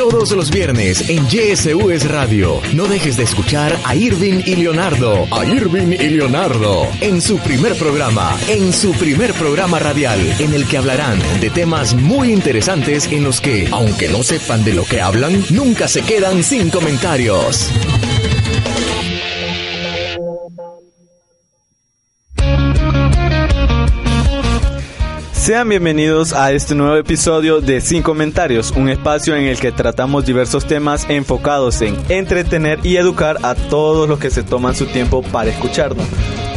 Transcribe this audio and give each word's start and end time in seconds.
Todos 0.00 0.32
los 0.32 0.50
viernes 0.50 1.10
en 1.10 1.28
YSUS 1.28 2.08
Radio. 2.08 2.62
No 2.72 2.86
dejes 2.86 3.18
de 3.18 3.24
escuchar 3.24 3.78
a 3.84 3.94
Irving 3.94 4.40
y 4.46 4.56
Leonardo. 4.56 5.28
A 5.30 5.44
Irving 5.44 5.92
y 5.92 6.08
Leonardo. 6.08 6.88
En 7.02 7.20
su 7.20 7.36
primer 7.36 7.76
programa. 7.76 8.34
En 8.48 8.72
su 8.72 8.92
primer 8.92 9.34
programa 9.34 9.78
radial. 9.78 10.18
En 10.38 10.54
el 10.54 10.66
que 10.66 10.78
hablarán 10.78 11.18
de 11.42 11.50
temas 11.50 11.92
muy 11.94 12.32
interesantes 12.32 13.12
en 13.12 13.24
los 13.24 13.42
que, 13.42 13.68
aunque 13.70 14.08
no 14.08 14.22
sepan 14.22 14.64
de 14.64 14.72
lo 14.72 14.86
que 14.86 15.02
hablan, 15.02 15.44
nunca 15.50 15.86
se 15.86 16.00
quedan 16.00 16.42
sin 16.42 16.70
comentarios. 16.70 17.70
Sean 25.40 25.70
bienvenidos 25.70 26.34
a 26.34 26.52
este 26.52 26.74
nuevo 26.74 26.96
episodio 26.96 27.62
de 27.62 27.80
Sin 27.80 28.02
Comentarios, 28.02 28.72
un 28.72 28.90
espacio 28.90 29.34
en 29.34 29.44
el 29.44 29.58
que 29.58 29.72
tratamos 29.72 30.26
diversos 30.26 30.66
temas 30.66 31.08
enfocados 31.08 31.80
en 31.80 31.96
entretener 32.10 32.78
y 32.82 32.98
educar 32.98 33.38
a 33.42 33.54
todos 33.54 34.06
los 34.06 34.18
que 34.18 34.30
se 34.30 34.42
toman 34.42 34.74
su 34.74 34.84
tiempo 34.84 35.22
para 35.22 35.48
escucharnos. 35.48 36.04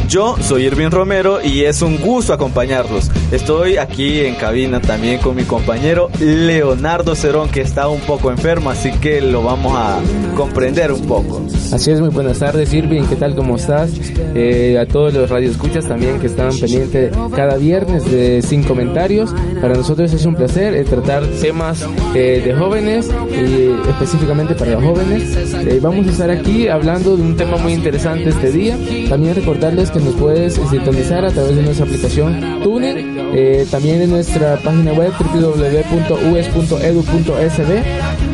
Yo 0.08 0.36
soy 0.40 0.66
Irving 0.66 0.90
Romero 0.90 1.40
y 1.42 1.64
es 1.64 1.82
un 1.82 1.98
gusto 1.98 2.32
acompañarlos. 2.32 3.10
Estoy 3.32 3.78
aquí 3.78 4.20
en 4.20 4.34
cabina 4.34 4.80
también 4.80 5.18
con 5.18 5.34
mi 5.34 5.44
compañero 5.44 6.10
Leonardo 6.20 7.14
Cerón 7.14 7.48
que 7.48 7.62
está 7.62 7.88
un 7.88 8.00
poco 8.00 8.30
enfermo, 8.30 8.70
así 8.70 8.92
que 8.92 9.20
lo 9.20 9.42
vamos 9.42 9.72
a 9.76 10.00
comprender 10.36 10.92
un 10.92 11.02
poco. 11.06 11.42
Así 11.72 11.90
es, 11.90 12.00
muy 12.00 12.10
buenas 12.10 12.38
tardes 12.38 12.72
Irving, 12.72 13.04
¿qué 13.04 13.16
tal? 13.16 13.34
¿Cómo 13.34 13.56
estás? 13.56 13.90
Eh, 14.34 14.78
a 14.78 14.86
todos 14.86 15.14
los 15.14 15.30
radioescuchas 15.30 15.86
también 15.86 16.20
que 16.20 16.26
están 16.26 16.50
pendientes 16.56 17.12
cada 17.34 17.56
viernes 17.56 18.10
de 18.10 18.42
Sin 18.42 18.62
Comentarios. 18.62 19.34
Para 19.60 19.74
nosotros 19.74 20.12
es 20.12 20.24
un 20.26 20.34
placer 20.34 20.74
eh, 20.74 20.84
tratar 20.84 21.24
temas 21.40 21.84
eh, 22.14 22.42
de 22.44 22.54
jóvenes 22.54 23.10
y 23.30 23.70
específicamente 23.88 24.54
para 24.54 24.72
los 24.72 24.84
jóvenes. 24.84 25.36
Eh, 25.54 25.80
vamos 25.82 26.06
a 26.06 26.10
estar 26.10 26.30
aquí 26.30 26.68
hablando 26.68 27.16
de 27.16 27.22
un 27.22 27.36
tema 27.36 27.56
muy 27.56 27.72
interesante 27.72 28.28
este 28.28 28.52
día. 28.52 28.76
También 29.08 29.34
recordarles 29.34 29.90
que 29.90 30.00
nos 30.04 30.14
puedes 30.14 30.54
sintonizar 30.54 31.24
a 31.24 31.30
través 31.30 31.56
de 31.56 31.62
nuestra 31.62 31.86
aplicación 31.86 32.60
TuneIn, 32.62 33.16
eh, 33.34 33.66
también 33.70 34.02
en 34.02 34.10
nuestra 34.10 34.58
página 34.58 34.92
web 34.92 35.12
www.us.edu.sb 35.18 35.58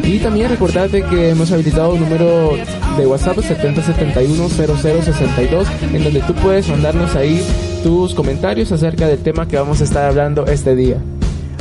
y 0.05 0.19
también 0.19 0.49
recordarte 0.49 1.03
que 1.03 1.29
hemos 1.31 1.53
habilitado 1.53 1.95
un 1.95 2.01
número 2.01 2.57
de 2.99 3.07
WhatsApp 3.07 3.39
70710062 3.39 5.67
en 5.95 6.05
donde 6.05 6.21
tú 6.21 6.35
puedes 6.35 6.69
mandarnos 6.69 7.15
ahí 7.15 7.41
tus 7.83 8.15
comentarios 8.15 8.73
acerca 8.73 9.07
del 9.07 9.19
tema 9.19 9.47
que 9.47 9.57
vamos 9.57 9.81
a 9.81 9.85
estar 9.85 10.07
hablando 10.07 10.47
este 10.47 10.75
día. 10.75 10.97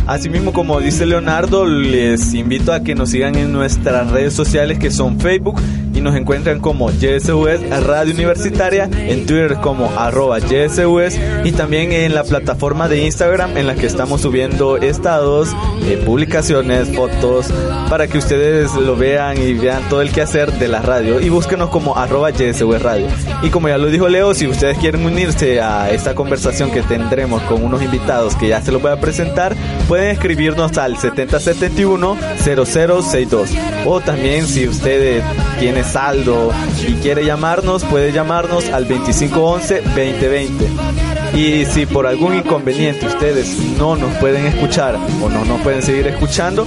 Asimismo, 0.07 0.53
como 0.53 0.79
dice 0.79 1.05
Leonardo, 1.05 1.67
les 1.67 2.33
invito 2.33 2.73
a 2.73 2.81
que 2.81 2.95
nos 2.95 3.11
sigan 3.11 3.35
en 3.35 3.53
nuestras 3.53 4.09
redes 4.09 4.33
sociales 4.33 4.79
que 4.79 4.89
son 4.89 5.19
Facebook 5.19 5.61
y 5.99 6.01
nos 6.01 6.15
encuentran 6.15 6.59
como 6.61 6.89
YSUS 6.91 7.69
Radio 7.83 8.13
Universitaria, 8.13 8.89
en 8.93 9.25
Twitter 9.25 9.57
como 9.61 9.91
arroba 9.99 10.39
YSUS 10.39 11.19
y 11.43 11.51
también 11.51 11.91
en 11.91 12.15
la 12.15 12.23
plataforma 12.23 12.87
de 12.87 13.03
Instagram 13.03 13.57
en 13.57 13.67
la 13.67 13.75
que 13.75 13.85
estamos 13.85 14.21
subiendo 14.21 14.77
estados, 14.77 15.53
eh, 15.83 16.01
publicaciones, 16.05 16.95
fotos, 16.95 17.47
para 17.89 18.07
que 18.07 18.17
ustedes 18.17 18.73
lo 18.75 18.95
vean 18.95 19.41
y 19.41 19.55
vean 19.55 19.83
todo 19.89 20.01
el 20.01 20.13
quehacer 20.13 20.53
de 20.53 20.69
la 20.69 20.81
radio 20.81 21.19
y 21.19 21.27
búsquenos 21.27 21.69
como 21.69 21.97
arroba 21.97 22.29
YSUS 22.29 22.81
Radio. 22.81 23.07
Y 23.41 23.49
como 23.49 23.67
ya 23.67 23.77
lo 23.77 23.87
dijo 23.87 24.07
Leo, 24.07 24.33
si 24.33 24.47
ustedes 24.47 24.77
quieren 24.77 25.05
unirse 25.05 25.59
a 25.59 25.91
esta 25.91 26.15
conversación 26.15 26.71
que 26.71 26.81
tendremos 26.81 27.41
con 27.43 27.61
unos 27.61 27.81
invitados 27.81 28.37
que 28.37 28.47
ya 28.47 28.61
se 28.61 28.71
los 28.71 28.81
voy 28.81 28.91
a 28.91 29.01
presentar, 29.01 29.53
pueden 29.89 30.11
escribirnos 30.11 30.77
al 30.77 30.95
7071-0062. 30.95 33.49
O 33.85 33.99
también 33.99 34.47
si 34.47 34.65
usted 34.65 35.21
tiene 35.59 35.83
saldo 35.89 36.51
y 36.87 36.93
quiere 36.93 37.25
llamarnos, 37.25 37.83
puede 37.83 38.11
llamarnos 38.11 38.69
al 38.69 38.87
2511-2020. 38.87 41.09
Y 41.35 41.65
si 41.65 41.85
por 41.85 42.07
algún 42.07 42.35
inconveniente 42.35 43.05
ustedes 43.05 43.57
no 43.77 43.95
nos 43.95 44.15
pueden 44.17 44.45
escuchar 44.45 44.97
o 45.23 45.29
no 45.29 45.45
nos 45.45 45.61
pueden 45.61 45.81
seguir 45.81 46.07
escuchando, 46.07 46.65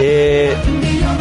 eh, 0.00 0.54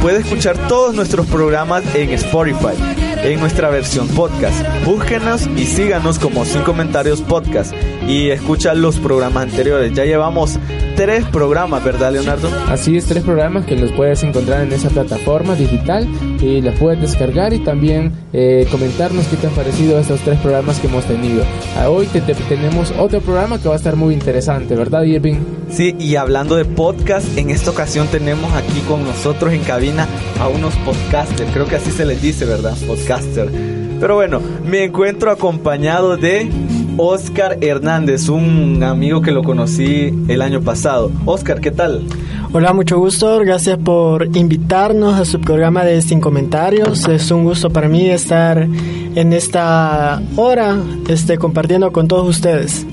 puede 0.02 0.20
escuchar 0.20 0.58
todos 0.68 0.94
nuestros 0.94 1.26
programas 1.28 1.84
en 1.96 2.12
Spotify, 2.12 2.76
en 3.24 3.40
nuestra 3.40 3.70
versión 3.70 4.08
podcast. 4.10 4.56
Búsquenos 4.86 5.48
y 5.58 5.66
síganos 5.66 6.20
como 6.20 6.46
Sin 6.46 6.62
Comentarios 6.62 7.22
Podcast 7.22 7.74
y 8.08 8.30
escucha 8.30 8.74
los 8.74 8.98
programas 8.98 9.44
anteriores. 9.44 9.94
Ya 9.94 10.06
llevamos 10.06 10.60
tres 10.96 11.26
programas, 11.26 11.84
¿verdad, 11.84 12.12
Leonardo? 12.14 12.50
Así 12.70 12.98
es, 12.98 13.06
tres 13.06 13.24
programas 13.24 13.66
que 13.66 13.76
los 13.76 13.92
puedes 13.92 14.24
encontrar 14.24 14.62
en 14.62 14.72
esa 14.74 14.90
plataforma 14.90 15.56
digital 15.56 16.08
y 16.42 16.62
los 16.62 16.74
puedes 16.80 17.02
descargar 17.02 17.54
y 17.54 17.60
también 17.60 18.14
eh, 18.34 18.68
comentarnos 18.72 19.26
qué 19.28 19.36
te 19.38 19.48
han 19.48 19.54
parecido 19.54 20.00
estos 20.00 20.22
tres 20.22 20.40
programas 20.40 20.80
que 20.80 20.88
hemos 20.88 21.04
tenido. 21.06 21.44
A 21.80 21.90
hoy 21.90 22.06
te, 22.08 22.22
te- 22.22 22.34
tenemos 22.36 22.94
otro 22.98 23.20
programa 23.22 23.62
que 23.62 23.68
va 23.68 23.76
a 23.76 23.78
estar 23.78 23.96
muy 23.96 24.14
interesante, 24.14 24.76
¿verdad, 24.76 25.04
Irving? 25.04 25.36
Sí, 25.70 25.96
y 26.00 26.16
hablando 26.16 26.56
de 26.56 26.66
podcast, 26.66 27.38
en 27.38 27.50
esta 27.50 27.72
ocasión 27.72 28.08
tenemos 28.08 28.52
aquí 28.54 28.80
con 28.88 29.04
nosotros 29.04 29.52
en 29.54 29.62
cabina 29.62 30.08
a 30.40 30.48
unos 30.48 30.74
podcasters, 30.78 31.50
creo 31.52 31.66
que 31.68 31.76
así 31.76 31.92
se 31.92 32.06
les 32.06 32.22
dice, 32.22 32.46
¿verdad? 32.46 32.76
Podcaster. 32.88 33.50
Pero 34.00 34.16
bueno, 34.16 34.42
me 34.66 34.84
encuentro 34.84 35.32
acompañado 35.32 36.18
de 36.18 36.50
Oscar 36.98 37.58
Hernández, 37.62 38.30
un 38.30 38.84
amigo 38.84 39.22
que 39.22 39.32
lo 39.32 39.44
conocí 39.44 40.14
el 40.28 40.42
año 40.42 40.62
pasado. 40.62 41.12
Oscar, 41.26 41.60
¿qué 41.60 41.72
tal? 41.72 42.04
Hola, 42.54 42.74
mucho 42.74 42.98
gusto. 42.98 43.40
Gracias 43.40 43.78
por 43.78 44.26
invitarnos 44.36 45.20
a 45.20 45.26
su 45.26 45.42
programa 45.42 45.84
de 45.84 46.02
Sin 46.02 46.22
Comentarios. 46.22 47.08
Es 47.08 47.30
un 47.32 47.44
gusto 47.44 47.70
para 47.70 47.90
mí 47.90 48.10
estar 48.10 48.68
en 49.16 49.34
esta 49.34 50.22
hora 50.38 50.78
este, 51.10 51.38
compartiendo 51.38 51.92
con 51.92 52.08
todos 52.08 52.28
ustedes. 52.30 52.86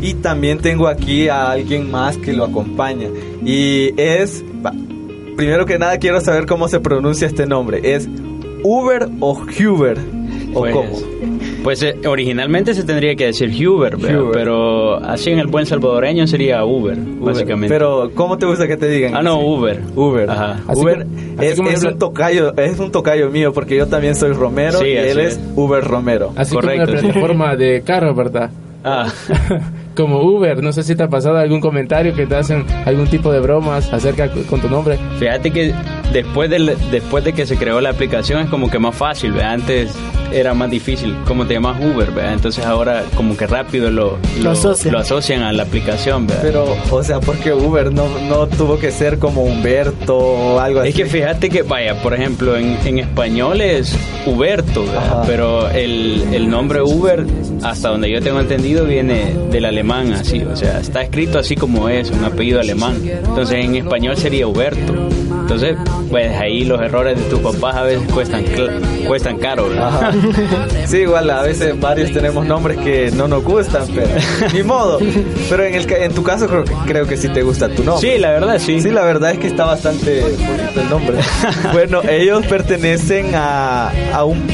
Y 0.00 0.14
también 0.14 0.58
tengo 0.58 0.88
aquí 0.88 1.28
a 1.28 1.50
alguien 1.50 1.90
más 1.90 2.16
que 2.16 2.32
lo 2.32 2.44
acompaña. 2.44 3.08
Y 3.44 3.92
es, 4.00 4.42
primero 5.36 5.66
que 5.66 5.78
nada 5.78 5.98
quiero 5.98 6.20
saber 6.20 6.46
cómo 6.46 6.68
se 6.68 6.80
pronuncia 6.80 7.26
este 7.26 7.46
nombre. 7.46 7.94
¿Es 7.94 8.08
Uber 8.64 9.08
o 9.20 9.32
Huber? 9.32 9.98
¿O 10.54 10.60
Pues, 10.60 10.74
cómo? 10.74 11.31
Pues 11.62 11.82
eh, 11.82 11.96
originalmente 12.06 12.74
se 12.74 12.82
tendría 12.82 13.14
que 13.14 13.26
decir 13.26 13.50
Huber, 13.68 13.96
pero 14.32 14.96
así 14.96 15.30
en 15.30 15.38
el 15.38 15.46
buen 15.46 15.64
salvadoreño 15.66 16.26
sería 16.26 16.64
Uber, 16.64 16.96
básicamente. 16.98 17.72
Pero, 17.72 18.10
¿cómo 18.14 18.36
te 18.38 18.46
gusta 18.46 18.66
que 18.66 18.76
te 18.76 18.88
digan? 18.88 19.14
ah, 19.16 19.22
no, 19.22 19.38
Uber. 19.40 19.80
Uber. 19.94 20.28
Ajá. 20.28 20.60
Así 20.66 20.80
Uber 20.80 21.06
así 21.38 21.46
es, 21.46 21.84
un 21.84 21.98
tocayo, 21.98 22.56
es 22.56 22.78
un 22.78 22.90
tocayo 22.90 23.30
mío 23.30 23.52
porque 23.52 23.76
yo 23.76 23.86
también 23.86 24.14
soy 24.14 24.32
Romero 24.32 24.78
Sí, 24.80 24.86
y 24.86 24.96
él 24.96 25.20
es 25.20 25.34
es. 25.34 25.40
Uber 25.54 25.84
Romero. 25.84 26.32
Así 26.36 26.54
Correcto, 26.54 26.86
como 26.86 26.94
la 26.96 27.00
plataforma 27.02 27.56
de 27.56 27.82
carro, 27.82 28.14
¿verdad? 28.14 28.50
Ah, 28.84 29.06
como 29.94 30.20
Uber, 30.22 30.62
no 30.62 30.72
sé 30.72 30.82
si 30.82 30.94
te 30.96 31.02
ha 31.02 31.08
pasado 31.08 31.38
algún 31.38 31.60
comentario 31.60 32.14
que 32.14 32.26
te 32.26 32.34
hacen 32.36 32.64
algún 32.84 33.06
tipo 33.06 33.32
de 33.32 33.40
bromas 33.40 33.92
acerca 33.92 34.30
con 34.48 34.60
tu 34.60 34.68
nombre. 34.68 34.98
fíjate 35.18 35.50
que 35.50 35.74
después 36.12 36.50
de, 36.50 36.76
después 36.90 37.24
de 37.24 37.32
que 37.32 37.46
se 37.46 37.56
creó 37.56 37.80
la 37.80 37.90
aplicación 37.90 38.40
es 38.42 38.48
como 38.50 38.70
que 38.70 38.78
más 38.78 38.94
fácil, 38.94 39.32
¿verdad? 39.32 39.52
Antes 39.54 39.94
era 40.32 40.54
más 40.54 40.70
difícil, 40.70 41.14
como 41.26 41.44
te 41.46 41.52
llamas 41.54 41.78
Uber, 41.78 42.10
¿verdad? 42.10 42.32
Entonces 42.32 42.64
ahora 42.64 43.04
como 43.16 43.36
que 43.36 43.46
rápido 43.46 43.90
lo, 43.90 44.18
Lo 44.42 44.50
asocian. 44.52 44.92
lo 44.94 45.00
asocian 45.00 45.42
a 45.42 45.52
la 45.52 45.64
aplicación, 45.64 46.26
¿verdad? 46.26 46.42
Pero, 46.42 46.76
o 46.90 47.02
sea, 47.02 47.20
porque 47.20 47.52
Uber 47.52 47.92
no, 47.92 48.06
no 48.28 48.46
tuvo 48.46 48.78
que 48.78 48.90
ser 48.90 49.18
como 49.18 49.42
Humberto 49.42 50.16
o 50.16 50.58
algo 50.58 50.80
así. 50.80 50.88
Es 50.88 50.94
que 50.94 51.04
fíjate 51.04 51.50
que, 51.50 51.60
vaya, 51.62 52.00
por 52.02 52.14
ejemplo, 52.14 52.56
en, 52.56 52.78
en 52.86 52.98
español 52.98 53.60
es 53.60 53.94
Huberto, 54.24 54.84
¿verdad? 54.86 55.04
Ajá. 55.06 55.22
pero 55.26 55.68
el, 55.68 56.22
el 56.32 56.48
nombre 56.48 56.80
Uber, 56.80 57.26
hasta 57.62 57.90
donde 57.90 58.10
yo 58.10 58.22
tengo 58.22 58.40
entendido, 58.40 58.86
viene 58.86 59.34
del 59.50 59.66
alemán, 59.66 59.81
así, 59.90 60.42
o 60.42 60.56
sea, 60.56 60.80
está 60.80 61.02
escrito 61.02 61.38
así 61.38 61.56
como 61.56 61.88
es, 61.88 62.10
un 62.10 62.24
apellido 62.24 62.60
alemán. 62.60 62.96
Entonces 63.04 63.64
en 63.64 63.76
español 63.76 64.16
sería 64.16 64.46
Huberto. 64.46 65.08
Entonces, 65.42 65.76
pues 66.08 66.30
ahí 66.36 66.64
los 66.64 66.80
errores 66.80 67.18
de 67.18 67.24
tus 67.24 67.40
papás 67.40 67.74
a 67.76 67.82
veces 67.82 68.10
cuestan, 68.12 68.44
cuestan 69.06 69.38
caro. 69.38 69.68
Sí, 70.86 70.98
igual 70.98 71.30
a 71.30 71.42
veces 71.42 71.78
varios 71.80 72.12
tenemos 72.12 72.44
nombres 72.44 72.78
que 72.78 73.10
no 73.12 73.26
nos 73.28 73.42
gustan, 73.42 73.84
pero 73.94 74.08
ni 74.52 74.62
modo. 74.62 74.98
Pero 75.48 75.64
en 75.64 75.74
el 75.74 75.90
en 75.92 76.12
tu 76.12 76.22
caso 76.22 76.46
creo 76.46 76.64
que, 76.64 76.72
creo 76.86 77.06
que 77.06 77.16
sí 77.16 77.28
te 77.28 77.42
gusta 77.42 77.68
tu 77.68 77.82
nombre. 77.82 78.12
Sí, 78.12 78.18
la 78.18 78.30
verdad, 78.30 78.58
sí. 78.58 78.80
Sí, 78.80 78.90
la 78.90 79.02
verdad 79.04 79.32
es 79.32 79.38
que 79.38 79.46
está 79.46 79.64
bastante 79.64 80.20
bonito 80.20 80.80
el 80.80 80.90
nombre. 80.90 81.16
bueno, 81.72 82.02
ellos 82.08 82.44
pertenecen 82.46 83.34
a, 83.34 83.90
a 84.12 84.24
un 84.24 84.46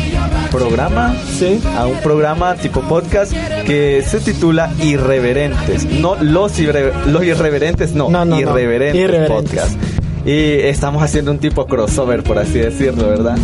programa, 0.50 1.14
Sí. 1.38 1.60
a 1.76 1.86
un 1.86 1.96
programa 1.98 2.54
tipo 2.56 2.80
podcast 2.82 3.32
que 3.66 4.02
se 4.06 4.20
titula 4.20 4.72
Irreverentes. 4.82 5.84
No 5.90 6.16
los, 6.16 6.58
irre- 6.58 6.92
los 7.06 7.24
irreverentes, 7.24 7.92
no, 7.94 8.08
No, 8.08 8.24
no, 8.24 8.34
no. 8.36 8.40
irreverentes, 8.40 9.02
Irreverentes. 9.02 9.50
podcast. 9.60 9.76
Y 10.24 10.60
estamos 10.66 11.02
haciendo 11.02 11.30
un 11.30 11.38
tipo 11.38 11.66
crossover, 11.66 12.22
por 12.22 12.38
así 12.38 12.58
decirlo, 12.58 13.08
¿verdad? 13.08 13.36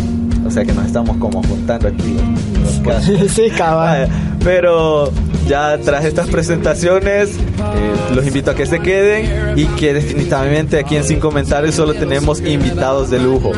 O 0.45 0.51
sea 0.51 0.63
que 0.63 0.73
nos 0.73 0.85
estamos 0.85 1.17
como 1.17 1.41
juntando 1.43 1.87
aquí. 1.87 2.17
sí, 3.29 3.49
cabal. 3.57 4.07
Pero 4.43 5.11
ya 5.47 5.77
tras 5.79 6.05
estas 6.05 6.27
presentaciones, 6.27 7.29
eh, 7.31 8.13
los 8.13 8.27
invito 8.27 8.51
a 8.51 8.55
que 8.55 8.67
se 8.67 8.79
queden 8.79 9.57
y 9.57 9.65
que 9.65 9.93
definitivamente 9.95 10.77
aquí 10.77 10.95
en 10.97 11.03
Sin 11.03 11.19
Comentarios 11.19 11.73
solo 11.73 11.95
tenemos 11.95 12.41
invitados 12.41 13.09
de 13.09 13.19
lujo. 13.19 13.53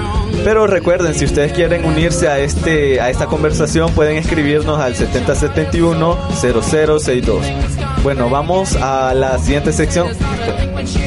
Pero 0.48 0.66
recuerden, 0.66 1.14
si 1.14 1.26
ustedes 1.26 1.52
quieren 1.52 1.84
unirse 1.84 2.30
a, 2.30 2.40
este, 2.40 3.02
a 3.02 3.10
esta 3.10 3.26
conversación, 3.26 3.92
pueden 3.92 4.16
escribirnos 4.16 4.80
al 4.80 4.96
7071-0062. 4.96 7.42
Bueno, 8.02 8.30
vamos 8.30 8.78
a 8.78 9.14
la 9.14 9.38
siguiente 9.40 9.74
sección. 9.74 10.08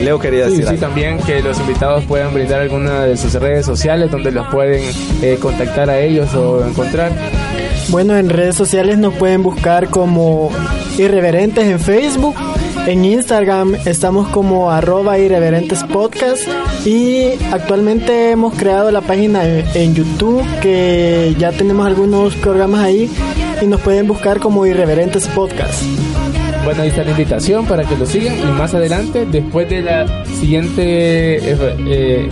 Leo 0.02 0.18
quería 0.18 0.44
Sí, 0.44 0.50
decir 0.50 0.64
sí, 0.64 0.68
algo. 0.72 0.80
también 0.82 1.16
que 1.20 1.40
los 1.40 1.58
invitados 1.58 2.04
puedan 2.04 2.34
brindar 2.34 2.60
alguna 2.60 3.06
de 3.06 3.16
sus 3.16 3.32
redes 3.32 3.64
sociales 3.64 4.10
donde 4.10 4.30
los 4.30 4.46
pueden 4.48 4.84
eh, 5.22 5.38
contactar 5.40 5.88
a 5.88 5.98
ellos 5.98 6.34
o 6.34 6.62
encontrar. 6.66 7.10
Bueno, 7.88 8.18
en 8.18 8.28
redes 8.28 8.56
sociales 8.56 8.98
nos 8.98 9.14
pueden 9.14 9.42
buscar 9.42 9.88
como 9.88 10.50
Irreverentes 10.98 11.64
en 11.64 11.80
Facebook. 11.80 12.34
En 12.86 13.04
Instagram 13.04 13.76
estamos 13.86 14.28
como 14.28 14.70
arroba 14.70 15.18
irreverentes 15.18 15.84
y 16.84 17.32
actualmente 17.52 18.30
hemos 18.30 18.54
creado 18.54 18.90
la 18.90 19.00
página 19.00 19.44
en, 19.46 19.94
YouTube 19.94 20.42
que 20.60 21.34
ya 21.38 21.52
tenemos 21.52 21.86
algunos 21.86 22.34
programas 22.36 22.82
ahí 22.82 23.10
y 23.60 23.66
nos 23.66 23.80
pueden 23.80 24.06
buscar 24.06 24.40
como 24.40 24.66
irreverentes 24.66 25.28
podcast. 25.28 25.82
Bueno, 26.64 26.82
ahí 26.82 26.88
está 26.88 27.04
la 27.04 27.10
invitación 27.12 27.66
para 27.66 27.84
que 27.84 27.96
lo 27.96 28.06
sigan 28.06 28.38
y 28.38 28.52
más 28.52 28.74
adelante, 28.74 29.26
después 29.26 29.68
de 29.68 29.82
la 29.82 30.24
siguiente 30.24 31.36
eh, 31.36 31.76
eh, 31.86 32.28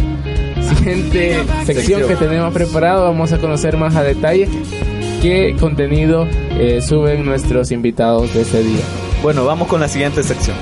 siguiente 0.63 1.37
Sección. 1.65 2.09
que 2.09 2.17
tenemos 2.17 2.53
preparado, 2.53 3.05
vamos 3.05 3.33
a 3.33 3.39
conocer 3.39 3.77
más 3.77 3.97
a 3.97 4.03
detalle 4.03 4.49
qué 5.23 5.57
contenido 5.59 6.27
eh, 6.59 6.81
suben 6.81 7.25
nuestros 7.25 7.71
invitados 7.71 8.35
de 8.35 8.43
ese 8.43 8.63
día. 8.63 8.85
Bueno, 9.23 9.45
vamos 9.45 9.67
con 9.67 9.81
la 9.81 9.89
siguiente 9.89 10.23
sección. 10.23 10.57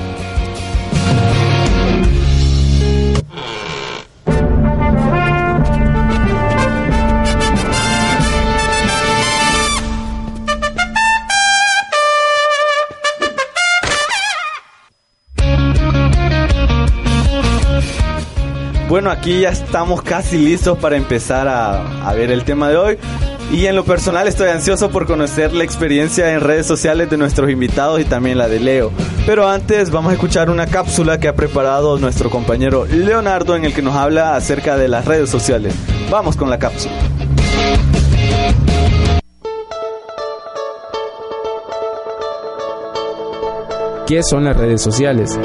Bueno, 18.89 19.11
aquí 19.11 19.41
ya 19.41 19.51
estamos 19.51 20.01
casi 20.01 20.39
listos 20.39 20.79
para 20.79 20.97
empezar 20.97 21.47
a, 21.49 22.09
a 22.09 22.15
ver 22.15 22.31
el 22.31 22.45
tema 22.45 22.71
de 22.71 22.77
hoy. 22.77 22.99
Y 23.53 23.67
en 23.67 23.77
lo 23.77 23.85
personal 23.85 24.27
estoy 24.27 24.49
ansioso 24.49 24.91
por 24.91 25.07
conocer 25.07 25.53
la 25.53 25.65
experiencia 25.65 26.33
en 26.33 26.41
redes 26.41 26.67
sociales 26.67 27.09
de 27.09 27.17
nuestros 27.17 27.49
invitados 27.49 28.01
y 28.01 28.05
también 28.05 28.39
la 28.39 28.49
de 28.49 28.61
Leo. 28.61 28.93
Pero 29.25 29.49
antes 29.49 29.91
vamos 29.91 30.11
a 30.11 30.15
escuchar 30.15 30.51
una 30.51 30.67
cápsula 30.67 31.19
que 31.19 31.29
ha 31.29 31.37
preparado 31.37 31.99
nuestro 31.99 32.29
compañero 32.29 32.87
Leonardo 32.87 33.55
en 33.55 33.65
el 33.65 33.73
que 33.73 33.83
nos 33.83 33.95
habla 33.95 34.35
acerca 34.35 34.77
de 34.77 34.89
las 34.89 35.05
redes 35.05 35.31
sociales. 35.31 35.75
Vamos 36.11 36.37
con 36.37 36.51
la 36.51 36.59
cápsula. 36.59 36.95
¿Qué 44.07 44.23
son 44.23 44.45
las 44.45 44.57
redes 44.57 44.83
sociales? 44.83 45.37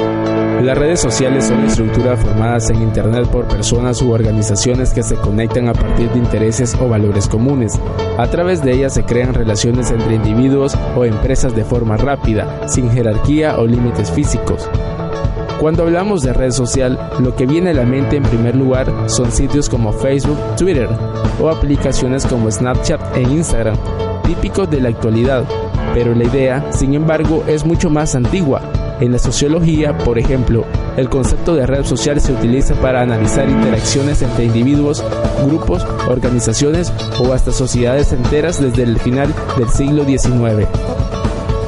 Las 0.62 0.78
redes 0.78 1.00
sociales 1.00 1.46
son 1.46 1.64
estructuras 1.64 2.20
formadas 2.20 2.70
en 2.70 2.80
Internet 2.80 3.26
por 3.26 3.48
personas 3.48 4.00
u 4.00 4.12
organizaciones 4.12 4.92
que 4.92 5.02
se 5.02 5.16
conectan 5.16 5.68
a 5.68 5.72
partir 5.72 6.08
de 6.10 6.18
intereses 6.18 6.76
o 6.80 6.88
valores 6.88 7.26
comunes. 7.26 7.80
A 8.18 8.28
través 8.28 8.62
de 8.62 8.72
ellas 8.72 8.94
se 8.94 9.02
crean 9.02 9.34
relaciones 9.34 9.90
entre 9.90 10.14
individuos 10.14 10.78
o 10.96 11.04
empresas 11.04 11.56
de 11.56 11.64
forma 11.64 11.96
rápida, 11.96 12.68
sin 12.68 12.88
jerarquía 12.88 13.58
o 13.58 13.66
límites 13.66 14.12
físicos. 14.12 14.70
Cuando 15.58 15.82
hablamos 15.82 16.22
de 16.22 16.32
red 16.32 16.52
social, 16.52 17.10
lo 17.18 17.34
que 17.34 17.46
viene 17.46 17.70
a 17.70 17.74
la 17.74 17.84
mente 17.84 18.14
en 18.14 18.22
primer 18.22 18.54
lugar 18.54 18.92
son 19.06 19.32
sitios 19.32 19.68
como 19.68 19.92
Facebook, 19.92 20.38
Twitter 20.56 20.88
o 21.40 21.48
aplicaciones 21.48 22.24
como 22.26 22.48
Snapchat 22.48 23.16
e 23.16 23.22
Instagram, 23.22 23.76
típicos 24.22 24.70
de 24.70 24.80
la 24.80 24.90
actualidad. 24.90 25.44
Pero 25.94 26.14
la 26.14 26.24
idea, 26.24 26.72
sin 26.72 26.94
embargo, 26.94 27.44
es 27.46 27.64
mucho 27.64 27.90
más 27.90 28.14
antigua. 28.14 28.62
En 29.00 29.12
la 29.12 29.18
sociología, 29.18 29.96
por 29.98 30.18
ejemplo, 30.18 30.64
el 30.96 31.08
concepto 31.08 31.54
de 31.54 31.66
red 31.66 31.84
social 31.84 32.20
se 32.20 32.32
utiliza 32.32 32.74
para 32.76 33.02
analizar 33.02 33.48
interacciones 33.48 34.22
entre 34.22 34.44
individuos, 34.44 35.04
grupos, 35.46 35.84
organizaciones 36.08 36.92
o 37.18 37.32
hasta 37.32 37.52
sociedades 37.52 38.12
enteras 38.12 38.60
desde 38.60 38.84
el 38.84 38.98
final 38.98 39.34
del 39.58 39.68
siglo 39.70 40.04
XIX. 40.04 40.68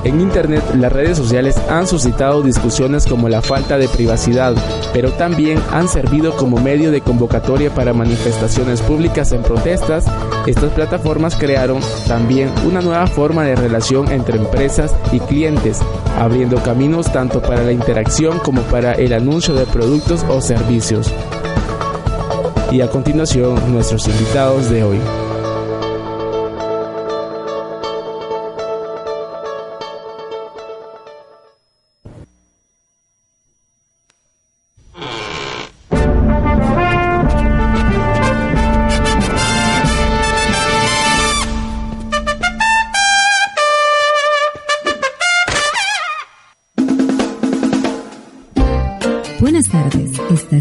En 0.05 0.21
Internet, 0.21 0.63
las 0.75 0.93
redes 0.93 1.17
sociales 1.17 1.57
han 1.71 1.87
suscitado 1.87 2.43
discusiones 2.43 3.07
como 3.07 3.31
la 3.31 3.41
falta 3.41 3.79
de 3.79 3.89
privacidad, 3.89 4.55
pero 4.93 5.11
también 5.13 5.59
han 5.73 5.89
servido 5.89 6.37
como 6.37 6.59
medio 6.59 6.91
de 6.91 7.01
convocatoria 7.01 7.75
para 7.75 7.95
manifestaciones 7.95 8.83
públicas 8.83 9.33
en 9.33 9.43
protestas. 9.43 10.05
Estas 10.47 10.73
plataformas 10.73 11.37
crearon 11.37 11.81
también 12.07 12.51
una 12.67 12.83
nueva 12.83 13.07
forma 13.07 13.45
de 13.45 13.57
relación 13.57 14.13
entre 14.13 14.37
empresas 14.37 14.95
y 15.11 15.21
clientes, 15.21 15.81
abriendo 16.21 16.63
caminos 16.63 17.11
tanto 17.11 17.41
para 17.41 17.63
la 17.63 17.73
interacción 17.73 18.39
como 18.41 18.61
para 18.63 18.93
el 18.93 19.15
anuncio 19.15 19.55
de 19.55 19.65
productos 19.65 20.23
o 20.29 20.43
servicios. 20.43 21.11
Y 22.71 22.83
a 22.83 22.91
continuación, 22.91 23.73
nuestros 23.73 24.07
invitados 24.07 24.69
de 24.69 24.85
hoy. 24.85 25.24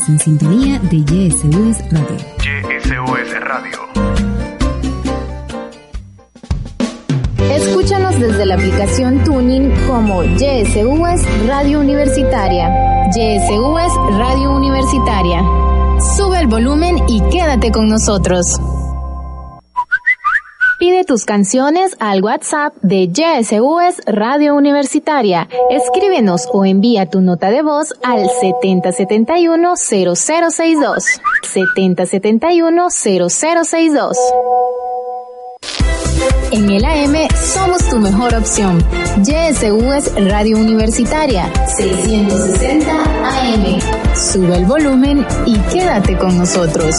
Estás 0.04 0.10
en 0.10 0.20
sintonía 0.20 0.80
de 0.80 0.98
YSUS 0.98 1.78
Radio. 1.92 2.18
YSUS 2.40 3.40
Radio. 3.42 3.80
Escúchanos 7.52 8.20
desde 8.20 8.46
la 8.46 8.56
aplicación 8.56 9.24
Tuning 9.24 9.72
como 9.88 10.24
YSUS 10.24 11.48
Radio 11.48 11.80
Universitaria. 11.80 12.70
YSUS 13.16 14.18
Radio 14.18 14.56
Universitaria. 14.56 15.42
Sube 16.18 16.40
el 16.40 16.48
volumen 16.48 16.98
y 17.08 17.22
quédate 17.30 17.72
con 17.72 17.88
nosotros. 17.88 18.46
Pide 20.94 21.06
tus 21.06 21.26
canciones 21.26 21.96
al 22.00 22.24
WhatsApp 22.24 22.76
de 22.84 23.12
YSUS 23.12 24.06
Radio 24.06 24.54
Universitaria. 24.54 25.50
Escríbenos 25.72 26.48
o 26.54 26.66
envía 26.66 27.10
tu 27.10 27.20
nota 27.20 27.50
de 27.50 27.64
voz 27.64 27.96
al 28.04 28.28
7071-0062. 28.28 31.04
7071-0062. 31.52 34.12
En 36.52 36.70
el 36.70 36.86
AM 36.86 37.28
somos 37.42 37.90
tu 37.90 37.98
mejor 37.98 38.36
opción. 38.36 38.78
YSUS 39.18 40.14
Radio 40.30 40.58
Universitaria 40.58 41.52
660 41.76 42.94
AM. 42.94 43.80
Sube 44.16 44.58
el 44.58 44.66
volumen 44.66 45.26
y 45.48 45.58
quédate 45.72 46.16
con 46.16 46.38
nosotros. 46.38 46.94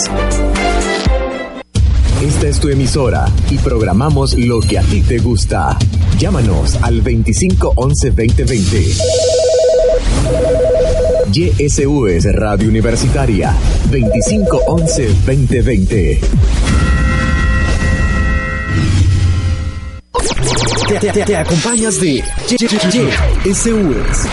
Esta 2.24 2.48
es 2.48 2.58
tu 2.60 2.68
emisora 2.68 3.26
y 3.50 3.58
programamos 3.58 4.34
lo 4.38 4.60
que 4.60 4.78
a 4.78 4.82
ti 4.82 5.02
te 5.02 5.18
gusta. 5.18 5.76
Llámanos 6.18 6.76
al 6.82 7.02
2511 7.02 8.10
2020. 8.10 8.84
YSUS 11.32 12.24
Radio 12.34 12.68
Universitaria 12.68 13.54
2511 13.90 15.08
2020. 15.26 16.20
Te, 20.88 20.98
te- 20.98 21.12
te- 21.12 21.24
te 21.24 21.36
acompañas 21.36 22.00
de 22.00 22.22
YSUS. 23.44 24.26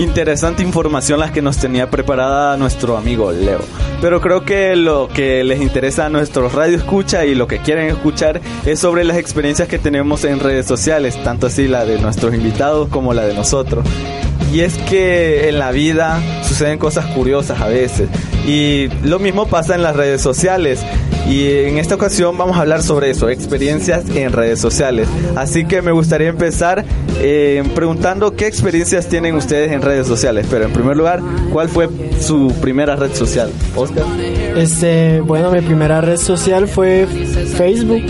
Interesante 0.00 0.62
información 0.62 1.20
la 1.20 1.30
que 1.30 1.42
nos 1.42 1.58
tenía 1.58 1.90
preparada 1.90 2.56
nuestro 2.56 2.96
amigo 2.96 3.32
Leo. 3.32 3.60
pero 4.00 4.22
creo 4.22 4.46
que 4.46 4.74
lo 4.74 5.08
que 5.08 5.44
les 5.44 5.60
interesa 5.60 6.06
a 6.06 6.08
nuestros 6.08 6.54
radio 6.54 6.78
escucha 6.78 7.26
y 7.26 7.34
lo 7.34 7.46
que 7.46 7.58
quieren 7.58 7.88
escuchar 7.88 8.40
es 8.64 8.80
sobre 8.80 9.04
las 9.04 9.18
experiencias 9.18 9.68
que 9.68 9.78
tenemos 9.78 10.24
en 10.24 10.40
redes 10.40 10.64
sociales, 10.64 11.22
tanto 11.22 11.48
así 11.48 11.68
la 11.68 11.84
de 11.84 12.00
nuestros 12.00 12.34
invitados 12.34 12.88
como 12.88 13.12
la 13.12 13.26
de 13.26 13.34
nosotros. 13.34 13.84
Y 14.50 14.60
es 14.60 14.78
que 14.78 15.50
en 15.50 15.58
la 15.58 15.70
vida 15.70 16.18
suceden 16.48 16.78
cosas 16.78 17.04
curiosas 17.14 17.60
a 17.60 17.68
veces. 17.68 18.08
Y 18.46 18.88
lo 19.04 19.18
mismo 19.18 19.46
pasa 19.46 19.74
en 19.74 19.82
las 19.82 19.96
redes 19.96 20.22
sociales. 20.22 20.84
Y 21.28 21.46
en 21.46 21.78
esta 21.78 21.94
ocasión 21.94 22.36
vamos 22.36 22.56
a 22.56 22.62
hablar 22.62 22.82
sobre 22.82 23.10
eso, 23.10 23.28
experiencias 23.28 24.08
en 24.10 24.32
redes 24.32 24.60
sociales. 24.60 25.08
Así 25.36 25.64
que 25.64 25.80
me 25.82 25.92
gustaría 25.92 26.28
empezar 26.28 26.84
eh, 27.20 27.62
preguntando 27.74 28.34
qué 28.34 28.46
experiencias 28.46 29.08
tienen 29.08 29.36
ustedes 29.36 29.70
en 29.70 29.82
redes 29.82 30.06
sociales. 30.06 30.46
Pero 30.50 30.64
en 30.64 30.72
primer 30.72 30.96
lugar, 30.96 31.20
¿cuál 31.52 31.68
fue 31.68 31.88
su 32.20 32.52
primera 32.60 32.96
red 32.96 33.14
social? 33.14 33.50
Oscar. 33.76 34.04
Este, 34.56 35.20
bueno, 35.20 35.50
mi 35.50 35.60
primera 35.60 36.00
red 36.00 36.16
social 36.16 36.66
fue 36.66 37.06
Facebook. 37.56 38.02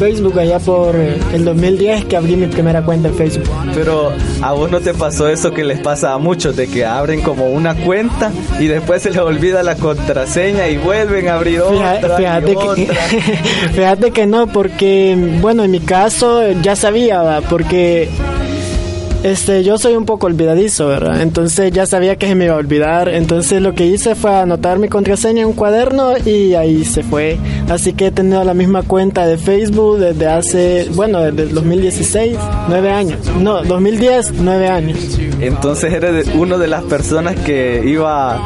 Facebook 0.00 0.38
allá 0.38 0.58
por 0.58 0.96
eh, 0.96 1.18
el 1.34 1.44
2010 1.44 2.06
que 2.06 2.16
abrí 2.16 2.34
mi 2.34 2.46
primera 2.46 2.82
cuenta 2.82 3.08
en 3.08 3.14
Facebook. 3.14 3.44
Pero 3.74 4.10
a 4.40 4.52
vos 4.52 4.70
no 4.70 4.80
te 4.80 4.94
pasó 4.94 5.28
eso 5.28 5.52
que 5.52 5.62
les 5.62 5.78
pasa 5.80 6.14
a 6.14 6.18
muchos, 6.18 6.56
de 6.56 6.68
que 6.68 6.86
abren 6.86 7.20
como 7.20 7.50
una 7.50 7.74
cuenta 7.74 8.32
y 8.58 8.66
después 8.66 9.02
se 9.02 9.10
les 9.10 9.18
olvida 9.18 9.62
la 9.62 9.76
contraseña 9.76 10.68
y 10.68 10.78
vuelven 10.78 11.28
a 11.28 11.34
abrir 11.34 11.60
otra. 11.60 12.16
Fíjate 12.16 12.56
otra. 12.56 12.94
fíjate 13.74 14.10
que 14.10 14.26
no, 14.26 14.46
porque, 14.46 15.14
bueno, 15.42 15.64
en 15.64 15.70
mi 15.70 15.80
caso 15.80 16.50
ya 16.62 16.76
sabía, 16.76 17.20
¿va? 17.20 17.42
porque 17.42 18.08
este, 19.22 19.62
yo 19.64 19.78
soy 19.78 19.96
un 19.96 20.06
poco 20.06 20.26
olvidadizo, 20.26 20.86
¿verdad? 20.86 21.20
Entonces 21.20 21.72
ya 21.72 21.86
sabía 21.86 22.16
que 22.16 22.26
se 22.26 22.34
me 22.34 22.46
iba 22.46 22.54
a 22.54 22.58
olvidar. 22.58 23.08
Entonces 23.08 23.60
lo 23.60 23.74
que 23.74 23.86
hice 23.86 24.14
fue 24.14 24.34
anotar 24.34 24.78
mi 24.78 24.88
contraseña 24.88 25.42
en 25.42 25.48
un 25.48 25.52
cuaderno 25.52 26.14
y 26.24 26.54
ahí 26.54 26.84
se 26.84 27.02
fue. 27.02 27.38
Así 27.68 27.92
que 27.92 28.06
he 28.06 28.10
tenido 28.10 28.42
la 28.44 28.54
misma 28.54 28.82
cuenta 28.82 29.26
de 29.26 29.36
Facebook 29.36 29.98
desde 29.98 30.26
hace, 30.26 30.88
bueno, 30.94 31.20
desde 31.20 31.42
el 31.42 31.54
2016, 31.54 32.36
nueve 32.68 32.90
años. 32.90 33.18
No, 33.38 33.62
2010, 33.62 34.34
nueve 34.40 34.68
años. 34.68 35.18
Entonces 35.40 35.92
eres 35.92 36.28
uno 36.34 36.58
de 36.58 36.66
las 36.66 36.82
personas 36.84 37.36
que 37.36 37.82
iba 37.84 38.40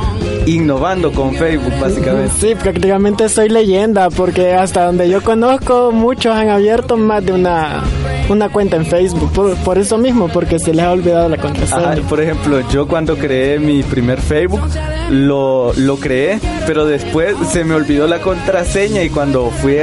innovando 0.46 1.12
con 1.12 1.34
Facebook, 1.34 1.72
básicamente. 1.80 2.32
Sí, 2.38 2.54
prácticamente 2.54 3.28
soy 3.28 3.48
leyenda 3.48 4.10
porque 4.10 4.52
hasta 4.52 4.86
donde 4.86 5.08
yo 5.08 5.22
conozco 5.22 5.90
muchos 5.92 6.34
han 6.34 6.50
abierto 6.50 6.96
más 6.96 7.24
de 7.24 7.32
una, 7.32 7.82
una 8.28 8.48
cuenta 8.48 8.76
en 8.76 8.86
Facebook. 8.86 9.32
Por, 9.32 9.56
por 9.58 9.78
eso 9.78 9.98
mismo, 9.98 10.28
porque 10.28 10.58
se 10.64 10.72
les 10.72 10.84
ha 10.84 10.92
olvidado 10.92 11.28
la 11.28 11.36
contraseña. 11.36 11.92
Ajá, 11.92 12.02
por 12.08 12.20
ejemplo, 12.20 12.60
yo 12.70 12.88
cuando 12.88 13.16
creé 13.16 13.58
mi 13.58 13.82
primer 13.82 14.20
Facebook, 14.20 14.62
lo, 15.10 15.72
lo 15.74 15.96
creé, 15.96 16.40
pero 16.66 16.86
después 16.86 17.34
se 17.52 17.64
me 17.64 17.74
olvidó 17.74 18.06
la 18.06 18.20
contraseña 18.20 19.02
y 19.02 19.10
cuando 19.10 19.50
fui, 19.50 19.76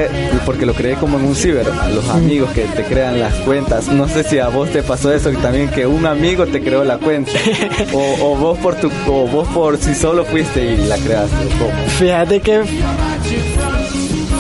porque 0.46 0.66
lo 0.66 0.74
creé 0.74 0.96
como 0.96 1.20
en 1.20 1.26
un 1.26 1.36
ciber, 1.36 1.68
a 1.70 1.90
los 1.90 2.10
amigos 2.10 2.50
que 2.52 2.64
te 2.64 2.84
crean 2.84 3.20
las 3.20 3.34
cuentas. 3.42 3.90
No 3.90 4.08
sé 4.08 4.24
si 4.24 4.40
a 4.40 4.48
vos 4.50 4.70
te 4.70 4.82
pasó 4.82 5.14
eso, 5.14 5.30
que 5.32 5.38
también 5.38 5.70
que 5.70 5.86
un 5.86 6.06
amigo 6.06 6.48
te 6.48 6.62
creó 6.62 6.84
la 6.84 6.98
cuenta. 6.98 7.32
O, 7.94 8.32
o 8.34 8.36
vos 8.36 8.58
por 8.60 8.76
tu, 8.76 8.90
o 9.08 9.28
vos 9.28 9.48
por 9.50 9.78
si 9.78 9.94
solo 9.94 10.24
fuiste 10.24 10.64
y 10.64 10.78
la 10.88 10.98
creaste. 10.98 11.36
Fíjate 11.98 12.40
que 12.40 12.62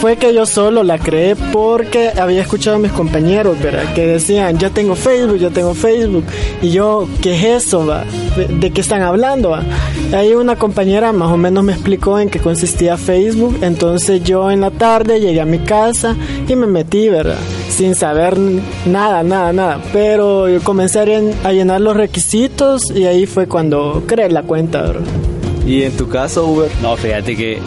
fue 0.01 0.17
que 0.17 0.33
yo 0.33 0.47
solo 0.47 0.83
la 0.83 0.97
creé 0.97 1.35
porque 1.35 2.09
había 2.19 2.41
escuchado 2.41 2.77
a 2.77 2.79
mis 2.79 2.91
compañeros, 2.91 3.61
¿verdad? 3.61 3.93
Que 3.93 4.07
decían, 4.07 4.57
yo 4.57 4.71
tengo 4.71 4.95
Facebook, 4.95 5.37
yo 5.37 5.51
tengo 5.51 5.75
Facebook. 5.75 6.23
Y 6.59 6.71
yo, 6.71 7.07
¿qué 7.21 7.35
es 7.35 7.65
eso, 7.65 7.85
va? 7.85 8.03
¿De, 8.35 8.47
de 8.47 8.71
qué 8.71 8.81
están 8.81 9.03
hablando, 9.03 9.51
va? 9.51 9.61
Ahí 10.11 10.33
una 10.33 10.55
compañera 10.55 11.11
más 11.11 11.31
o 11.31 11.37
menos 11.37 11.63
me 11.63 11.73
explicó 11.73 12.17
en 12.17 12.31
qué 12.31 12.39
consistía 12.39 12.97
Facebook. 12.97 13.59
Entonces 13.61 14.23
yo 14.23 14.49
en 14.49 14.61
la 14.61 14.71
tarde 14.71 15.19
llegué 15.19 15.39
a 15.39 15.45
mi 15.45 15.59
casa 15.59 16.15
y 16.47 16.55
me 16.55 16.65
metí, 16.65 17.07
¿verdad? 17.07 17.37
Sin 17.69 17.93
saber 17.93 18.39
nada, 18.87 19.21
nada, 19.21 19.53
nada. 19.53 19.83
Pero 19.93 20.49
yo 20.49 20.63
comencé 20.63 20.99
a 21.43 21.51
llenar 21.51 21.79
los 21.79 21.95
requisitos 21.95 22.89
y 22.89 23.05
ahí 23.05 23.27
fue 23.27 23.47
cuando 23.47 24.01
creé 24.07 24.31
la 24.31 24.41
cuenta, 24.41 24.81
¿verdad? 24.81 25.03
Y 25.67 25.83
en 25.83 25.95
tu 25.95 26.09
caso, 26.09 26.47
Uber, 26.47 26.71
No, 26.81 26.97
fíjate 26.97 27.35
que 27.35 27.59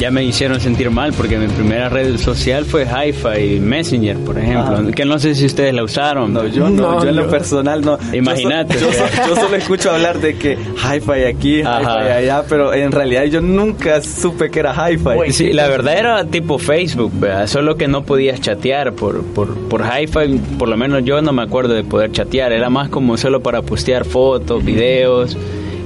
ya 0.00 0.10
me 0.10 0.24
hicieron 0.24 0.58
sentir 0.60 0.90
mal 0.90 1.12
porque 1.12 1.36
mi 1.38 1.46
primera 1.46 1.88
red 1.90 2.16
social 2.16 2.64
fue 2.64 2.86
Hi-Fi 2.86 3.60
Messenger, 3.60 4.16
por 4.18 4.38
ejemplo, 4.38 4.78
Ah. 4.88 4.90
que 4.94 5.04
no 5.04 5.18
sé 5.18 5.34
si 5.34 5.44
ustedes 5.46 5.74
la 5.74 5.84
usaron. 5.84 6.32
No, 6.32 6.46
yo 6.46 6.70
no, 6.70 6.94
No, 6.94 7.02
yo 7.04 7.10
en 7.10 7.16
lo 7.16 7.28
personal 7.28 7.82
no. 7.82 7.98
Imagínate, 8.12 8.74
Yo, 8.74 8.80
so- 8.80 8.86
yo, 8.86 8.88
o 8.90 8.92
sea. 9.08 9.24
so- 9.26 9.34
yo 9.34 9.40
solo 9.40 9.56
escucho 9.56 9.90
hablar 9.90 10.18
de 10.20 10.36
que 10.36 10.54
hi-fi 10.54 11.24
aquí, 11.28 11.60
hi-fi 11.60 12.10
allá, 12.16 12.42
pero 12.48 12.72
en 12.72 12.90
realidad 12.92 13.24
yo 13.24 13.40
nunca 13.42 14.00
supe 14.00 14.50
que 14.50 14.60
era 14.60 14.72
hi-fi. 14.74 15.32
Sí, 15.32 15.52
la 15.52 15.68
verdad 15.68 15.98
era 15.98 16.24
tipo 16.24 16.58
Facebook, 16.58 17.12
¿verdad? 17.20 17.46
solo 17.46 17.76
que 17.76 17.86
no 17.86 18.02
podías 18.04 18.40
chatear 18.40 18.92
por, 18.94 19.22
por, 19.24 19.54
por 19.68 19.82
hi-fi, 19.82 20.40
por 20.58 20.68
lo 20.68 20.76
menos 20.76 21.04
yo 21.04 21.20
no 21.20 21.32
me 21.32 21.42
acuerdo 21.42 21.74
de 21.74 21.84
poder 21.84 22.10
chatear, 22.12 22.52
era 22.52 22.70
más 22.70 22.88
como 22.88 23.16
solo 23.18 23.40
para 23.42 23.60
postear 23.62 24.04
fotos, 24.06 24.64
videos, 24.64 25.36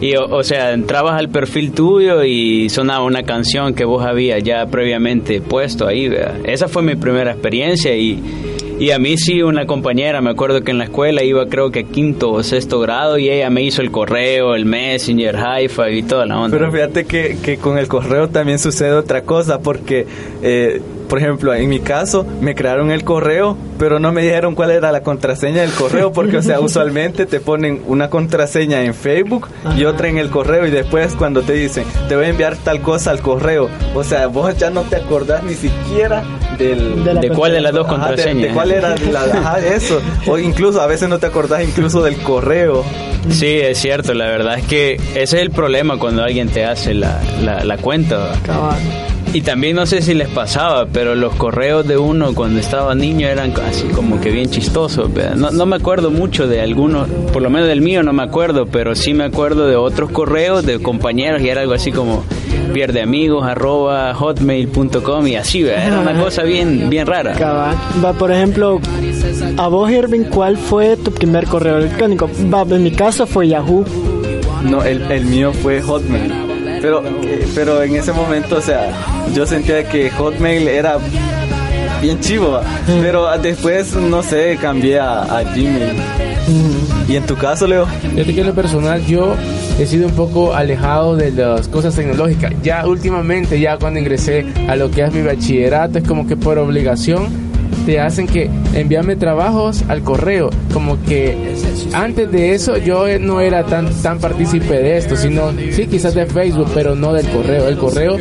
y 0.00 0.14
o, 0.16 0.26
o 0.26 0.42
sea, 0.42 0.72
entrabas 0.72 1.18
al 1.18 1.28
perfil 1.28 1.72
tuyo 1.72 2.24
y 2.24 2.68
sonaba 2.68 3.04
una 3.04 3.22
canción 3.22 3.74
que 3.74 3.84
vos 3.84 4.04
habías 4.04 4.42
ya 4.42 4.66
previamente 4.66 5.40
puesto 5.40 5.86
ahí, 5.86 6.12
esa 6.44 6.68
fue 6.68 6.82
mi 6.82 6.96
primera 6.96 7.32
experiencia 7.32 7.96
y... 7.96 8.20
Y 8.76 8.90
a 8.90 8.98
mí 8.98 9.16
sí, 9.16 9.40
una 9.40 9.66
compañera, 9.66 10.20
me 10.20 10.30
acuerdo 10.30 10.62
que 10.62 10.72
en 10.72 10.78
la 10.78 10.84
escuela 10.84 11.22
iba 11.22 11.46
creo 11.46 11.70
que 11.70 11.84
quinto 11.84 12.32
o 12.32 12.42
sexto 12.42 12.80
grado 12.80 13.18
y 13.18 13.30
ella 13.30 13.48
me 13.48 13.62
hizo 13.62 13.82
el 13.82 13.92
correo, 13.92 14.56
el 14.56 14.64
messenger, 14.64 15.36
hi-fi 15.36 15.98
y 15.98 16.02
toda 16.02 16.26
la 16.26 16.40
onda. 16.40 16.58
Pero 16.58 16.72
fíjate 16.72 17.04
que, 17.04 17.38
que 17.40 17.56
con 17.56 17.78
el 17.78 17.86
correo 17.86 18.28
también 18.30 18.58
sucede 18.58 18.90
otra 18.90 19.22
cosa, 19.22 19.60
porque, 19.60 20.06
eh, 20.42 20.82
por 21.08 21.18
ejemplo, 21.18 21.54
en 21.54 21.68
mi 21.68 21.80
caso, 21.80 22.26
me 22.40 22.54
crearon 22.54 22.90
el 22.90 23.04
correo, 23.04 23.56
pero 23.78 23.98
no 23.98 24.12
me 24.12 24.22
dijeron 24.22 24.54
cuál 24.54 24.70
era 24.70 24.90
la 24.92 25.02
contraseña 25.02 25.62
del 25.62 25.72
correo, 25.72 26.12
porque, 26.12 26.38
o 26.38 26.42
sea, 26.42 26.60
usualmente 26.60 27.26
te 27.26 27.40
ponen 27.40 27.82
una 27.86 28.10
contraseña 28.10 28.82
en 28.82 28.94
Facebook 28.94 29.48
y 29.76 29.84
otra 29.84 30.08
en 30.08 30.18
el 30.18 30.30
correo, 30.30 30.66
y 30.66 30.70
después 30.70 31.14
cuando 31.14 31.42
te 31.42 31.52
dicen, 31.54 31.84
te 32.08 32.16
voy 32.16 32.26
a 32.26 32.28
enviar 32.28 32.56
tal 32.56 32.80
cosa 32.80 33.10
al 33.10 33.20
correo, 33.20 33.68
o 33.94 34.04
sea, 34.04 34.26
vos 34.28 34.56
ya 34.56 34.70
no 34.70 34.82
te 34.82 34.96
acordás 34.96 35.42
ni 35.44 35.54
siquiera 35.54 36.22
del... 36.58 37.04
De 37.04 37.14
¿De 37.14 37.28
cuál 37.30 37.52
de 37.52 37.60
las 37.60 37.72
dos 37.72 37.86
Ajá, 37.86 37.94
de- 37.94 38.00
contraseñas? 38.00 38.48
de, 38.48 38.54
cuál 38.54 38.70
era 38.72 38.94
la, 39.12 39.20
ajá, 39.22 39.58
eso, 39.60 40.00
o 40.26 40.38
incluso 40.38 40.80
a 40.80 40.86
veces 40.86 41.08
no 41.08 41.18
te 41.18 41.26
acordás 41.26 41.62
incluso 41.62 42.02
del 42.02 42.16
correo. 42.18 42.84
Sí, 43.30 43.46
es 43.58 43.78
cierto, 43.78 44.12
la 44.14 44.26
verdad 44.26 44.58
es 44.58 44.66
que 44.66 44.94
ese 45.14 45.22
es 45.22 45.34
el 45.34 45.50
problema 45.50 45.98
cuando 45.98 46.22
alguien 46.22 46.48
te 46.48 46.64
hace 46.66 46.92
la, 46.94 47.20
la, 47.42 47.64
la 47.64 47.78
cuenta. 47.78 48.32
Y 49.34 49.40
también 49.40 49.74
no 49.74 49.84
sé 49.84 50.00
si 50.00 50.14
les 50.14 50.28
pasaba, 50.28 50.86
pero 50.86 51.16
los 51.16 51.34
correos 51.34 51.84
de 51.88 51.98
uno 51.98 52.32
cuando 52.36 52.60
estaba 52.60 52.94
niño 52.94 53.26
eran 53.26 53.52
así 53.68 53.88
como 53.88 54.20
que 54.20 54.30
bien 54.30 54.48
chistosos. 54.48 55.10
No, 55.34 55.50
no 55.50 55.66
me 55.66 55.74
acuerdo 55.74 56.12
mucho 56.12 56.46
de 56.46 56.60
algunos, 56.60 57.08
por 57.32 57.42
lo 57.42 57.50
menos 57.50 57.66
del 57.66 57.80
mío 57.80 58.04
no 58.04 58.12
me 58.12 58.22
acuerdo, 58.22 58.66
pero 58.66 58.94
sí 58.94 59.12
me 59.12 59.24
acuerdo 59.24 59.66
de 59.66 59.74
otros 59.74 60.10
correos 60.10 60.64
de 60.64 60.80
compañeros 60.80 61.42
y 61.42 61.48
era 61.48 61.62
algo 61.62 61.74
así 61.74 61.90
como 61.90 62.22
pierdeamigos 62.72 63.44
arroba 63.44 64.14
hotmail.com 64.14 65.26
y 65.26 65.34
así, 65.34 65.64
¿verdad? 65.64 65.86
era 65.88 65.98
una 65.98 66.22
cosa 66.22 66.44
bien, 66.44 66.88
bien 66.88 67.08
rara. 67.08 67.34
Va, 68.04 68.12
por 68.12 68.30
ejemplo, 68.30 68.80
a 69.56 69.66
vos, 69.66 69.90
Irving, 69.90 70.26
¿cuál 70.30 70.56
fue 70.56 70.96
tu 70.96 71.10
primer 71.10 71.46
correo 71.46 71.78
electrónico? 71.78 72.30
Va, 72.52 72.62
en 72.62 72.84
mi 72.84 72.92
caso 72.92 73.26
fue 73.26 73.48
Yahoo. 73.48 73.84
No, 74.62 74.84
el, 74.84 75.02
el 75.10 75.24
mío 75.24 75.52
fue 75.52 75.82
Hotmail. 75.82 76.53
Pero, 76.84 77.02
pero 77.54 77.82
en 77.82 77.96
ese 77.96 78.12
momento, 78.12 78.56
o 78.56 78.60
sea, 78.60 78.90
yo 79.32 79.46
sentía 79.46 79.88
que 79.88 80.10
Hotmail 80.10 80.68
era 80.68 80.98
bien 82.02 82.20
chivo, 82.20 82.50
¿va? 82.50 82.62
pero 83.00 83.26
después, 83.38 83.96
no 83.96 84.22
sé, 84.22 84.58
cambié 84.60 85.00
a, 85.00 85.22
a 85.22 85.42
Gmail. 85.44 85.96
¿Y 87.08 87.16
en 87.16 87.24
tu 87.24 87.36
caso, 87.36 87.66
Leo? 87.66 87.86
Que 88.14 88.38
en 88.38 88.46
lo 88.46 88.54
personal 88.54 89.02
yo 89.06 89.34
he 89.78 89.86
sido 89.86 90.08
un 90.08 90.12
poco 90.12 90.52
alejado 90.54 91.16
de 91.16 91.30
las 91.30 91.68
cosas 91.68 91.94
tecnológicas. 91.94 92.52
Ya 92.62 92.86
últimamente, 92.86 93.58
ya 93.58 93.78
cuando 93.78 93.98
ingresé 93.98 94.44
a 94.68 94.76
lo 94.76 94.90
que 94.90 95.04
es 95.04 95.12
mi 95.14 95.22
bachillerato, 95.22 95.96
es 95.96 96.06
como 96.06 96.26
que 96.26 96.36
por 96.36 96.58
obligación 96.58 97.43
te 97.84 98.00
hacen 98.00 98.26
que 98.26 98.50
envíame 98.74 99.16
trabajos 99.16 99.84
al 99.88 100.02
correo. 100.02 100.50
Como 100.72 101.00
que 101.02 101.54
antes 101.92 102.30
de 102.30 102.54
eso 102.54 102.76
yo 102.78 103.06
no 103.18 103.40
era 103.40 103.64
tan, 103.64 103.92
tan 104.02 104.18
partícipe 104.18 104.74
de 104.74 104.98
esto, 104.98 105.16
sino 105.16 105.52
sí 105.72 105.86
quizás 105.86 106.14
de 106.14 106.26
Facebook, 106.26 106.68
pero 106.74 106.94
no 106.94 107.12
del 107.12 107.28
correo. 107.28 107.68
El 107.68 107.76
correo, 107.76 108.16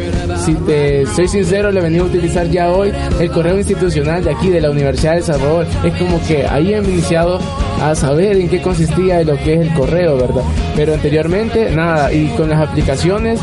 si 0.45 0.53
te 0.55 1.05
soy 1.05 1.27
sincero, 1.27 1.71
le 1.71 1.81
venía 1.81 2.01
a 2.01 2.05
utilizar 2.05 2.49
ya 2.49 2.71
hoy 2.71 2.91
el 3.19 3.31
correo 3.31 3.57
institucional 3.57 4.23
de 4.23 4.31
aquí, 4.31 4.49
de 4.49 4.61
la 4.61 4.69
Universidad 4.69 5.13
de 5.13 5.17
El 5.19 5.23
Salvador. 5.23 5.65
Es 5.83 5.93
como 5.95 6.21
que 6.27 6.45
ahí 6.45 6.73
he 6.73 6.77
iniciado 6.77 7.39
a 7.81 7.95
saber 7.95 8.37
en 8.37 8.49
qué 8.49 8.61
consistía 8.61 9.23
lo 9.23 9.35
que 9.37 9.55
es 9.55 9.59
el 9.61 9.73
correo, 9.73 10.17
¿verdad? 10.17 10.43
Pero 10.75 10.93
anteriormente, 10.93 11.71
nada, 11.71 12.13
y 12.13 12.27
con 12.37 12.49
las 12.49 12.59
aplicaciones, 12.59 13.39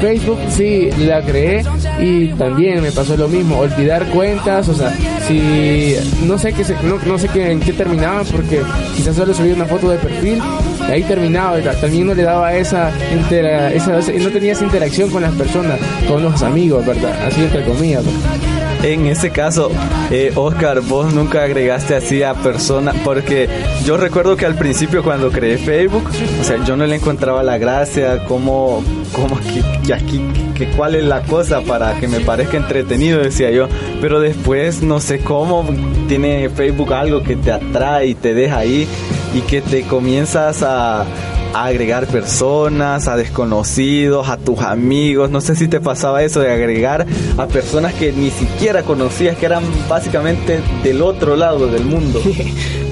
Facebook 0.00 0.38
sí 0.48 0.88
la 0.98 1.22
creé 1.22 1.62
y 2.00 2.28
también 2.28 2.82
me 2.82 2.90
pasó 2.90 3.16
lo 3.16 3.28
mismo, 3.28 3.58
olvidar 3.58 4.06
cuentas, 4.06 4.68
o 4.68 4.74
sea, 4.74 4.92
si 5.28 5.94
no 6.26 6.38
sé 6.38 6.52
qué 6.52 6.64
se- 6.64 6.74
no, 6.82 6.96
no 7.06 7.18
sé 7.18 7.28
qué, 7.28 7.50
en 7.52 7.60
qué 7.60 7.72
terminaban 7.72 8.24
porque 8.26 8.62
quizás 8.96 9.14
solo 9.16 9.34
subí 9.34 9.52
una 9.52 9.66
foto 9.66 9.90
de 9.90 9.98
perfil, 9.98 10.40
ahí 10.88 11.02
terminaba, 11.02 11.58
también 11.80 12.06
no 12.06 12.14
le 12.14 12.22
daba 12.22 12.54
esa, 12.54 12.90
intera- 13.14 13.72
esa, 13.72 13.92
no 13.92 14.28
tenía 14.30 14.52
esa 14.52 14.64
interacción 14.64 15.10
con 15.10 15.22
las 15.22 15.32
personas, 15.34 15.78
con 16.08 16.22
los 16.22 16.42
amigos, 16.42 16.84
¿verdad? 16.86 17.14
Así 17.26 17.42
entre 17.42 17.62
comillas. 17.64 18.04
¿verdad? 18.04 18.49
En 18.82 19.06
ese 19.06 19.30
caso, 19.30 19.70
eh, 20.10 20.32
Oscar, 20.34 20.80
vos 20.80 21.12
nunca 21.12 21.42
agregaste 21.42 21.94
así 21.94 22.22
a 22.22 22.32
personas, 22.32 22.96
porque 23.04 23.46
yo 23.84 23.98
recuerdo 23.98 24.36
que 24.36 24.46
al 24.46 24.54
principio 24.54 25.02
cuando 25.02 25.30
creé 25.30 25.58
Facebook, 25.58 26.08
o 26.40 26.44
sea, 26.44 26.64
yo 26.64 26.76
no 26.76 26.86
le 26.86 26.96
encontraba 26.96 27.42
la 27.42 27.58
gracia, 27.58 28.24
cómo, 28.24 28.82
cómo 29.12 29.38
que, 29.40 29.62
que 29.86 29.92
aquí, 29.92 30.22
que 30.54 30.68
cuál 30.70 30.94
es 30.94 31.04
la 31.04 31.22
cosa 31.22 31.60
para 31.60 32.00
que 32.00 32.08
me 32.08 32.20
parezca 32.20 32.56
entretenido, 32.56 33.18
decía 33.18 33.50
yo, 33.50 33.68
pero 34.00 34.18
después 34.18 34.82
no 34.82 34.98
sé 34.98 35.18
cómo 35.18 35.66
tiene 36.08 36.48
Facebook 36.48 36.94
algo 36.94 37.22
que 37.22 37.36
te 37.36 37.52
atrae 37.52 38.06
y 38.06 38.14
te 38.14 38.32
deja 38.32 38.58
ahí 38.58 38.88
y 39.34 39.42
que 39.42 39.60
te 39.60 39.82
comienzas 39.82 40.62
a 40.62 41.04
a 41.52 41.66
agregar 41.66 42.06
personas, 42.06 43.08
a 43.08 43.16
desconocidos, 43.16 44.28
a 44.28 44.36
tus 44.36 44.60
amigos. 44.60 45.30
No 45.30 45.40
sé 45.40 45.54
si 45.56 45.68
te 45.68 45.80
pasaba 45.80 46.22
eso 46.22 46.40
de 46.40 46.52
agregar 46.52 47.06
a 47.38 47.46
personas 47.46 47.94
que 47.94 48.12
ni 48.12 48.30
siquiera 48.30 48.82
conocías, 48.82 49.36
que 49.36 49.46
eran 49.46 49.64
básicamente 49.88 50.60
del 50.82 51.02
otro 51.02 51.36
lado 51.36 51.66
del 51.68 51.84
mundo. 51.84 52.20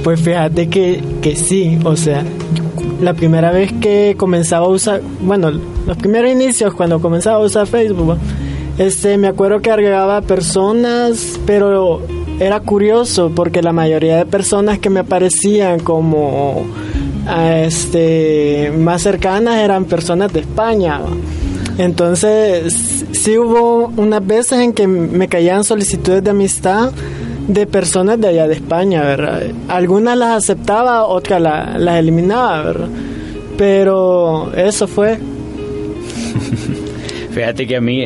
Pues 0.05 0.21
fíjate 0.21 0.69
que, 0.69 1.03
que 1.21 1.35
sí, 1.35 1.77
o 1.85 1.97
sea, 1.97 2.25
la 3.01 3.15
primera 3.15 3.51
vez 3.51 3.73
que 3.81 4.15
comenzaba 4.17 4.67
a 4.67 4.69
usar, 4.69 5.03
bueno, 5.21 5.51
los 5.51 5.97
primeros 5.97 6.31
inicios 6.31 6.73
cuando 6.73 7.01
comenzaba 7.01 7.37
a 7.37 7.41
usar 7.41 7.67
Facebook, 7.67 8.17
este, 8.79 9.19
me 9.19 9.27
acuerdo 9.27 9.61
que 9.61 9.71
agregaba 9.71 10.21
personas, 10.23 11.39
pero 11.45 12.01
era 12.39 12.61
curioso 12.61 13.33
porque 13.35 13.61
la 13.61 13.73
mayoría 13.73 14.17
de 14.17 14.25
personas 14.25 14.79
que 14.79 14.89
me 14.89 15.01
aparecían 15.01 15.81
como 15.81 16.65
este 17.29 18.73
más 18.79 19.03
cercanas 19.03 19.57
eran 19.59 19.85
personas 19.85 20.33
de 20.33 20.41
España. 20.41 21.01
Entonces, 21.79 23.05
sí 23.13 23.39
hubo 23.39 23.93
unas 23.97 24.27
veces 24.27 24.61
en 24.61 24.73
que 24.73 24.87
me 24.87 25.29
caían 25.29 25.63
solicitudes 25.65 26.25
de 26.25 26.31
amistad 26.31 26.91
de 27.47 27.67
personas 27.67 28.21
de 28.21 28.29
allá 28.29 28.49
de 28.49 28.55
España, 28.55 29.03
¿verdad? 29.03 29.43
Algunas 29.69 30.17
las 30.19 30.37
aceptaba, 30.45 31.05
otras 31.07 31.41
la- 31.41 31.79
las 31.79 31.99
eliminaba, 31.99 32.63
¿verdad? 32.63 32.89
Pero 33.57 34.53
eso 34.57 34.87
fue. 34.89 35.19
Fíjate 37.39 37.69
que 37.69 37.77
a 37.77 37.81
mí, 37.81 38.05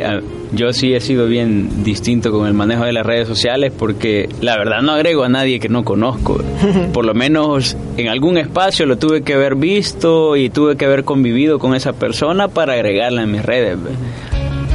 yo 0.53 0.75
sí 0.75 0.93
he 0.93 1.01
sido 1.01 1.27
bien 1.27 1.83
distinto 1.85 2.31
con 2.31 2.47
el 2.47 2.53
manejo 2.53 2.85
de 2.85 2.93
las 2.93 3.07
redes 3.07 3.27
sociales 3.27 3.73
porque 3.75 4.29
la 4.43 4.59
verdad 4.59 4.83
no 4.83 4.93
agrego 4.93 5.25
a 5.25 5.31
nadie 5.31 5.59
que 5.59 5.71
no 5.71 5.85
conozco. 5.85 6.39
Por 6.93 7.07
lo 7.07 7.15
menos 7.15 7.75
en 7.97 8.09
algún 8.09 8.37
espacio 8.37 8.85
lo 8.85 8.99
tuve 8.99 9.23
que 9.23 9.33
haber 9.33 9.55
visto 9.55 10.37
y 10.37 10.51
tuve 10.51 10.77
que 10.77 10.85
haber 10.85 11.05
convivido 11.05 11.59
con 11.59 11.75
esa 11.75 11.95
persona 11.95 12.49
para 12.49 12.75
agregarla 12.75 13.23
en 13.23 13.33
mis 13.33 13.43
redes. 13.43 13.83
ve. 13.83 13.93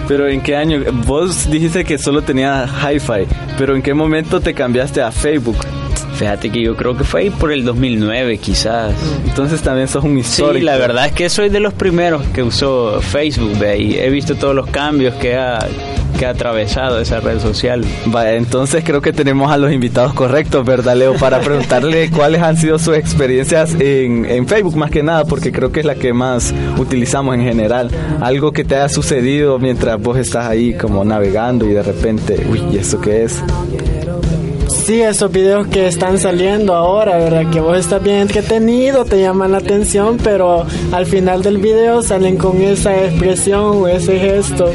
Pero 0.08 0.28
¿en 0.28 0.42
qué 0.42 0.56
año? 0.56 0.84
Vos 1.06 1.48
dijiste 1.52 1.86
que 1.86 2.00
solo 2.00 2.24
tenías 2.24 2.68
Hi-Fi, 2.82 3.28
pero 3.60 3.76
¿en 3.76 3.84
qué 3.84 3.94
momento 3.94 4.40
te 4.42 4.56
cambiaste 4.56 5.04
a 5.04 5.12
Facebook? 5.12 5.58
Fíjate 6.16 6.50
que 6.50 6.62
yo 6.62 6.76
creo 6.76 6.98
que 6.98 7.04
fue 7.04 7.22
ahí 7.22 7.30
por 7.30 7.52
el 7.52 7.64
2009 7.64 8.38
quizás. 8.38 8.94
Entonces 9.26 9.62
también 9.62 9.88
sos 9.88 10.04
un 10.04 10.18
histórico. 10.18 10.60
Sí, 10.60 10.66
la 10.66 10.78
verdad 10.78 11.08
es 11.08 11.12
que 11.14 11.30
soy 11.30 11.50
de 11.50 11.60
los 11.60 11.74
primeros 11.74 12.24
que 12.28 12.44
usó 12.44 13.02
Facebook 13.02 13.58
ve, 13.60 13.78
y 13.80 13.98
he 13.98 14.10
visto 14.10 14.36
todos 14.36 14.56
los 14.56 14.68
cambios 14.68 15.16
que 15.16 15.36
ha, 15.36 15.60
que 16.18 16.26
ha 16.26 16.32
atravesado 16.32 17.00
esa 17.00 17.20
red 17.20 17.40
social. 17.40 17.86
Vaya, 18.08 18.36
entonces 18.36 18.84
creo 18.84 19.02
que 19.02 19.14
tenemos 19.14 19.52
a 19.52 19.58
los 19.58 19.72
invitados 19.72 20.14
correctos, 20.14 20.66
¿verdad, 20.66 20.96
Leo? 20.96 21.14
Para 21.16 21.40
preguntarle 21.40 22.10
cuáles 22.16 22.42
han 22.42 22.58
sido 22.58 22.80
sus 22.80 22.98
experiencias 22.98 23.76
en, 23.80 24.26
en 24.26 24.48
Facebook, 24.48 24.76
más 24.76 24.92
que 24.92 25.04
nada, 25.04 25.26
porque 25.26 25.52
creo 25.52 25.72
que 25.72 25.82
es 25.82 25.86
la 25.86 25.96
que 25.96 26.14
más 26.14 26.54
utilizamos 26.78 27.36
en 27.36 27.42
general. 27.42 27.92
Algo 28.22 28.52
que 28.52 28.64
te 28.64 28.76
haya 28.76 28.90
sucedido 28.90 29.60
mientras 29.60 30.02
vos 30.02 30.18
estás 30.18 30.48
ahí 30.48 30.74
como 30.74 31.04
navegando 31.06 31.66
y 31.66 31.74
de 31.74 31.84
repente, 31.84 32.46
uy, 32.50 32.62
¿y 32.72 32.78
eso 32.78 33.00
qué 33.00 33.24
es? 33.24 33.42
Sí, 34.88 35.02
esos 35.02 35.30
videos 35.34 35.68
que 35.68 35.86
están 35.86 36.18
saliendo 36.18 36.74
ahora, 36.74 37.18
¿verdad? 37.18 37.52
Que 37.52 37.60
vos 37.60 37.78
estás 37.78 38.02
bien 38.02 38.20
entretenido, 38.20 39.04
te 39.04 39.20
llaman 39.20 39.52
la 39.52 39.58
atención, 39.58 40.16
pero 40.24 40.66
al 40.94 41.06
final 41.06 41.44
del 41.44 41.58
video 41.58 42.02
salen 42.02 42.38
con 42.38 42.62
esa 42.62 42.96
expresión 42.96 43.64
o 43.66 43.90
ese 43.90 44.18
gesto 44.18 44.72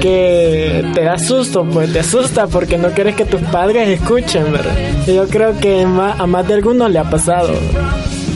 que 0.00 0.84
te 0.92 1.04
da 1.04 1.18
susto, 1.18 1.64
pues 1.72 1.92
te 1.92 2.00
asusta 2.00 2.48
porque 2.48 2.78
no 2.78 2.88
quieres 2.88 3.14
que 3.14 3.26
tus 3.26 3.42
padres 3.42 3.90
escuchen, 3.90 4.50
¿verdad? 4.50 4.74
Y 5.06 5.14
yo 5.14 5.28
creo 5.28 5.56
que 5.60 5.82
a 5.82 6.26
más 6.26 6.48
de 6.48 6.54
algunos 6.54 6.90
le 6.90 6.98
ha 6.98 7.08
pasado. 7.08 7.50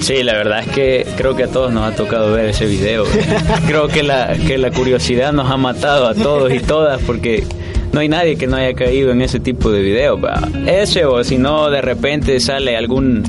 Sí, 0.00 0.22
la 0.22 0.34
verdad 0.34 0.60
es 0.60 0.68
que 0.68 1.04
creo 1.16 1.34
que 1.34 1.42
a 1.42 1.48
todos 1.48 1.72
nos 1.72 1.92
ha 1.92 1.96
tocado 1.96 2.30
ver 2.30 2.50
ese 2.50 2.66
video. 2.66 3.02
creo 3.66 3.88
que 3.88 4.04
la, 4.04 4.36
que 4.46 4.56
la 4.56 4.70
curiosidad 4.70 5.32
nos 5.32 5.50
ha 5.50 5.56
matado 5.56 6.06
a 6.06 6.14
todos 6.14 6.52
y 6.52 6.60
todas 6.60 7.02
porque 7.02 7.44
no 7.92 8.00
hay 8.00 8.08
nadie 8.08 8.36
que 8.36 8.46
no 8.46 8.56
haya 8.56 8.74
caído 8.74 9.10
en 9.10 9.22
ese 9.22 9.40
tipo 9.40 9.70
de 9.70 9.82
video. 9.82 10.18
Ese 10.66 11.04
o 11.04 11.22
si 11.24 11.38
no 11.38 11.70
de 11.70 11.80
repente 11.80 12.38
sale 12.40 12.76
algún 12.76 13.22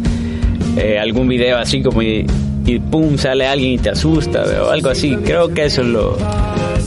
eh, 0.77 0.99
algún 0.99 1.27
video 1.27 1.57
así 1.57 1.81
como 1.81 2.01
y, 2.01 2.25
y 2.65 2.79
pum 2.79 3.17
sale 3.17 3.47
alguien 3.47 3.71
y 3.73 3.77
te 3.77 3.89
asusta 3.89 4.43
o 4.63 4.69
algo 4.69 4.89
así. 4.89 5.15
Creo 5.25 5.53
que 5.53 5.65
eso 5.65 5.81
es 5.81 5.87
lo, 5.87 6.17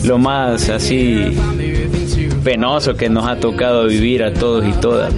lo 0.04 0.18
más 0.18 0.68
así 0.68 1.26
penoso 2.42 2.94
que 2.94 3.08
nos 3.08 3.26
ha 3.26 3.36
tocado 3.36 3.86
vivir 3.86 4.22
a 4.22 4.32
todos 4.32 4.64
y 4.66 4.72
todas. 4.72 5.12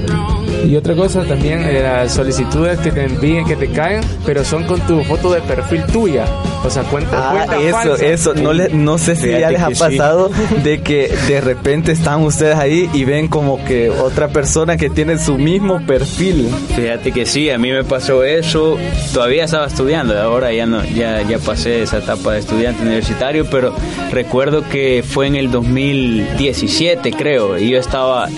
Y 0.67 0.77
otra 0.77 0.95
cosa 0.95 1.25
también, 1.25 1.63
eh, 1.63 1.81
las 1.83 2.15
solicitudes 2.15 2.79
que 2.79 2.91
te 2.91 3.05
envíen, 3.05 3.45
que 3.45 3.57
te 3.57 3.69
caen, 3.69 4.01
pero 4.25 4.45
son 4.45 4.65
con 4.65 4.81
tu 4.87 5.03
foto 5.05 5.33
de 5.33 5.41
perfil 5.43 5.83
tuya. 5.93 6.25
O 6.65 6.71
sea, 6.71 6.83
cuenta, 6.85 7.11
Ah, 7.31 7.33
cuenta 7.35 7.61
eso, 7.61 7.77
falsa. 7.77 8.07
eso. 8.07 8.35
No, 8.35 8.53
le- 8.55 8.71
no 8.71 8.97
sé 8.97 9.15
si 9.17 9.29
ya 9.29 9.51
les 9.51 9.61
ha 9.61 9.69
sí. 9.69 9.75
pasado 9.75 10.31
de 10.63 10.81
que 10.81 11.13
de 11.29 11.43
repente 11.43 11.93
están 11.93 12.23
ustedes 12.23 12.57
ahí 12.57 12.89
y 12.95 13.05
ven 13.05 13.29
como 13.29 13.63
que 13.67 13.91
otra 13.91 14.29
persona 14.29 14.79
que 14.79 14.89
tiene 14.89 15.19
su 15.19 15.37
mismo 15.37 15.85
perfil. 15.87 16.49
Fíjate 16.75 17.13
que 17.13 17.27
sí, 17.27 17.51
a 17.51 17.59
mí 17.59 17.71
me 17.71 17.85
pasó 17.85 18.25
eso. 18.25 18.79
Todavía 19.13 19.45
estaba 19.45 19.67
estudiando, 19.67 20.19
ahora 20.19 20.51
ya 20.55 20.65
no, 20.65 20.83
ya, 20.85 21.21
ya 21.29 21.39
pasé 21.39 21.83
esa 21.83 21.99
etapa 21.99 22.33
de 22.33 22.39
estudiante 22.39 22.81
universitario, 22.83 23.45
pero 23.51 23.75
recuerdo 24.11 24.67
que 24.71 25.05
fue 25.07 25.27
en 25.27 25.37
el 25.37 25.51
2017, 25.51 27.13
creo, 27.17 27.59
y 27.59 27.71
yo 27.71 27.79
estaba 27.79 28.29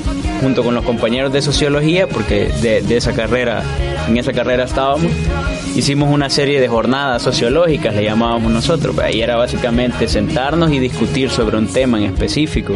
junto 0.40 0.62
con 0.62 0.74
los 0.74 0.84
compañeros 0.84 1.32
de 1.32 1.42
sociología, 1.42 2.06
porque 2.06 2.46
de, 2.60 2.82
de 2.82 2.96
esa 2.96 3.12
carrera, 3.12 3.62
en 4.08 4.16
esa 4.16 4.32
carrera 4.32 4.64
estábamos. 4.64 5.10
Hicimos 5.74 6.10
una 6.10 6.30
serie 6.30 6.60
de 6.60 6.68
jornadas 6.68 7.22
sociológicas, 7.22 7.94
le 7.94 8.04
llamábamos 8.04 8.50
nosotros. 8.52 8.98
Ahí 8.98 9.20
era 9.20 9.36
básicamente 9.36 10.08
sentarnos 10.08 10.72
y 10.72 10.78
discutir 10.78 11.30
sobre 11.30 11.58
un 11.58 11.68
tema 11.68 11.98
en 11.98 12.04
específico 12.04 12.74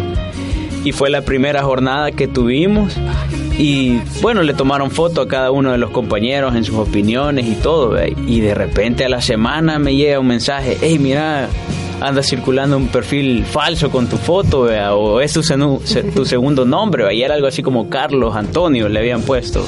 y 0.85 0.93
fue 0.93 1.11
la 1.11 1.23
primera 1.23 1.63
jornada 1.63 2.11
que 2.13 2.29
tuvimos 2.29 2.97
y 3.59 4.01
bueno, 4.23 4.43
le 4.43 4.55
tomaron 4.55 4.91
foto 4.91 5.21
a 5.21 5.29
cada 5.29 5.51
uno 5.51 5.73
de 5.73 5.79
los 5.79 5.91
compañeros 5.91 6.55
en 6.55 6.65
sus 6.65 6.77
opiniones 6.77 7.47
y 7.47 7.55
todo, 7.55 7.91
¿ve? 7.91 8.17
y 8.27 8.41
de 8.41 8.55
repente 8.55 9.05
a 9.05 9.09
la 9.09 9.21
semana 9.21 9.79
me 9.79 9.95
llega 9.95 10.19
un 10.19 10.29
mensaje, 10.29 10.79
hey, 10.81 10.99
mira, 10.99 11.49
anda 12.01 12.23
circulando 12.23 12.77
un 12.77 12.89
perfil 12.89 13.45
falso 13.45 13.91
con 13.91 14.07
tu 14.09 14.17
foto, 14.17 14.63
o 14.95 15.21
es 15.21 15.33
tu, 15.33 15.41
senu- 15.43 15.81
se- 15.85 16.03
tu 16.05 16.25
segundo 16.35 16.65
nombre, 16.65 17.05
¿ve? 17.05 17.15
y 17.17 17.23
era 17.23 17.35
algo 17.35 17.47
así 17.47 17.63
como 17.63 17.89
Carlos 17.89 18.35
Antonio 18.37 18.89
le 18.89 18.99
habían 19.01 19.23
puesto. 19.23 19.65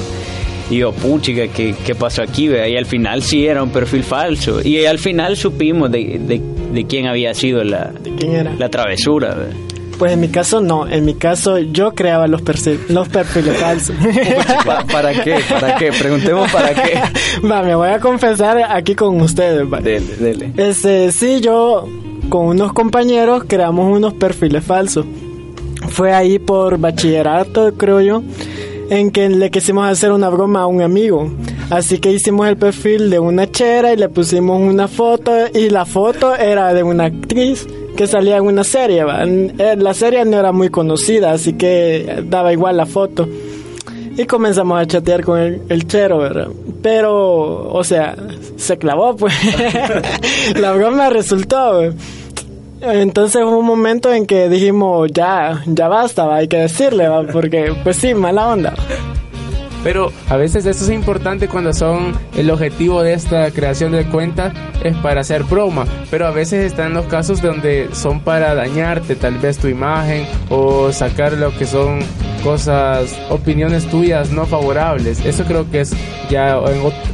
Y 0.69 0.77
yo, 0.77 0.91
puchica, 0.93 1.47
¿qué, 1.49 1.75
qué 1.85 1.93
pasó 1.93 2.23
aquí? 2.23 2.47
¿ve? 2.47 2.69
Y 2.71 2.77
al 2.77 2.85
final 2.85 3.21
sí 3.21 3.45
era 3.45 3.61
un 3.61 3.69
perfil 3.69 4.01
falso. 4.03 4.61
Y 4.65 4.85
al 4.85 4.97
final 4.97 5.35
supimos 5.37 5.91
de, 5.91 6.19
de- 6.19 6.41
de 6.73 6.85
quién 6.87 7.05
había 7.07 7.33
sido 7.33 7.63
la, 7.63 7.91
¿Quién 8.17 8.33
era? 8.33 8.53
la 8.57 8.69
travesura. 8.69 9.35
¿ve? 9.35 9.45
Pues 9.99 10.13
en 10.13 10.21
mi 10.21 10.29
caso 10.29 10.59
no, 10.61 10.87
en 10.87 11.05
mi 11.05 11.13
caso 11.13 11.59
yo 11.59 11.91
creaba 11.91 12.27
los, 12.27 12.41
los 12.89 13.09
perfiles 13.09 13.57
falsos. 13.57 13.95
Pa- 14.65 14.85
¿Para 14.91 15.13
qué? 15.23 15.35
¿Para 15.49 15.75
qué? 15.75 15.91
Preguntemos 15.91 16.49
para 16.51 16.73
qué. 16.73 16.99
Va, 17.47 17.61
me 17.61 17.75
voy 17.75 17.89
a 17.89 17.99
confesar 17.99 18.57
aquí 18.69 18.95
con 18.95 19.21
ustedes. 19.21 19.71
va. 19.71 19.79
Dele, 19.81 20.15
dele. 20.17 20.51
Este, 20.57 21.11
sí, 21.11 21.41
yo 21.41 21.87
con 22.33 22.47
unos 22.47 22.73
compañeros 22.73 23.43
creamos 23.45 23.95
unos 23.95 24.15
perfiles 24.15 24.63
falsos. 24.63 25.05
Fue 25.89 26.11
ahí 26.15 26.39
por 26.39 26.79
bachillerato, 26.79 27.75
creo 27.75 28.01
yo, 28.01 28.23
en 28.89 29.11
que 29.11 29.29
le 29.29 29.51
quisimos 29.51 29.87
hacer 29.87 30.11
una 30.11 30.29
broma 30.29 30.61
a 30.61 30.65
un 30.65 30.81
amigo. 30.81 31.31
Así 31.69 31.99
que 31.99 32.11
hicimos 32.11 32.47
el 32.47 32.57
perfil 32.57 33.11
de 33.11 33.19
una 33.19 33.51
chera 33.51 33.93
y 33.93 33.97
le 33.97 34.09
pusimos 34.09 34.59
una 34.59 34.87
foto 34.87 35.31
y 35.53 35.69
la 35.69 35.85
foto 35.85 36.35
era 36.35 36.73
de 36.73 36.81
una 36.81 37.03
actriz 37.03 37.67
que 37.95 38.07
salía 38.07 38.37
en 38.37 38.45
una 38.45 38.63
serie. 38.63 39.03
Eh, 39.59 39.75
La 39.77 39.93
serie 39.93 40.25
no 40.25 40.39
era 40.39 40.51
muy 40.51 40.69
conocida, 40.69 41.33
así 41.33 41.53
que 41.53 42.23
daba 42.25 42.51
igual 42.51 42.77
la 42.77 42.87
foto. 42.87 43.29
Y 44.17 44.25
comenzamos 44.25 44.81
a 44.81 44.87
chatear 44.87 45.23
con 45.23 45.39
el, 45.39 45.61
el 45.69 45.85
chero, 45.85 46.17
¿verdad? 46.17 46.47
Pero, 46.81 47.71
o 47.71 47.83
sea, 47.83 48.15
se 48.57 48.77
clavó, 48.77 49.15
pues. 49.15 49.33
la 50.59 50.71
broma 50.73 51.11
resultó, 51.11 51.75
güey. 51.75 51.91
Entonces 52.85 53.41
hubo 53.43 53.59
un 53.59 53.65
momento 53.65 54.13
en 54.13 54.25
que 54.25 54.49
dijimos, 54.49 55.09
ya, 55.13 55.63
ya 55.65 55.87
basta, 55.87 56.35
hay 56.35 56.49
que 56.49 56.57
decirle, 56.57 57.07
porque, 57.31 57.73
pues 57.81 57.95
sí, 57.95 58.13
mala 58.13 58.49
onda. 58.49 58.73
Pero 59.85 60.11
a 60.29 60.35
veces 60.35 60.65
eso 60.65 60.83
es 60.83 60.91
importante 60.91 61.47
cuando 61.47 61.73
son 61.73 62.13
el 62.35 62.49
objetivo 62.49 63.01
de 63.01 63.13
esta 63.13 63.51
creación 63.51 63.93
de 63.93 64.05
cuentas 64.05 64.53
es 64.83 64.95
para 64.97 65.21
hacer 65.21 65.43
broma, 65.43 65.85
pero 66.09 66.25
a 66.25 66.31
veces 66.31 66.65
están 66.65 66.93
los 66.93 67.05
casos 67.05 67.41
donde 67.41 67.89
son 67.93 68.21
para 68.21 68.53
dañarte 68.53 69.15
tal 69.15 69.37
vez 69.37 69.57
tu 69.57 69.67
imagen 69.67 70.25
o 70.49 70.91
sacar 70.91 71.33
lo 71.33 71.55
que 71.57 71.65
son 71.65 71.99
cosas, 72.43 73.17
opiniones 73.29 73.85
tuyas 73.85 74.31
no 74.31 74.45
favorables. 74.45 75.25
Eso 75.25 75.43
creo 75.45 75.69
que 75.69 75.81
es 75.81 75.93
ya 76.29 76.59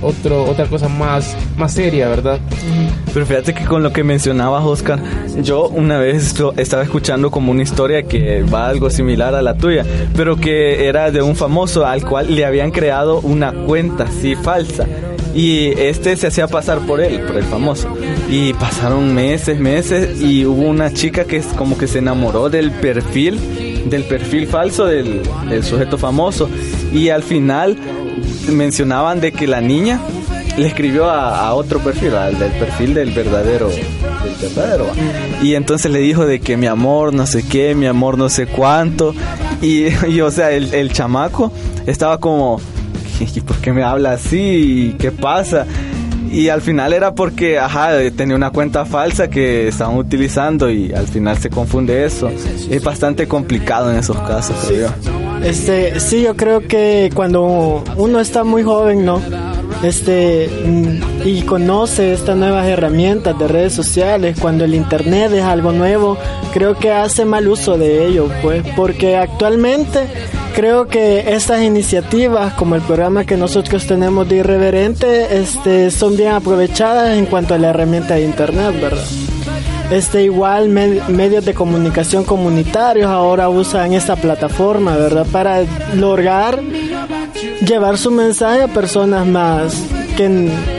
otro, 0.02 0.46
otra 0.46 0.65
cosa 0.65 0.89
más, 0.89 1.36
más 1.58 1.74
seria, 1.74 2.08
¿verdad? 2.10 2.39
Pero 3.13 3.26
fíjate 3.26 3.54
que 3.54 3.65
con 3.65 3.84
lo 3.84 3.92
que 3.92 4.04
mencionabas, 4.04 4.63
Oscar, 4.65 5.00
yo 5.42 5.68
una 5.68 5.98
vez 5.98 6.36
estaba 6.58 6.84
escuchando 6.84 7.32
como 7.32 7.52
una 7.52 7.63
historia 7.63 8.04
que 8.04 8.44
va 8.44 8.68
algo 8.68 8.89
similar 8.89 9.36
a 9.36 9.42
la 9.42 9.56
tuya, 9.56 9.86
pero 10.15 10.36
que 10.36 10.88
era 10.88 11.12
de 11.12 11.22
un 11.22 11.36
famoso 11.36 11.86
al 11.86 12.04
cual 12.06 12.36
le 12.36 12.46
habían 12.46 12.72
creado 12.72 13.20
una 13.20 13.52
cuenta 13.52 14.06
así 14.06 14.36
falsa. 14.36 14.86
Y 15.34 15.68
este 15.80 16.15
se 16.18 16.28
hacía 16.28 16.48
pasar 16.48 16.80
por 16.80 17.02
él, 17.02 17.20
por 17.22 17.38
el 17.38 17.44
famoso. 17.44 17.96
Y 18.30 18.54
pasaron 18.54 19.13
meses, 19.13 19.60
meses, 19.60 20.20
y 20.20 20.46
hubo 20.46 20.63
una 20.63 20.92
chica 20.92 21.26
que 21.26 21.38
es 21.38 21.46
como 21.48 21.78
que 21.78 21.88
se 21.88 22.00
enamoró 22.00 22.50
del 22.50 22.72
perfil, 22.72 23.68
del 23.86 24.04
perfil 24.04 24.48
falso 24.48 24.86
del, 24.86 25.22
del 25.50 25.63
sujeto 25.63 25.98
famoso. 25.98 26.50
Y 26.94 27.10
al 27.10 27.24
final 27.24 27.78
mencionaban 28.52 29.22
de 29.22 29.32
que 29.32 29.48
la 29.48 29.62
niña 29.62 30.00
le 30.58 30.68
escribió 30.68 31.10
a, 31.10 31.48
a 31.48 31.54
otro 31.54 31.80
perfil, 31.80 32.15
al 32.15 32.38
del 32.38 32.52
perfil 32.54 32.94
del 32.94 33.12
verdadero, 33.12 33.70
del 33.70 34.36
verdadero. 34.42 34.88
Y 35.42 35.56
entonces 35.56 35.92
le 35.92 36.00
dijo 36.00 36.26
de 36.26 36.39
que 36.39 36.58
mi 36.58 36.68
amor 36.68 37.13
no 37.13 37.26
sé 37.26 37.44
qué, 37.48 37.76
mi 37.76 37.86
amor 37.86 38.18
no 38.18 38.30
sé 38.30 38.48
cuánto. 38.48 39.13
Y, 39.62 39.86
y, 40.08 40.22
o 40.22 40.32
sea, 40.32 40.52
el, 40.52 40.74
el 40.74 40.92
chamaco 40.92 41.52
estaba 41.86 42.20
como, 42.20 42.60
¿y 43.20 43.39
por 43.42 43.58
qué 43.58 43.72
me 43.72 43.84
habla 43.84 44.13
así? 44.13 44.96
¿Qué 45.00 45.12
pasa? 45.12 45.65
Y 46.32 46.50
al 46.50 46.62
final 46.62 46.94
era 46.94 47.13
porque, 47.15 47.60
ajá, 47.60 47.92
tenía 48.15 48.36
una 48.36 48.52
cuenta 48.52 48.86
falsa 48.86 49.30
que 49.30 49.68
estaban 49.68 49.98
utilizando 49.98 50.70
y 50.70 50.92
al 50.94 51.08
final 51.08 51.38
se 51.38 51.50
confunde 51.50 52.06
eso. 52.06 52.30
Es 52.70 52.84
bastante 52.84 53.28
complicado 53.28 53.92
en 53.92 53.98
esos 53.98 54.18
casos, 54.18 54.56
creo 54.68 54.89
yo. 54.89 55.20
Este, 55.44 56.00
sí, 56.00 56.24
yo 56.24 56.36
creo 56.36 56.68
que 56.68 57.10
cuando 57.13 57.84
uno 57.96 58.20
está 58.20 58.44
muy 58.44 58.63
joven, 58.63 59.06
¿no? 59.06 59.22
Este, 59.84 60.50
mm, 60.65 61.26
y 61.26 61.42
conoce 61.44 62.12
estas 62.12 62.36
nuevas 62.36 62.68
herramientas 62.68 63.39
de 63.39 63.48
redes 63.48 63.74
sociales, 63.74 64.38
cuando 64.39 64.65
el 64.65 64.76
internet 64.76 65.32
es 65.32 65.44
algo 65.44 65.72
nuevo, 65.72 66.18
creo 66.54 66.78
que 66.78 66.92
hace 66.92 67.24
mal 67.24 67.48
uso 67.48 67.78
de 67.78 68.06
ello, 68.06 68.30
pues, 68.42 68.63
porque 68.76 69.15
actualmente 69.15 70.08
creo 70.53 70.88
que 70.88 71.33
estas 71.33 71.62
iniciativas, 71.62 72.53
como 72.53 72.75
el 72.75 72.81
programa 72.81 73.25
que 73.25 73.38
nosotros 73.38 73.85
tenemos 73.88 74.27
de 74.27 74.38
Irreverente, 74.38 75.39
este, 75.39 75.91
son 75.91 76.15
bien 76.17 76.31
aprovechadas 76.33 77.17
en 77.17 77.25
cuanto 77.25 77.53
a 77.53 77.57
la 77.57 77.69
herramienta 77.69 78.15
de 78.15 78.23
internet, 78.23 78.73
¿verdad? 78.81 79.03
Este 79.91 80.23
igual 80.23 80.69
me- 80.69 81.01
medios 81.07 81.45
de 81.45 81.53
comunicación 81.53 82.23
comunitarios 82.23 83.07
ahora 83.07 83.49
usan 83.49 83.93
esta 83.93 84.15
plataforma, 84.15 84.95
¿verdad? 84.95 85.25
Para 85.31 85.62
lograr 85.95 86.59
llevar 87.65 87.97
su 87.97 88.12
mensaje 88.12 88.62
a 88.62 88.67
personas 88.67 89.25
más 89.25 89.73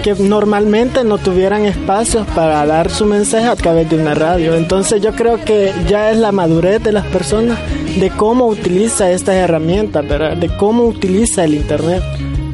que, 0.02 0.14
normalmente 0.18 1.02
no 1.02 1.16
tuvieran 1.16 1.64
espacios 1.64 2.26
para 2.34 2.66
dar 2.66 2.90
su 2.90 3.06
mensaje 3.06 3.46
a 3.46 3.56
través 3.56 3.88
de 3.88 3.96
una 3.96 4.14
radio. 4.14 4.54
Entonces 4.54 5.00
yo 5.00 5.12
creo 5.12 5.42
que 5.42 5.72
ya 5.88 6.10
es 6.10 6.18
la 6.18 6.30
madurez 6.30 6.82
de 6.82 6.92
las 6.92 7.06
personas 7.06 7.58
de 7.98 8.10
cómo 8.10 8.46
utiliza 8.46 9.10
estas 9.10 9.36
herramientas. 9.36 10.04
De 10.06 10.50
cómo 10.58 10.84
utiliza 10.84 11.44
el 11.44 11.54
internet. 11.54 12.02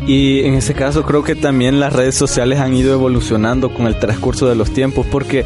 Y 0.07 0.45
en 0.45 0.55
ese 0.55 0.75
caso 0.75 1.03
creo 1.03 1.25
que 1.25 1.35
también 1.35 1.81
las 1.81 1.93
redes 1.93 2.15
sociales 2.15 2.61
han 2.61 2.75
ido 2.75 2.95
evolucionando 2.95 3.75
con 3.75 3.89
el 3.89 3.99
transcurso 3.99 4.49
de 4.49 4.55
los 4.55 4.71
tiempos 4.71 5.05
porque 5.11 5.45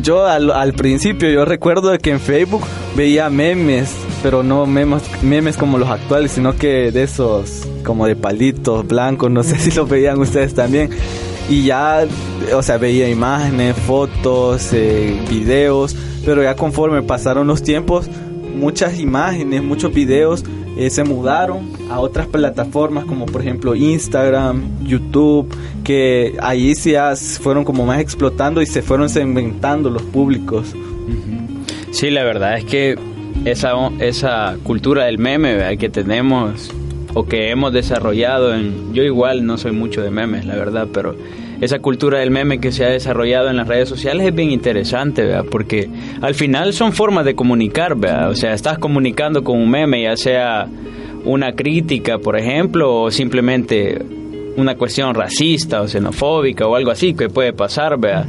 yo 0.00 0.26
al, 0.26 0.72
principio 0.74 1.28
yo 1.30 1.44
recuerdo 1.44 1.96
que 1.98 2.10
en 2.10 2.20
Facebook 2.20 2.62
veía 2.96 3.28
memes, 3.30 3.94
pero 4.22 4.42
no 4.42 4.66
memes, 4.66 5.02
memes 5.22 5.56
como 5.56 5.78
los 5.78 5.88
actuales, 5.88 6.32
sino 6.32 6.56
que 6.56 6.92
de 6.92 7.02
esos 7.02 7.66
como 7.84 8.06
de 8.06 8.16
palitos 8.16 8.86
blancos, 8.86 9.30
no 9.30 9.42
sé 9.42 9.58
si 9.58 9.70
los 9.72 9.88
veían 9.88 10.20
ustedes 10.20 10.54
también. 10.54 10.90
Y 11.48 11.64
ya, 11.64 12.06
o 12.54 12.62
sea, 12.62 12.78
veía 12.78 13.08
imágenes, 13.08 13.76
fotos, 13.76 14.72
eh, 14.72 15.20
videos, 15.28 15.96
pero 16.24 16.42
ya 16.42 16.54
conforme 16.54 17.02
pasaron 17.02 17.46
los 17.48 17.62
tiempos, 17.62 18.08
muchas 18.54 19.00
imágenes, 19.00 19.62
muchos 19.62 19.92
videos 19.92 20.44
eh, 20.76 20.90
se 20.90 21.04
mudaron 21.04 21.70
a 21.90 22.00
otras 22.00 22.26
plataformas 22.26 23.04
como 23.04 23.26
por 23.26 23.42
ejemplo 23.42 23.74
Instagram, 23.74 24.84
YouTube, 24.84 25.54
que 25.84 26.36
ahí 26.40 26.74
sí 26.74 26.94
fueron 27.40 27.64
como 27.64 27.84
más 27.84 28.00
explotando 28.00 28.62
y 28.62 28.66
se 28.66 28.82
fueron 28.82 29.08
segmentando 29.08 29.90
los 29.90 30.02
públicos. 30.02 30.74
Sí, 31.90 32.10
la 32.10 32.24
verdad 32.24 32.56
es 32.56 32.64
que 32.64 32.98
esa, 33.44 33.72
esa 33.98 34.56
cultura 34.62 35.04
del 35.04 35.18
meme 35.18 35.76
que 35.76 35.88
tenemos 35.88 36.70
o 37.14 37.26
que 37.26 37.50
hemos 37.50 37.72
desarrollado 37.72 38.54
en... 38.54 38.94
Yo 38.94 39.02
igual 39.02 39.44
no 39.44 39.58
soy 39.58 39.72
mucho 39.72 40.02
de 40.02 40.10
memes, 40.10 40.46
la 40.46 40.56
verdad, 40.56 40.88
pero 40.92 41.14
esa 41.62 41.78
cultura 41.78 42.18
del 42.18 42.32
meme 42.32 42.58
que 42.58 42.72
se 42.72 42.84
ha 42.84 42.88
desarrollado 42.88 43.48
en 43.48 43.56
las 43.56 43.68
redes 43.68 43.88
sociales 43.88 44.26
es 44.26 44.34
bien 44.34 44.50
interesante, 44.50 45.22
¿verdad? 45.22 45.44
porque 45.48 45.88
al 46.20 46.34
final 46.34 46.72
son 46.72 46.92
formas 46.92 47.24
de 47.24 47.36
comunicar, 47.36 47.94
¿verdad? 47.94 48.30
o 48.30 48.34
sea, 48.34 48.52
estás 48.52 48.78
comunicando 48.78 49.44
con 49.44 49.60
un 49.60 49.70
meme, 49.70 50.02
ya 50.02 50.16
sea 50.16 50.66
una 51.24 51.52
crítica, 51.52 52.18
por 52.18 52.36
ejemplo, 52.36 53.02
o 53.02 53.12
simplemente 53.12 54.04
una 54.56 54.74
cuestión 54.74 55.14
racista 55.14 55.82
o 55.82 55.86
xenofóbica 55.86 56.66
o 56.66 56.74
algo 56.74 56.90
así 56.90 57.14
que 57.14 57.28
puede 57.28 57.52
pasar, 57.52 57.96
¿verdad? 57.96 58.26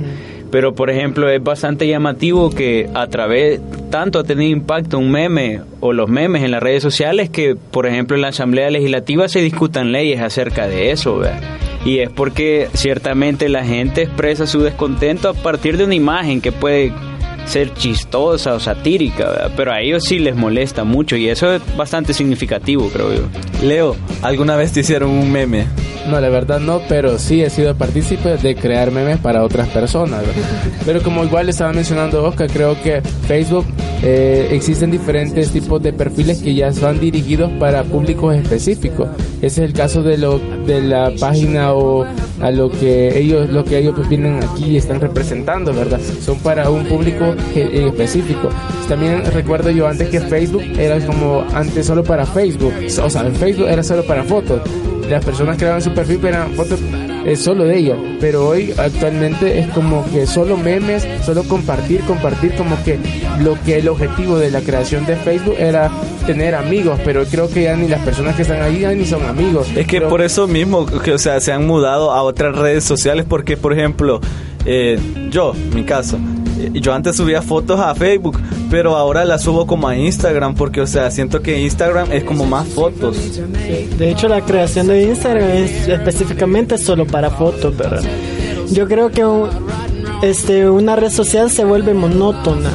Pero, 0.52 0.76
por 0.76 0.92
ejemplo, 0.92 1.28
es 1.28 1.44
bastante 1.44 1.88
llamativo 1.88 2.52
que 2.52 2.88
a 2.94 3.08
través, 3.08 3.60
tanto 3.90 4.20
ha 4.20 4.24
tenido 4.24 4.52
impacto 4.52 5.00
un 5.00 5.10
meme 5.10 5.62
o 5.80 5.92
los 5.92 6.08
memes 6.08 6.44
en 6.44 6.52
las 6.52 6.62
redes 6.62 6.84
sociales 6.84 7.32
que, 7.32 7.56
por 7.56 7.88
ejemplo, 7.88 8.16
en 8.16 8.22
la 8.22 8.28
Asamblea 8.28 8.70
Legislativa 8.70 9.28
se 9.28 9.40
discutan 9.42 9.92
leyes 9.92 10.22
acerca 10.22 10.68
de 10.68 10.92
eso, 10.92 11.18
¿verdad? 11.18 11.42
Y 11.86 12.00
es 12.00 12.10
porque 12.10 12.70
ciertamente 12.74 13.50
la 13.50 13.66
gente 13.66 14.04
expresa 14.04 14.48
su 14.48 14.62
descontento 14.62 15.30
a 15.30 15.34
partir 15.34 15.78
de 15.78 15.84
una 15.84 15.96
imagen 15.96 16.40
que 16.40 16.52
puede 16.52 16.94
ser 17.46 17.74
chistosa 17.74 18.54
o 18.54 18.60
satírica, 18.60 19.52
pero 19.58 19.74
a 19.74 19.82
ellos 19.82 20.04
sí 20.06 20.20
les 20.20 20.36
molesta 20.36 20.84
mucho 20.84 21.16
y 21.16 21.28
eso 21.28 21.54
es 21.54 21.62
bastante 21.76 22.14
significativo, 22.14 22.90
creo 22.90 23.14
yo. 23.14 23.22
Leo, 23.62 23.96
¿alguna 24.22 24.56
vez 24.56 24.72
te 24.72 24.80
hicieron 24.80 25.10
un 25.10 25.32
meme? 25.32 25.68
No, 26.10 26.20
la 26.20 26.30
verdad 26.30 26.60
no, 26.60 26.82
pero 26.90 27.18
sí 27.18 27.42
he 27.42 27.50
sido 27.50 27.74
partícipe 27.76 28.36
de 28.38 28.56
crear 28.56 28.92
memes 28.92 29.18
para 29.20 29.42
otras 29.44 29.70
personas. 29.70 30.22
Pero 30.86 31.02
como 31.02 31.24
igual 31.24 31.48
estaba 31.48 31.72
mencionando 31.72 32.24
Oscar, 32.26 32.50
creo 32.52 32.76
que 32.82 33.02
Facebook 33.26 33.66
eh, 34.04 34.50
existen 34.52 34.92
diferentes 34.92 35.50
tipos 35.52 35.82
de 35.82 35.94
perfiles 35.94 36.40
que 36.42 36.54
ya 36.54 36.74
son 36.74 37.00
dirigidos 37.00 37.50
para 37.58 37.84
públicos 37.84 38.36
específicos. 38.36 39.08
Ese 39.42 39.64
es 39.64 39.70
el 39.70 39.74
caso 39.74 40.04
de 40.04 40.18
lo 40.18 40.40
de 40.68 40.82
la 40.82 41.10
página 41.20 41.74
o 41.74 42.06
a 42.42 42.52
lo 42.52 42.70
que 42.70 43.18
ellos 43.18 43.50
lo 43.50 43.64
que 43.64 43.78
ellos 43.78 43.96
vienen 44.10 44.44
aquí 44.44 44.72
y 44.72 44.78
están 44.78 45.00
representando, 45.00 45.74
¿verdad? 45.74 46.02
Son 46.22 46.38
para 46.40 46.70
un 46.70 46.84
público 46.86 47.34
que- 47.54 47.88
específico. 47.88 48.50
También 48.90 49.24
recuerdo 49.34 49.70
yo 49.70 49.88
antes 49.88 50.10
que 50.10 50.20
Facebook 50.20 50.64
era 50.78 51.00
como 51.06 51.46
antes 51.54 51.86
solo 51.86 52.04
para 52.04 52.26
Facebook, 52.26 52.74
o 53.02 53.10
sea, 53.10 53.22
en 53.26 53.36
Facebook 53.36 53.68
era 53.70 53.84
solo 53.84 54.04
para 54.06 54.24
fotos 54.26 54.60
las 55.10 55.24
personas 55.24 55.58
creaban 55.58 55.82
su 55.82 55.92
perfil 55.94 56.20
pero 56.22 56.36
eran 56.38 56.54
fotos 56.54 56.80
eh, 57.26 57.36
solo 57.36 57.64
de 57.66 57.78
ella. 57.78 57.96
Pero 58.20 58.48
hoy 58.48 58.74
actualmente 58.78 59.60
es 59.60 59.68
como 59.70 60.06
que 60.12 60.26
solo 60.28 60.58
memes 60.58 61.08
solo 61.26 61.44
compartir 61.44 62.02
compartir 62.02 62.54
como 62.56 62.82
que 62.84 63.00
lo 63.42 63.58
que 63.64 63.78
el 63.80 63.88
objetivo 63.90 64.38
de 64.38 64.52
la 64.52 64.62
creación 64.62 65.06
de 65.06 65.16
Facebook 65.16 65.56
era 65.58 65.90
tener 66.26 66.56
amigos. 66.56 67.00
Pero 67.06 67.24
creo 67.26 67.50
que 67.50 67.64
ya 67.64 67.76
ni 67.76 67.88
las 67.88 68.02
personas 68.02 68.36
que 68.36 68.42
están 68.44 68.62
ahí 68.62 68.80
ya 68.82 68.92
ni 68.94 69.06
son 69.06 69.24
amigos. 69.26 69.68
Es 69.76 69.88
que 69.88 69.98
Pero- 69.98 70.10
por 70.10 70.22
eso 70.22 70.48
mismo, 70.48 70.86
que, 70.86 71.14
o 71.14 71.18
sea, 71.18 71.40
se 71.40 71.52
han 71.52 71.66
mudado 71.68 72.12
a 72.12 72.22
otras 72.24 72.56
redes 72.58 72.84
sociales 72.84 73.26
porque, 73.28 73.58
por 73.58 73.74
ejemplo, 73.74 74.20
eh, 74.66 75.00
yo, 75.30 75.54
mi 75.74 75.84
caso, 75.84 76.18
eh, 76.60 76.72
yo 76.74 76.94
antes 76.94 77.16
subía 77.16 77.42
fotos 77.42 77.80
a 77.80 77.94
Facebook, 77.96 78.40
pero 78.70 78.96
ahora 78.96 79.26
las 79.26 79.44
subo 79.44 79.68
como 79.68 79.88
a 79.88 79.98
Instagram 79.98 80.56
porque, 80.56 80.82
o 80.82 80.88
sea, 80.88 81.12
siento 81.12 81.42
que 81.42 81.60
Instagram 81.62 82.12
es 82.12 82.24
como 82.24 82.46
más 82.46 82.68
fotos. 82.68 83.18
De 83.98 84.10
hecho, 84.10 84.28
la 84.28 84.42
creación 84.42 84.88
de 84.88 85.04
Instagram 85.04 85.50
es 85.50 85.88
específicamente 85.88 86.78
solo 86.78 87.06
para 87.06 87.30
fotos, 87.30 87.76
¿verdad? 87.76 88.02
Yo 88.72 88.88
creo 88.88 89.12
que 89.12 89.24
este, 90.22 90.70
una 90.70 90.96
red 90.96 91.12
social 91.12 91.52
se 91.52 91.66
vuelve 91.66 91.94
monótona. 91.94 92.70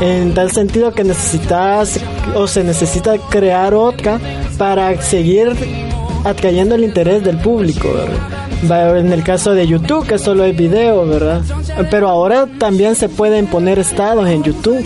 En 0.00 0.34
tal 0.34 0.50
sentido 0.50 0.92
que 0.92 1.04
necesitas 1.04 2.00
o 2.34 2.48
se 2.48 2.64
necesita 2.64 3.16
crear 3.30 3.74
otra 3.74 4.20
para 4.58 5.00
seguir 5.00 5.52
atrayendo 6.24 6.74
el 6.74 6.84
interés 6.84 7.22
del 7.22 7.38
público, 7.38 7.92
¿verdad? 7.92 8.43
En 8.70 9.12
el 9.12 9.22
caso 9.22 9.52
de 9.52 9.66
YouTube, 9.66 10.06
que 10.06 10.18
solo 10.18 10.44
es 10.44 10.56
video, 10.56 11.06
¿verdad? 11.06 11.42
Pero 11.90 12.08
ahora 12.08 12.46
también 12.58 12.94
se 12.94 13.10
pueden 13.10 13.46
poner 13.46 13.78
estados 13.78 14.26
en 14.26 14.42
YouTube. 14.42 14.82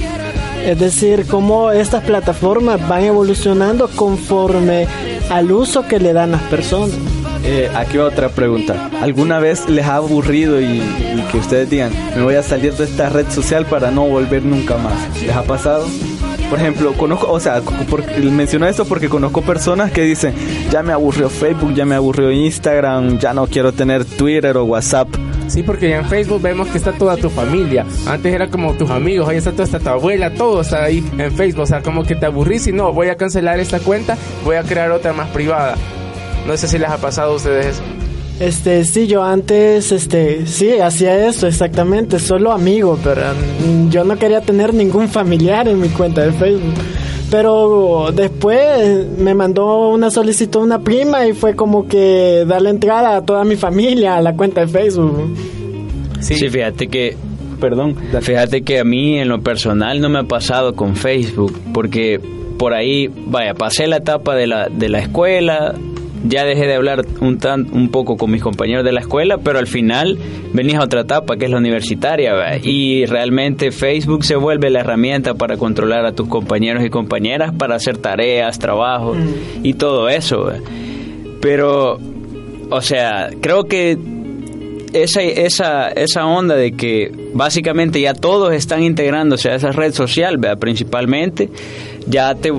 Es 0.64 0.80
decir, 0.80 1.26
cómo 1.26 1.70
estas 1.70 2.02
plataformas 2.02 2.86
van 2.88 3.04
evolucionando 3.04 3.88
conforme 3.88 4.88
al 5.30 5.52
uso 5.52 5.86
que 5.86 6.00
le 6.00 6.12
dan 6.12 6.32
las 6.32 6.42
personas. 6.42 6.96
Eh, 7.44 7.70
aquí 7.72 7.98
va 7.98 8.06
otra 8.06 8.30
pregunta. 8.30 8.90
¿Alguna 9.00 9.38
vez 9.38 9.68
les 9.68 9.86
ha 9.86 9.96
aburrido 9.96 10.60
y 10.60 10.82
que 11.30 11.38
ustedes 11.38 11.70
digan, 11.70 11.92
me 12.16 12.22
voy 12.22 12.34
a 12.34 12.42
salir 12.42 12.74
de 12.74 12.84
esta 12.84 13.08
red 13.10 13.30
social 13.30 13.64
para 13.64 13.92
no 13.92 14.06
volver 14.06 14.44
nunca 14.44 14.76
más? 14.76 15.22
¿Les 15.22 15.34
ha 15.36 15.44
pasado? 15.44 15.86
Por 16.50 16.58
ejemplo, 16.58 16.92
conozco, 16.94 17.30
o 17.30 17.38
sea, 17.40 17.60
por- 17.60 18.04
menciono 18.30 18.66
esto 18.66 18.86
porque 18.86 19.08
conozco 19.10 19.42
personas 19.42 19.92
que 19.92 20.00
dicen, 20.02 20.32
ya 20.70 20.82
me 20.82 20.92
aburrió 20.94 21.28
Facebook, 21.28 21.74
ya 21.74 21.84
me 21.84 21.94
aburrió 21.94 22.30
Instagram, 22.32 23.18
ya 23.18 23.34
no 23.34 23.46
quiero 23.46 23.72
tener 23.72 24.04
Twitter 24.06 24.56
o 24.56 24.64
WhatsApp. 24.64 25.08
Sí, 25.46 25.62
porque 25.62 25.90
ya 25.90 25.98
en 25.98 26.06
Facebook 26.06 26.40
vemos 26.42 26.68
que 26.68 26.78
está 26.78 26.92
toda 26.92 27.16
tu 27.16 27.28
familia. 27.30 27.84
Antes 28.06 28.34
era 28.34 28.48
como 28.48 28.72
tus 28.74 28.88
amigos, 28.90 29.28
hoy 29.28 29.36
está 29.36 29.52
toda 29.52 29.64
esta 29.64 29.78
tu 29.78 29.88
abuela, 29.90 30.32
todo 30.32 30.60
está 30.62 30.84
ahí 30.84 31.04
en 31.18 31.32
Facebook. 31.32 31.62
O 31.64 31.66
sea, 31.66 31.82
como 31.82 32.04
que 32.04 32.14
te 32.14 32.26
aburrís 32.26 32.66
y 32.66 32.72
no, 32.72 32.92
voy 32.92 33.08
a 33.08 33.16
cancelar 33.16 33.58
esta 33.60 33.78
cuenta, 33.80 34.16
voy 34.44 34.56
a 34.56 34.62
crear 34.62 34.90
otra 34.90 35.12
más 35.12 35.28
privada. 35.28 35.74
No 36.46 36.56
sé 36.56 36.66
si 36.68 36.78
les 36.78 36.88
ha 36.88 36.96
pasado 36.98 37.32
a 37.32 37.36
ustedes 37.36 37.66
eso. 37.66 37.82
Este, 38.40 38.84
sí, 38.84 39.08
yo 39.08 39.24
antes, 39.24 39.90
este, 39.90 40.46
sí, 40.46 40.78
hacía 40.78 41.26
eso 41.26 41.48
exactamente, 41.48 42.20
solo 42.20 42.52
amigos, 42.52 43.00
pero 43.02 43.22
mm, 43.32 43.90
yo 43.90 44.04
no 44.04 44.16
quería 44.16 44.40
tener 44.40 44.72
ningún 44.72 45.08
familiar 45.08 45.66
en 45.66 45.80
mi 45.80 45.88
cuenta 45.88 46.22
de 46.22 46.32
Facebook. 46.32 46.74
Pero 47.30 48.10
después 48.14 49.06
me 49.18 49.34
mandó 49.34 49.90
una 49.90 50.10
solicitud 50.10 50.62
una 50.62 50.78
prima 50.78 51.26
y 51.26 51.32
fue 51.32 51.54
como 51.54 51.86
que 51.86 52.44
darle 52.46 52.70
entrada 52.70 53.16
a 53.16 53.22
toda 53.22 53.44
mi 53.44 53.56
familia 53.56 54.16
a 54.16 54.22
la 54.22 54.34
cuenta 54.34 54.62
de 54.62 54.68
Facebook. 54.68 55.36
Sí. 56.20 56.34
fíjate 56.48 56.86
que, 56.86 57.16
perdón, 57.60 57.96
fíjate 58.22 58.62
que 58.62 58.78
a 58.78 58.84
mí 58.84 59.18
en 59.18 59.28
lo 59.28 59.42
personal 59.42 60.00
no 60.00 60.08
me 60.08 60.20
ha 60.20 60.24
pasado 60.24 60.74
con 60.74 60.96
Facebook, 60.96 61.52
porque 61.74 62.20
por 62.58 62.72
ahí, 62.72 63.08
vaya, 63.08 63.54
pasé 63.54 63.86
la 63.86 63.98
etapa 63.98 64.34
de 64.34 64.46
la, 64.46 64.68
de 64.68 64.88
la 64.88 65.00
escuela, 65.00 65.74
ya 66.24 66.44
dejé 66.44 66.66
de 66.66 66.74
hablar 66.74 67.04
un, 67.20 67.38
tan, 67.38 67.66
un 67.72 67.90
poco 67.90 68.16
con 68.16 68.30
mis 68.30 68.42
compañeros 68.42 68.84
de 68.84 68.92
la 68.92 69.00
escuela, 69.00 69.38
pero 69.38 69.58
al 69.58 69.66
final 69.66 70.18
venís 70.52 70.76
a 70.76 70.84
otra 70.84 71.02
etapa 71.02 71.36
que 71.36 71.44
es 71.44 71.50
la 71.50 71.58
universitaria, 71.58 72.58
y 72.62 73.06
realmente 73.06 73.70
Facebook 73.70 74.24
se 74.24 74.36
vuelve 74.36 74.70
la 74.70 74.80
herramienta 74.80 75.34
para 75.34 75.56
controlar 75.56 76.04
a 76.06 76.12
tus 76.12 76.28
compañeros 76.28 76.84
y 76.84 76.90
compañeras, 76.90 77.52
para 77.56 77.76
hacer 77.76 77.98
tareas, 77.98 78.58
trabajos 78.58 79.16
y 79.62 79.74
todo 79.74 80.08
eso. 80.08 80.50
Pero, 81.40 81.98
o 82.70 82.80
sea, 82.80 83.30
creo 83.40 83.64
que 83.64 83.96
esa, 84.92 85.22
esa, 85.22 85.88
esa 85.88 86.26
onda 86.26 86.56
de 86.56 86.72
que 86.72 87.12
básicamente 87.34 88.00
ya 88.00 88.14
todos 88.14 88.52
están 88.52 88.82
integrándose 88.82 89.50
a 89.50 89.54
esa 89.54 89.72
red 89.72 89.92
social, 89.92 90.38
¿verdad? 90.38 90.58
principalmente, 90.58 91.50
ya 92.06 92.34
te, 92.34 92.52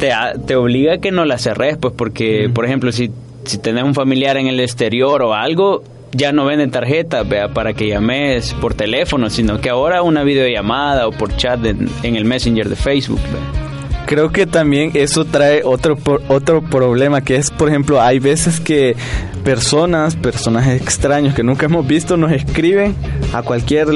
te, 0.00 0.10
te 0.46 0.56
obliga 0.56 0.94
a 0.94 0.98
que 0.98 1.12
no 1.12 1.24
la 1.24 1.38
cerres, 1.38 1.76
pues 1.76 1.94
porque, 1.96 2.50
por 2.52 2.64
ejemplo, 2.64 2.90
si, 2.90 3.10
si 3.44 3.58
tenés 3.58 3.84
un 3.84 3.94
familiar 3.94 4.36
en 4.36 4.48
el 4.48 4.58
exterior 4.58 5.22
o 5.22 5.34
algo, 5.34 5.84
ya 6.12 6.32
no 6.32 6.44
venden 6.44 6.70
tarjetas 6.70 7.26
para 7.54 7.74
que 7.74 7.86
llames 7.86 8.54
por 8.54 8.74
teléfono, 8.74 9.30
sino 9.30 9.60
que 9.60 9.68
ahora 9.68 10.02
una 10.02 10.24
videollamada 10.24 11.06
o 11.06 11.12
por 11.12 11.36
chat 11.36 11.64
en, 11.64 11.88
en 12.02 12.16
el 12.16 12.24
Messenger 12.24 12.68
de 12.68 12.76
Facebook. 12.76 13.20
¿verdad? 13.20 13.69
Creo 14.10 14.32
que 14.32 14.44
también 14.44 14.90
eso 14.94 15.24
trae 15.24 15.62
otro 15.62 15.96
otro 16.26 16.62
problema 16.62 17.20
que 17.20 17.36
es, 17.36 17.52
por 17.52 17.68
ejemplo, 17.68 18.02
hay 18.02 18.18
veces 18.18 18.58
que 18.58 18.96
personas, 19.44 20.16
personajes 20.16 20.82
extraños 20.82 21.32
que 21.32 21.44
nunca 21.44 21.66
hemos 21.66 21.86
visto 21.86 22.16
nos 22.16 22.32
escriben 22.32 22.96
a 23.32 23.42
cualquier, 23.42 23.86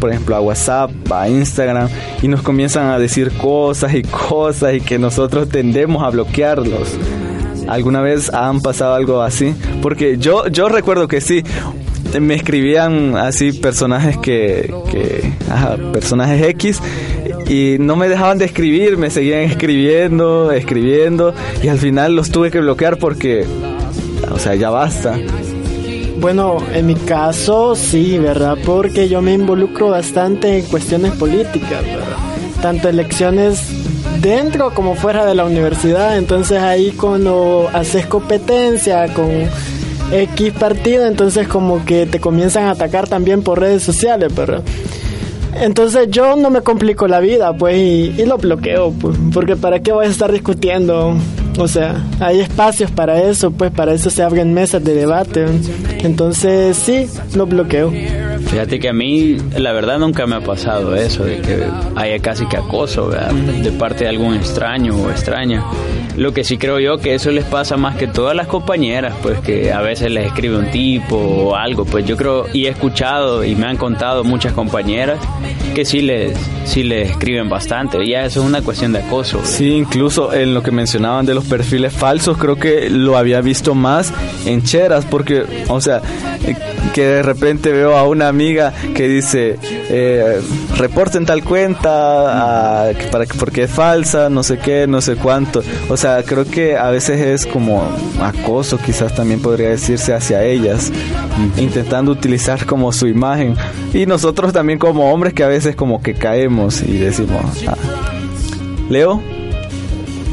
por 0.00 0.10
ejemplo, 0.10 0.34
a 0.34 0.40
WhatsApp, 0.40 0.90
a 1.12 1.28
Instagram 1.28 1.88
y 2.20 2.26
nos 2.26 2.42
comienzan 2.42 2.88
a 2.88 2.98
decir 2.98 3.30
cosas 3.30 3.94
y 3.94 4.02
cosas 4.02 4.74
y 4.74 4.80
que 4.80 4.98
nosotros 4.98 5.48
tendemos 5.48 6.02
a 6.02 6.10
bloquearlos. 6.10 6.96
¿Alguna 7.68 8.00
vez 8.00 8.28
han 8.34 8.62
pasado 8.62 8.94
algo 8.94 9.22
así? 9.22 9.54
Porque 9.82 10.18
yo 10.18 10.48
yo 10.48 10.68
recuerdo 10.68 11.06
que 11.06 11.20
sí 11.20 11.44
me 12.18 12.34
escribían 12.34 13.16
así 13.16 13.52
personajes 13.52 14.16
que, 14.16 14.74
personajes 15.92 16.42
X 16.48 16.80
y 17.50 17.78
no 17.80 17.96
me 17.96 18.08
dejaban 18.08 18.38
de 18.38 18.44
escribir, 18.44 18.96
me 18.96 19.10
seguían 19.10 19.40
escribiendo, 19.40 20.52
escribiendo 20.52 21.34
y 21.60 21.66
al 21.66 21.78
final 21.78 22.14
los 22.14 22.30
tuve 22.30 22.48
que 22.52 22.60
bloquear 22.60 22.96
porque, 22.96 23.44
o 24.30 24.38
sea, 24.38 24.54
ya 24.54 24.70
basta. 24.70 25.18
Bueno, 26.20 26.58
en 26.72 26.86
mi 26.86 26.94
caso 26.94 27.74
sí, 27.74 28.18
¿verdad? 28.18 28.56
Porque 28.64 29.08
yo 29.08 29.20
me 29.20 29.32
involucro 29.32 29.88
bastante 29.88 30.58
en 30.58 30.66
cuestiones 30.66 31.10
políticas, 31.14 31.82
¿verdad? 31.82 32.16
Tanto 32.62 32.88
elecciones 32.88 33.60
dentro 34.20 34.72
como 34.72 34.94
fuera 34.94 35.26
de 35.26 35.34
la 35.34 35.44
universidad. 35.44 36.18
Entonces 36.18 36.62
ahí 36.62 36.92
cuando 36.92 37.68
haces 37.72 38.06
competencia 38.06 39.12
con 39.12 39.28
X 40.12 40.52
partido, 40.52 41.04
entonces 41.04 41.48
como 41.48 41.84
que 41.84 42.06
te 42.06 42.20
comienzan 42.20 42.66
a 42.66 42.72
atacar 42.72 43.08
también 43.08 43.42
por 43.42 43.58
redes 43.58 43.82
sociales, 43.82 44.32
¿verdad? 44.32 44.62
Entonces 45.54 46.08
yo 46.10 46.36
no 46.36 46.50
me 46.50 46.60
complico 46.62 47.08
la 47.08 47.20
vida, 47.20 47.52
pues, 47.56 47.76
y, 47.76 48.24
lo 48.24 48.38
bloqueo, 48.38 48.92
pues, 48.92 49.16
porque 49.32 49.56
para 49.56 49.80
qué 49.80 49.92
voy 49.92 50.06
a 50.06 50.08
estar 50.08 50.30
discutiendo. 50.32 51.14
O 51.58 51.68
sea, 51.68 52.02
hay 52.20 52.40
espacios 52.40 52.90
para 52.90 53.20
eso, 53.22 53.50
pues, 53.50 53.70
para 53.70 53.92
eso 53.92 54.08
se 54.10 54.22
abren 54.22 54.54
mesas 54.54 54.82
de 54.84 54.94
debate. 54.94 55.46
Entonces, 56.02 56.76
sí, 56.76 57.06
lo 57.34 57.46
bloqueo. 57.46 57.92
Fíjate 58.48 58.80
que 58.80 58.88
a 58.88 58.92
mí, 58.92 59.36
la 59.56 59.72
verdad, 59.72 59.98
nunca 59.98 60.26
me 60.26 60.36
ha 60.36 60.40
pasado 60.40 60.96
eso, 60.96 61.24
de 61.24 61.40
que 61.40 61.64
haya 61.96 62.18
casi 62.20 62.46
que 62.46 62.56
acoso 62.56 63.08
¿verdad? 63.08 63.32
de 63.32 63.72
parte 63.72 64.04
de 64.04 64.10
algún 64.10 64.34
extraño 64.34 64.96
o 64.96 65.10
extraña. 65.10 65.64
Lo 66.16 66.32
que 66.32 66.44
sí 66.44 66.58
creo 66.58 66.80
yo 66.80 66.98
que 66.98 67.14
eso 67.14 67.30
les 67.30 67.44
pasa 67.44 67.76
más 67.76 67.96
que 67.96 68.06
todas 68.06 68.34
las 68.34 68.46
compañeras, 68.46 69.14
pues 69.22 69.38
que 69.40 69.72
a 69.72 69.80
veces 69.80 70.10
les 70.10 70.26
escribe 70.26 70.58
un 70.58 70.70
tipo 70.70 71.16
o 71.16 71.54
algo, 71.54 71.84
pues 71.84 72.04
yo 72.04 72.16
creo, 72.16 72.46
y 72.52 72.66
he 72.66 72.68
escuchado 72.68 73.44
y 73.44 73.54
me 73.54 73.66
han 73.66 73.76
contado 73.76 74.24
muchas 74.24 74.52
compañeras 74.52 75.18
que 75.74 75.84
sí 75.84 76.02
les, 76.02 76.36
sí 76.64 76.82
les 76.82 77.10
escriben 77.10 77.48
bastante, 77.48 78.04
ya 78.06 78.24
eso 78.24 78.40
es 78.40 78.46
una 78.46 78.62
cuestión 78.62 78.92
de 78.92 78.98
acoso. 78.98 79.40
Sí, 79.44 79.72
incluso 79.72 80.32
en 80.32 80.52
lo 80.52 80.62
que 80.62 80.72
mencionaban 80.72 81.24
de 81.26 81.34
los 81.34 81.44
perfiles 81.44 81.92
falsos, 81.92 82.36
creo 82.36 82.56
que 82.56 82.90
lo 82.90 83.16
había 83.16 83.40
visto 83.40 83.74
más 83.74 84.12
en 84.44 84.62
cheras, 84.62 85.04
porque, 85.04 85.44
o 85.68 85.80
sea, 85.80 86.02
eh, 86.44 86.56
que 86.92 87.04
de 87.04 87.22
repente 87.22 87.70
veo 87.72 87.96
a 87.96 88.06
una 88.06 88.29
amiga 88.30 88.72
que 88.94 89.06
dice, 89.08 89.58
eh, 89.62 90.40
reporten 90.76 91.26
tal 91.26 91.44
cuenta, 91.44 92.90
que 92.98 93.04
para, 93.08 93.26
que- 93.26 93.38
porque 93.38 93.64
es 93.64 93.70
falsa, 93.70 94.30
no 94.30 94.42
sé 94.42 94.58
qué, 94.58 94.86
no 94.86 95.00
sé 95.00 95.16
cuánto. 95.16 95.62
O 95.88 95.96
sea, 95.96 96.22
creo 96.22 96.44
que 96.44 96.76
a 96.76 96.90
veces 96.90 97.20
es 97.20 97.46
como 97.46 97.82
acoso, 98.20 98.78
quizás 98.78 99.14
también 99.14 99.40
podría 99.40 99.68
decirse 99.68 100.14
hacia 100.14 100.42
ellas, 100.44 100.90
intentando 101.58 102.12
utilizar 102.12 102.64
como 102.66 102.92
su 102.92 103.06
imagen. 103.06 103.54
Y 103.92 104.06
nosotros 104.06 104.52
también 104.52 104.78
como 104.78 105.12
hombres 105.12 105.34
que 105.34 105.44
a 105.44 105.48
veces 105.48 105.76
como 105.76 106.02
que 106.02 106.14
caemos 106.14 106.82
y 106.82 106.96
decimos, 106.98 107.42
ah. 107.68 107.76
Leo. 108.88 109.20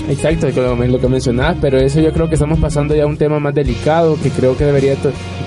Exacto, 0.09 0.47
lo, 0.49 0.99
que 1.01 1.07
mencionabas, 1.09 1.57
pero 1.59 1.77
eso 1.77 1.99
yo 1.99 2.13
creo 2.13 2.29
que 2.29 2.35
estamos 2.35 2.59
pasando 2.59 2.95
ya 2.95 3.03
a 3.03 3.07
un 3.07 3.17
tema 3.17 3.39
más 3.39 3.53
delicado 3.53 4.17
que 4.21 4.29
creo 4.29 4.55
que 4.55 4.63
debería 4.63 4.95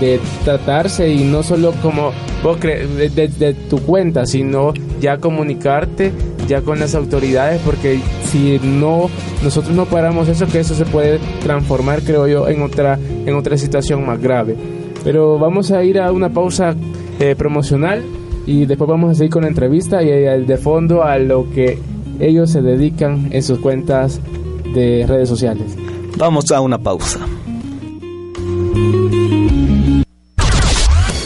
de 0.00 0.20
tratarse 0.44 1.08
y 1.08 1.24
no 1.24 1.42
solo 1.42 1.72
como 1.80 2.12
vos 2.42 2.58
cre- 2.60 2.86
de, 2.86 3.54
tu 3.54 3.78
cuenta, 3.78 4.26
sino 4.26 4.74
ya 5.00 5.16
comunicarte 5.16 6.12
ya 6.46 6.60
con 6.60 6.78
las 6.78 6.94
autoridades 6.94 7.60
porque 7.64 8.00
si 8.24 8.60
no 8.62 9.08
nosotros 9.42 9.74
no 9.74 9.86
paramos 9.86 10.28
eso 10.28 10.46
que 10.46 10.60
eso 10.60 10.74
se 10.74 10.84
puede 10.84 11.18
transformar 11.42 12.02
creo 12.02 12.26
yo 12.26 12.48
en 12.48 12.60
otra 12.62 12.98
en 13.24 13.34
otra 13.34 13.56
situación 13.56 14.04
más 14.04 14.20
grave. 14.20 14.56
Pero 15.04 15.38
vamos 15.38 15.70
a 15.70 15.82
ir 15.84 15.98
a 15.98 16.12
una 16.12 16.28
pausa 16.28 16.74
eh, 17.18 17.34
promocional 17.34 18.02
y 18.46 18.66
después 18.66 18.90
vamos 18.90 19.12
a 19.12 19.14
seguir 19.14 19.30
con 19.30 19.42
la 19.42 19.48
entrevista 19.48 20.02
y 20.02 20.10
eh, 20.10 20.44
de 20.46 20.56
fondo 20.58 21.02
a 21.02 21.18
lo 21.18 21.48
que 21.50 21.78
ellos 22.18 22.50
se 22.50 22.60
dedican 22.60 23.28
en 23.30 23.42
sus 23.42 23.58
cuentas 23.60 24.20
de 24.72 25.04
redes 25.06 25.28
sociales. 25.28 25.76
Vamos 26.16 26.50
a 26.50 26.60
una 26.60 26.78
pausa. 26.78 27.20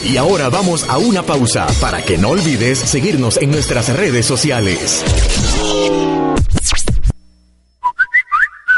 Y 0.09 0.17
ahora 0.17 0.49
vamos 0.49 0.89
a 0.89 0.99
una 0.99 1.23
pausa 1.23 1.67
para 1.81 2.03
que 2.03 2.19
no 2.19 2.31
olvides 2.31 2.79
seguirnos 2.79 3.37
en 3.39 3.51
nuestras 3.51 3.97
redes 3.97 4.27
sociales. 4.27 5.03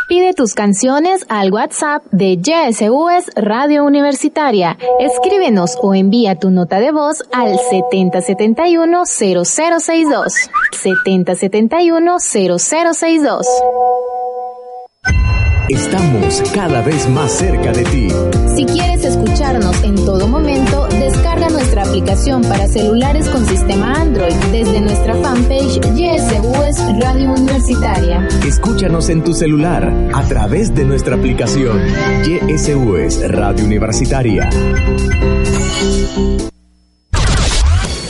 Pide 0.09 0.35
tus 0.35 0.55
canciones 0.55 1.27
al 1.29 1.53
WhatsApp 1.53 2.05
de 2.13 2.37
YSUS 2.37 3.33
Radio 3.35 3.85
Universitaria. 3.85 4.79
Escríbenos 5.01 5.77
o 5.83 5.97
envía 5.97 6.39
tu 6.39 6.51
nota 6.51 6.79
de 6.79 6.93
voz 6.93 7.25
al 7.33 7.59
7071-0062. 7.59 10.49
7071-0062. 10.73 13.43
Estamos 15.69 16.43
cada 16.55 16.81
vez 16.81 17.09
más 17.09 17.33
cerca 17.33 17.73
de 17.73 17.83
ti. 17.85 18.09
Si 18.55 18.65
quieres 18.67 19.05
escucharnos 19.05 19.83
en 19.83 19.97
todo 19.97 20.29
momento, 20.29 20.87
descarga 20.87 21.49
nuestra 21.49 21.83
aplicación 21.83 22.43
para 22.43 22.69
celulares 22.69 23.29
con 23.29 23.45
sistema 23.47 23.95
Android 23.95 24.35
desde 24.53 24.81
nuestra 24.81 25.17
fanpage 25.17 25.81
YSUS 25.97 27.01
Radio 27.01 27.33
Universitaria. 27.33 28.29
Escúchanos 28.47 29.09
en 29.09 29.25
tu 29.25 29.35
celular 29.35 29.93
a 30.15 30.23
través 30.23 30.73
de 30.73 30.85
nuestra 30.85 31.17
aplicación 31.17 31.83
YSUS 32.25 33.29
Radio 33.29 33.65
Universitaria. 33.65 34.49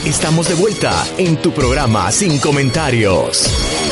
Estamos 0.05 0.47
de 0.47 0.55
vuelta 0.55 0.93
en 1.17 1.37
tu 1.41 1.51
programa 1.51 2.11
Sin 2.11 2.37
Comentarios. 2.37 3.86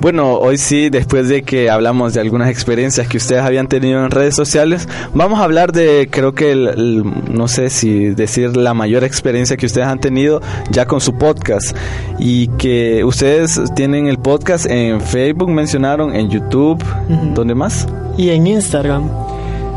Bueno, 0.00 0.38
hoy 0.38 0.56
sí, 0.56 0.88
después 0.88 1.28
de 1.28 1.42
que 1.42 1.68
hablamos 1.68 2.14
de 2.14 2.20
algunas 2.20 2.48
experiencias 2.48 3.06
que 3.06 3.18
ustedes 3.18 3.42
habían 3.42 3.68
tenido 3.68 4.02
en 4.02 4.10
redes 4.10 4.34
sociales, 4.34 4.88
vamos 5.12 5.40
a 5.40 5.44
hablar 5.44 5.72
de, 5.72 6.08
creo 6.10 6.32
que, 6.34 6.52
el, 6.52 6.68
el- 6.68 7.04
no 7.34 7.48
sé 7.48 7.68
si 7.68 8.08
decir 8.08 8.56
la 8.56 8.72
mayor 8.72 9.04
experiencia 9.04 9.58
que 9.58 9.66
ustedes 9.66 9.86
han 9.86 10.00
tenido 10.00 10.40
ya 10.70 10.86
con 10.86 11.02
su 11.02 11.18
podcast. 11.18 11.76
Y 12.18 12.48
que 12.56 13.04
ustedes 13.04 13.60
tienen 13.74 14.06
el 14.06 14.18
podcast 14.18 14.64
en 14.70 15.02
Facebook, 15.02 15.50
mencionaron, 15.50 16.14
en 16.16 16.30
YouTube, 16.30 16.82
¿dónde 17.34 17.54
más? 17.54 17.86
Y 18.16 18.30
en 18.30 18.46
Instagram. 18.46 19.06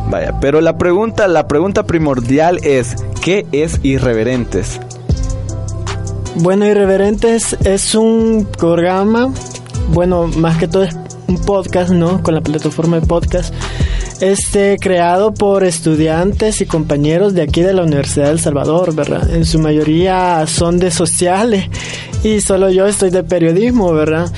Vaya, 0.10 0.40
pero 0.40 0.62
la 0.62 0.78
pregunta, 0.78 1.28
la 1.28 1.50
pregunta 1.50 1.84
primordial 1.84 2.60
es, 2.64 2.96
¿qué 3.22 3.46
es 3.52 3.80
Irreverentes? 3.84 4.80
Bueno, 6.36 6.66
Irreverentes 6.66 7.58
es 7.66 7.94
un 7.94 8.48
programa, 8.58 9.32
bueno, 9.90 10.28
más 10.28 10.58
que 10.58 10.68
todo 10.68 10.84
es 10.84 10.96
un 11.28 11.38
podcast, 11.38 11.92
¿no? 11.92 12.22
Con 12.24 12.36
la 12.36 12.42
plataforma 12.42 13.00
de 13.00 13.06
podcast. 13.08 13.54
Este, 14.22 14.78
creado 14.80 15.34
por 15.34 15.64
estudiantes 15.64 16.62
y 16.62 16.66
compañeros 16.66 17.34
de 17.34 17.42
aquí 17.42 17.62
de 17.62 17.74
la 17.74 17.84
Universidad 17.84 18.28
del 18.28 18.40
Salvador, 18.40 18.96
¿verdad? 18.96 19.30
En 19.34 19.44
su 19.46 19.60
mayoría 19.60 20.46
son 20.48 20.80
de 20.80 20.92
sociales 20.92 21.70
y 22.24 22.40
solo 22.40 22.70
yo 22.70 22.86
estoy 22.86 23.10
de 23.10 23.24
periodismo, 23.24 23.92
¿verdad? 23.94 24.32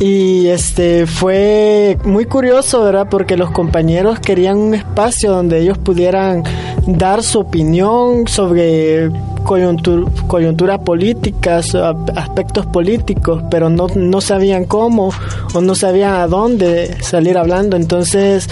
Y 0.00 0.46
este 0.46 1.06
fue 1.06 1.98
muy 2.04 2.24
curioso, 2.24 2.82
¿verdad? 2.82 3.06
Porque 3.10 3.36
los 3.36 3.50
compañeros 3.50 4.18
querían 4.18 4.56
un 4.56 4.74
espacio 4.74 5.30
donde 5.30 5.60
ellos 5.60 5.76
pudieran 5.76 6.42
dar 6.86 7.22
su 7.22 7.40
opinión 7.40 8.26
sobre 8.26 9.10
coyuntura, 9.44 10.10
coyuntura 10.26 10.78
política, 10.78 11.60
aspectos 12.16 12.64
políticos, 12.64 13.42
pero 13.50 13.68
no, 13.68 13.88
no 13.94 14.22
sabían 14.22 14.64
cómo 14.64 15.12
o 15.52 15.60
no 15.60 15.74
sabían 15.74 16.14
a 16.14 16.26
dónde 16.26 16.96
salir 17.02 17.36
hablando. 17.36 17.76
Entonces, 17.76 18.48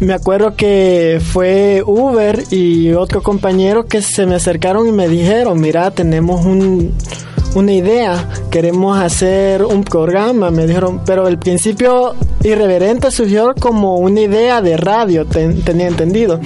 me 0.00 0.14
acuerdo 0.14 0.56
que 0.56 1.20
fue 1.24 1.84
Uber 1.86 2.42
y 2.50 2.92
otro 2.92 3.22
compañero 3.22 3.86
que 3.86 4.02
se 4.02 4.26
me 4.26 4.34
acercaron 4.34 4.88
y 4.88 4.92
me 4.92 5.08
dijeron, 5.08 5.60
mira, 5.60 5.92
tenemos 5.92 6.44
un, 6.44 6.92
una 7.56 7.72
idea, 7.72 8.28
queremos 8.50 8.98
hacer 8.98 9.64
un 9.64 9.82
programa, 9.82 10.50
me 10.50 10.66
dijeron, 10.66 11.00
pero 11.04 11.26
al 11.26 11.38
principio 11.38 12.14
irreverente 12.44 13.10
surgió 13.10 13.54
como 13.58 13.96
una 13.96 14.20
idea 14.20 14.60
de 14.60 14.76
radio, 14.76 15.24
ten- 15.26 15.62
tenía 15.62 15.88
entendido. 15.88 16.38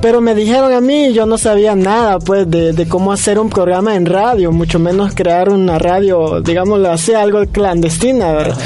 Pero 0.00 0.20
me 0.20 0.36
dijeron 0.36 0.72
a 0.72 0.80
mí, 0.80 1.12
yo 1.12 1.26
no 1.26 1.36
sabía 1.38 1.74
nada 1.74 2.20
pues 2.20 2.48
de, 2.48 2.72
de 2.72 2.86
cómo 2.86 3.10
hacer 3.10 3.36
un 3.40 3.50
programa 3.50 3.96
en 3.96 4.06
radio, 4.06 4.52
mucho 4.52 4.78
menos 4.78 5.12
crear 5.12 5.48
una 5.48 5.76
radio, 5.80 6.40
digámoslo 6.40 6.88
así, 6.92 7.14
algo 7.14 7.44
clandestina, 7.50 8.30
¿verdad? 8.32 8.56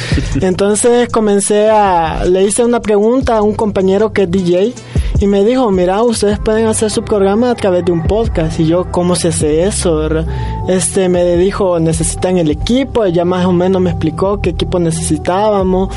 Entonces 0.43 1.09
comencé 1.09 1.71
a, 1.71 2.25
le 2.27 2.45
hice 2.45 2.63
una 2.65 2.81
pregunta 2.81 3.39
a 3.39 3.43
un 3.43 3.55
compañero 3.55 4.13
que 4.13 4.25
es 4.25 4.31
DJ 4.31 4.75
y 5.23 5.29
me 5.29 5.45
dijo, 5.45 5.71
mira, 5.71 6.03
ustedes 6.03 6.41
pueden 6.41 6.67
hacer 6.67 6.91
su 6.91 7.05
programa 7.05 7.53
a 7.53 7.55
través 7.55 7.85
de 7.85 7.93
un 7.93 8.03
podcast. 8.03 8.59
Y 8.59 8.67
yo, 8.67 8.91
¿cómo 8.91 9.15
se 9.15 9.29
hace 9.29 9.63
eso? 9.63 10.09
Este 10.67 11.09
me 11.09 11.37
dijo, 11.37 11.79
necesitan 11.79 12.39
el 12.39 12.51
equipo, 12.51 13.05
ella 13.05 13.25
más 13.25 13.47
o 13.47 13.53
menos 13.53 13.81
me 13.81 13.91
explicó 13.91 14.41
qué 14.41 14.51
equipo 14.51 14.81
necesitábamos. 14.81 15.95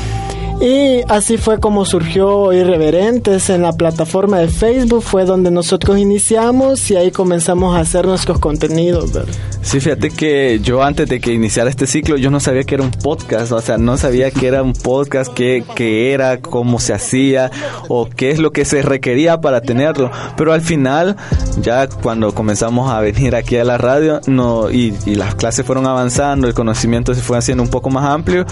Y 0.60 1.00
así 1.08 1.38
fue 1.38 1.58
como 1.58 1.84
surgió 1.84 2.52
Irreverentes 2.52 3.50
en 3.50 3.62
la 3.62 3.72
plataforma 3.72 4.38
de 4.38 4.46
Facebook, 4.46 5.02
fue 5.02 5.24
donde 5.24 5.50
nosotros 5.50 5.98
iniciamos 5.98 6.88
y 6.92 6.96
ahí 6.96 7.10
comenzamos 7.10 7.76
a 7.76 7.80
hacer 7.80 8.06
nuestros 8.06 8.38
contenidos. 8.38 9.12
¿verdad? 9.12 9.34
Sí, 9.66 9.80
fíjate 9.80 10.10
que 10.10 10.60
yo 10.62 10.84
antes 10.84 11.08
de 11.08 11.18
que 11.18 11.32
iniciara 11.32 11.68
este 11.68 11.88
ciclo, 11.88 12.16
yo 12.16 12.30
no 12.30 12.38
sabía 12.38 12.62
que 12.62 12.76
era 12.76 12.84
un 12.84 12.92
podcast, 12.92 13.50
o 13.50 13.60
sea, 13.60 13.78
no 13.78 13.96
sabía 13.96 14.30
que 14.30 14.46
era 14.46 14.62
un 14.62 14.74
podcast, 14.74 15.34
qué, 15.34 15.64
qué 15.74 16.12
era, 16.12 16.40
cómo 16.40 16.78
se 16.78 16.94
hacía 16.94 17.50
o 17.88 18.08
qué 18.08 18.30
es 18.30 18.38
lo 18.38 18.52
que 18.52 18.64
se 18.64 18.80
requería 18.82 19.40
para 19.40 19.62
tenerlo. 19.62 20.12
Pero 20.36 20.52
al 20.52 20.60
final, 20.60 21.16
ya 21.60 21.88
cuando 21.88 22.32
comenzamos 22.32 22.92
a 22.92 23.00
venir 23.00 23.34
aquí 23.34 23.56
a 23.56 23.64
la 23.64 23.76
radio 23.76 24.20
no 24.28 24.70
y, 24.70 24.94
y 25.04 25.16
las 25.16 25.34
clases 25.34 25.66
fueron 25.66 25.86
avanzando, 25.86 26.46
el 26.46 26.54
conocimiento 26.54 27.12
se 27.12 27.20
fue 27.20 27.36
haciendo 27.36 27.64
un 27.64 27.68
poco 27.68 27.90
más 27.90 28.04
amplio, 28.04 28.46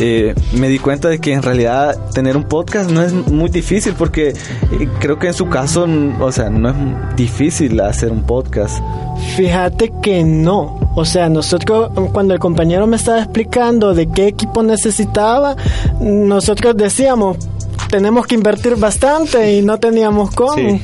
eh, 0.00 0.34
me 0.52 0.68
di 0.68 0.78
cuenta 0.78 1.08
de 1.08 1.18
que 1.18 1.32
en 1.32 1.42
realidad 1.42 1.98
tener 2.12 2.36
un 2.36 2.44
podcast 2.44 2.90
no 2.90 3.02
es 3.02 3.12
muy 3.12 3.50
difícil 3.50 3.94
porque 3.94 4.28
eh, 4.28 4.88
creo 5.00 5.18
que 5.18 5.28
en 5.28 5.34
su 5.34 5.48
caso, 5.48 5.86
o 6.20 6.32
sea, 6.32 6.50
no 6.50 6.70
es 6.70 6.76
difícil 7.16 7.80
hacer 7.80 8.12
un 8.12 8.22
podcast. 8.22 8.82
Fíjate 9.36 9.92
que 10.02 10.24
no. 10.24 10.78
O 10.94 11.04
sea, 11.04 11.28
nosotros, 11.28 11.90
cuando 12.12 12.34
el 12.34 12.40
compañero 12.40 12.86
me 12.86 12.96
estaba 12.96 13.18
explicando 13.18 13.94
de 13.94 14.08
qué 14.08 14.28
equipo 14.28 14.62
necesitaba, 14.62 15.56
nosotros 16.00 16.76
decíamos, 16.76 17.36
tenemos 17.90 18.26
que 18.26 18.34
invertir 18.34 18.76
bastante 18.76 19.52
y 19.54 19.62
no 19.62 19.78
teníamos 19.78 20.30
cómo. 20.30 20.54
Sí. 20.54 20.80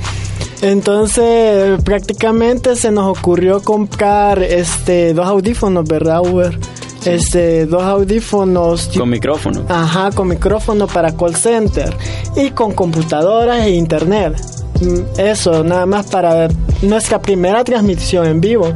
Entonces, 0.63 1.83
prácticamente 1.83 2.75
se 2.77 2.91
nos 2.91 3.19
ocurrió 3.19 3.61
comprar 3.63 4.43
este 4.43 5.13
dos 5.13 5.27
audífonos, 5.27 5.85
¿verdad, 5.87 6.21
Uber? 6.21 6.59
Este, 7.07 7.67
dos 7.67 7.83
audífonos 7.83 8.91
Con 8.97 9.11
micrófono. 9.11 9.65
Ajá, 9.69 10.11
con 10.11 10.29
micrófono 10.29 10.87
para 10.87 11.15
call 11.17 11.35
center 11.35 11.95
y 12.37 12.51
con 12.51 12.73
computadoras 12.73 13.65
e 13.67 13.71
internet. 13.71 14.35
Mm, 14.81 15.21
Eso, 15.21 15.63
nada 15.65 15.87
más 15.87 16.07
para 16.07 16.49
nuestra 16.83 17.21
primera 17.21 17.63
transmisión 17.65 18.27
en 18.27 18.41
vivo. 18.41 18.73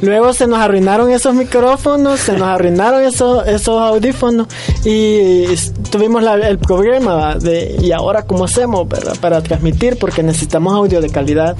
Luego 0.00 0.32
se 0.32 0.46
nos 0.46 0.58
arruinaron 0.60 1.10
esos 1.10 1.34
micrófonos, 1.34 2.20
se 2.20 2.32
nos 2.34 2.42
arruinaron 2.48 3.02
esos, 3.02 3.46
esos 3.48 3.80
audífonos 3.80 4.46
y 4.84 5.44
tuvimos 5.90 6.22
la- 6.22 6.34
el 6.34 6.58
problema 6.58 7.34
de 7.34 7.76
y 7.82 7.90
ahora 7.92 8.22
cómo 8.22 8.44
hacemos 8.44 8.86
¿verdad? 8.88 9.14
para 9.20 9.42
transmitir 9.42 9.98
porque 9.98 10.22
necesitamos 10.22 10.72
audio 10.74 11.00
de 11.00 11.10
calidad. 11.10 11.56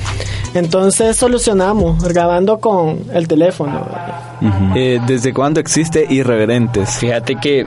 Entonces 0.54 1.16
solucionamos 1.16 2.02
grabando 2.02 2.58
con 2.58 3.00
el 3.12 3.26
teléfono. 3.26 3.86
Eh, 4.76 5.00
¿Desde 5.06 5.34
cuándo 5.34 5.58
existe 5.60 6.06
Irreverentes? 6.08 6.90
Fíjate 6.90 7.36
que 7.36 7.66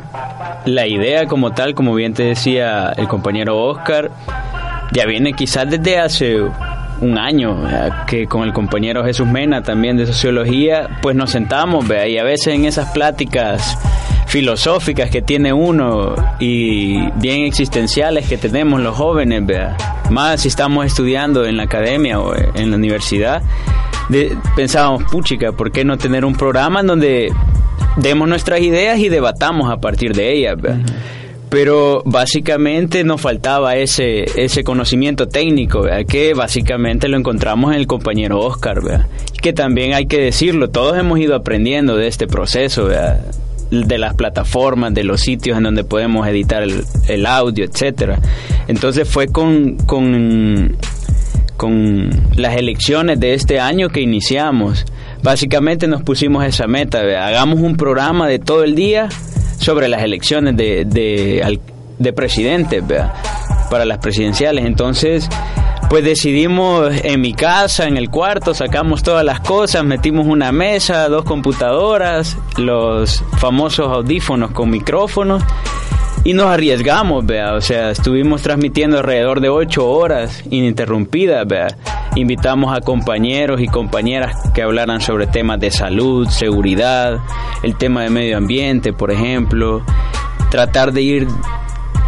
la 0.66 0.88
idea 0.88 1.28
como 1.28 1.52
tal, 1.52 1.76
como 1.76 1.94
bien 1.94 2.14
te 2.14 2.24
decía 2.24 2.94
el 2.96 3.08
compañero 3.10 3.62
Oscar, 3.62 4.10
ya 4.94 5.06
viene 5.06 5.34
quizás 5.34 5.70
desde 5.70 6.00
hace 6.00 6.38
un 7.02 7.18
año, 7.18 7.58
que 8.08 8.28
con 8.28 8.44
el 8.44 8.54
compañero 8.54 9.04
Jesús 9.04 9.28
Mena 9.28 9.62
también 9.64 9.98
de 9.98 10.06
sociología, 10.06 11.00
pues 11.02 11.16
nos 11.16 11.32
sentamos, 11.32 11.86
y 12.08 12.18
a 12.18 12.24
veces 12.24 12.54
en 12.54 12.66
esas 12.66 12.90
pláticas 12.92 13.78
filosóficas 14.28 15.10
que 15.10 15.22
tiene 15.22 15.52
uno 15.52 16.16
y 16.40 16.98
bien 17.20 17.42
existenciales 17.44 18.30
que 18.30 18.38
tenemos 18.38 18.80
los 18.80 18.96
jóvenes, 18.96 19.44
más 20.10 20.42
si 20.42 20.48
estamos 20.48 20.86
estudiando 20.86 21.46
en 21.46 21.58
la 21.58 21.64
academia 21.64 22.20
o 22.20 22.34
en 22.36 22.70
la 22.72 22.78
universidad, 22.78 23.42
de- 24.10 24.38
pensábamos, 24.56 25.04
puchica, 25.12 25.52
¿por 25.52 25.72
qué 25.72 25.84
no 25.84 25.98
tener 25.98 26.24
un 26.24 26.36
programa 26.36 26.80
en 26.82 26.88
donde 26.88 27.34
demos 27.98 28.28
nuestras 28.30 28.62
ideas 28.62 29.00
y 29.00 29.10
debatamos 29.10 29.70
a 29.70 29.78
partir 29.78 30.14
de 30.14 30.32
ellas? 30.34 30.56
Pero 31.52 32.02
básicamente 32.06 33.04
nos 33.04 33.20
faltaba 33.20 33.76
ese, 33.76 34.24
ese 34.42 34.64
conocimiento 34.64 35.28
técnico, 35.28 35.84
que 36.08 36.34
básicamente 36.34 37.10
lo 37.10 37.18
encontramos 37.18 37.74
en 37.74 37.80
el 37.80 37.88
compañero 37.88 38.40
Oscar, 38.40 38.82
¿verdad? 38.82 39.08
que 39.42 39.54
también 39.54 39.94
hay 39.94 40.06
que 40.06 40.22
decirlo, 40.22 40.70
todos 40.70 40.98
hemos 40.98 41.20
ido 41.20 41.36
aprendiendo 41.36 41.98
de 41.98 42.08
este 42.08 42.28
proceso, 42.28 42.88
de 42.88 43.98
las 43.98 44.14
plataformas, 44.14 44.94
de 44.94 45.04
los 45.04 45.22
sitios 45.22 45.58
en 45.58 45.64
donde 45.64 45.84
podemos 45.84 46.28
editar 46.28 46.64
el, 46.64 47.26
audio, 47.26 47.66
etcétera. 47.66 48.20
Entonces 48.68 49.10
fue 49.10 49.28
con, 49.28 49.78
con 49.78 50.78
con 51.58 52.10
las 52.36 52.56
elecciones 52.56 53.20
de 53.20 53.36
este 53.36 53.60
año 53.60 53.90
que 53.90 54.02
iniciamos. 54.02 54.84
Básicamente 55.22 55.88
nos 55.88 56.02
pusimos 56.02 56.44
esa 56.44 56.66
meta, 56.66 57.02
hagamos 57.24 57.60
un 57.60 57.76
programa 57.76 58.28
de 58.28 58.40
todo 58.40 58.64
el 58.64 58.74
día 58.74 59.10
sobre 59.62 59.88
las 59.88 60.04
elecciones 60.04 60.58
de, 60.58 60.86
de, 60.86 61.60
de 62.00 62.82
¿vea? 62.82 63.14
para 63.70 63.86
las 63.86 64.00
presidenciales. 64.00 64.66
Entonces, 64.66 65.30
pues 65.90 66.04
decidimos 66.04 66.92
en 67.04 67.22
mi 67.22 67.34
casa, 67.34 67.86
en 67.86 67.96
el 67.96 68.10
cuarto, 68.10 68.54
sacamos 68.54 69.04
todas 69.04 69.24
las 69.24 69.40
cosas, 69.40 69.84
metimos 69.86 70.26
una 70.26 70.52
mesa, 70.52 71.08
dos 71.10 71.24
computadoras, 71.26 72.38
los 72.58 73.24
famosos 73.38 73.88
audífonos 73.88 74.52
con 74.52 74.70
micrófonos 74.70 75.44
y 76.24 76.34
nos 76.34 76.48
arriesgamos, 76.48 77.26
vea, 77.26 77.54
o 77.54 77.62
sea, 77.62 77.90
estuvimos 77.90 78.44
transmitiendo 78.44 78.98
alrededor 78.98 79.42
de 79.42 79.50
ocho 79.50 79.88
horas 79.90 80.44
ininterrumpidas, 80.50 81.48
vea. 81.48 81.68
Invitamos 82.16 82.78
a 82.78 82.82
compañeros 82.82 83.62
y 83.62 83.68
compañeras 83.68 84.36
que 84.54 84.62
hablaran 84.62 85.02
sobre 85.02 85.28
temas 85.28 85.60
de 85.60 85.72
salud, 85.72 86.28
seguridad, 86.28 87.20
el 87.64 87.76
tema 87.76 88.04
de 88.04 88.10
medio 88.10 88.38
ambiente, 88.38 88.94
por 88.94 89.12
ejemplo, 89.12 89.84
tratar 90.52 90.92
de 90.92 91.02
ir 91.02 91.28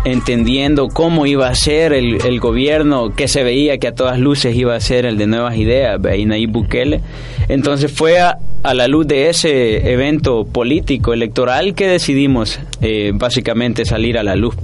entendiendo 0.05 0.89
cómo 0.89 1.25
iba 1.25 1.47
a 1.47 1.55
ser 1.55 1.93
el, 1.93 2.25
el 2.25 2.39
gobierno 2.39 3.13
que 3.15 3.27
se 3.27 3.43
veía 3.43 3.77
que 3.77 3.87
a 3.87 3.95
todas 3.95 4.19
luces 4.19 4.55
iba 4.55 4.75
a 4.75 4.79
ser 4.79 5.05
el 5.05 5.17
de 5.17 5.27
nuevas 5.27 5.57
ideas, 5.57 5.99
y 6.17 6.25
Nayib 6.25 6.51
Bukele. 6.51 7.01
Entonces 7.47 7.91
fue 7.91 8.19
a, 8.19 8.37
a 8.63 8.73
la 8.73 8.87
luz 8.87 9.07
de 9.07 9.29
ese 9.29 9.91
evento 9.91 10.45
político 10.45 11.13
electoral 11.13 11.75
que 11.75 11.87
decidimos 11.87 12.59
eh, 12.81 13.11
básicamente 13.13 13.85
salir 13.85 14.17
a 14.17 14.23
la 14.23 14.35
luz. 14.35 14.55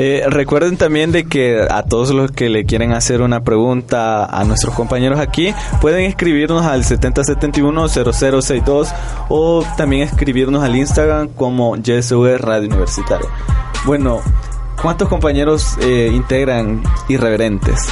Eh, 0.00 0.22
recuerden 0.28 0.76
también 0.76 1.10
de 1.10 1.24
que 1.24 1.60
a 1.68 1.82
todos 1.82 2.10
los 2.10 2.30
que 2.30 2.48
le 2.48 2.64
quieren 2.64 2.92
hacer 2.92 3.20
una 3.20 3.40
pregunta 3.40 4.24
a 4.24 4.44
nuestros 4.44 4.72
compañeros 4.72 5.18
aquí, 5.18 5.52
pueden 5.80 6.04
escribirnos 6.04 6.64
al 6.64 6.84
7071-0062 6.84 8.94
o 9.28 9.64
también 9.76 10.02
escribirnos 10.02 10.62
al 10.62 10.76
Instagram 10.76 11.26
como 11.28 11.76
YSV 11.76 12.38
Radio 12.38 12.68
Universitaria. 12.68 13.26
Bueno, 13.86 14.20
¿cuántos 14.80 15.08
compañeros 15.08 15.76
eh, 15.80 16.10
integran 16.12 16.82
Irreverentes? 17.08 17.88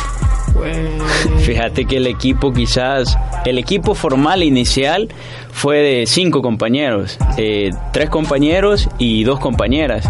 Fíjate 1.38 1.84
que 1.84 1.98
el 1.98 2.06
equipo 2.06 2.52
quizás, 2.52 3.16
el 3.44 3.58
equipo 3.58 3.94
formal 3.94 4.42
inicial 4.42 5.08
fue 5.52 5.78
de 5.78 6.06
cinco 6.06 6.42
compañeros, 6.42 7.18
eh, 7.38 7.70
tres 7.92 8.10
compañeros 8.10 8.88
y 8.98 9.24
dos 9.24 9.38
compañeras, 9.38 10.08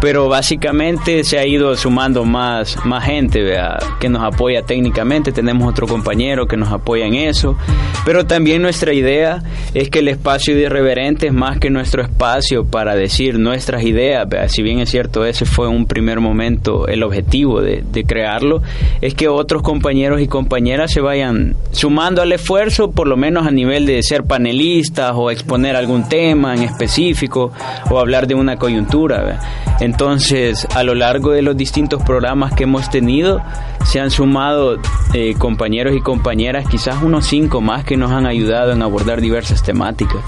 pero 0.00 0.28
básicamente 0.28 1.22
se 1.22 1.38
ha 1.38 1.46
ido 1.46 1.76
sumando 1.76 2.24
más, 2.24 2.76
más 2.84 3.04
gente 3.04 3.56
que 4.00 4.08
nos 4.08 4.22
apoya 4.22 4.62
técnicamente, 4.62 5.30
tenemos 5.30 5.68
otro 5.68 5.86
compañero 5.86 6.46
que 6.46 6.56
nos 6.56 6.72
apoya 6.72 7.06
en 7.06 7.14
eso, 7.14 7.56
pero 8.04 8.26
también 8.26 8.60
nuestra 8.60 8.92
idea 8.92 9.42
es 9.74 9.88
que 9.88 10.00
el 10.00 10.08
espacio 10.08 10.54
de 10.54 10.62
irreverente 10.62 11.28
es 11.28 11.32
más 11.32 11.58
que 11.58 11.70
nuestro 11.70 12.02
espacio 12.02 12.64
para 12.66 12.96
decir 12.96 13.38
nuestras 13.38 13.84
ideas, 13.84 14.28
¿vea? 14.28 14.48
si 14.48 14.62
bien 14.62 14.80
es 14.80 14.90
cierto 14.90 15.24
ese 15.24 15.44
fue 15.44 15.68
un 15.68 15.86
primer 15.86 16.20
momento 16.20 16.88
el 16.88 17.02
objetivo 17.02 17.60
de, 17.60 17.84
de 17.88 18.04
crearlo, 18.04 18.62
es 19.00 19.14
que 19.14 19.28
otros 19.28 19.62
compañeros 19.62 19.81
y 19.90 20.28
compañeras 20.28 20.92
se 20.92 21.00
vayan 21.00 21.56
sumando 21.72 22.22
al 22.22 22.32
esfuerzo, 22.32 22.92
por 22.92 23.08
lo 23.08 23.16
menos 23.16 23.46
a 23.46 23.50
nivel 23.50 23.84
de 23.84 24.02
ser 24.02 24.24
panelistas 24.24 25.12
o 25.14 25.30
exponer 25.30 25.76
algún 25.76 26.08
tema 26.08 26.54
en 26.54 26.62
específico 26.62 27.52
o 27.90 27.98
hablar 27.98 28.26
de 28.26 28.34
una 28.34 28.56
coyuntura. 28.56 29.40
Entonces, 29.80 30.66
a 30.74 30.82
lo 30.84 30.94
largo 30.94 31.32
de 31.32 31.42
los 31.42 31.56
distintos 31.56 32.02
programas 32.04 32.54
que 32.54 32.64
hemos 32.64 32.90
tenido, 32.90 33.42
se 33.84 34.00
han 34.00 34.10
sumado 34.10 34.78
eh, 35.14 35.34
compañeros 35.36 35.94
y 35.96 36.00
compañeras, 36.00 36.68
quizás 36.68 37.02
unos 37.02 37.26
cinco 37.26 37.60
más 37.60 37.84
que 37.84 37.96
nos 37.96 38.12
han 38.12 38.26
ayudado 38.26 38.72
en 38.72 38.82
abordar 38.82 39.20
diversas 39.20 39.62
temáticas. 39.62 40.22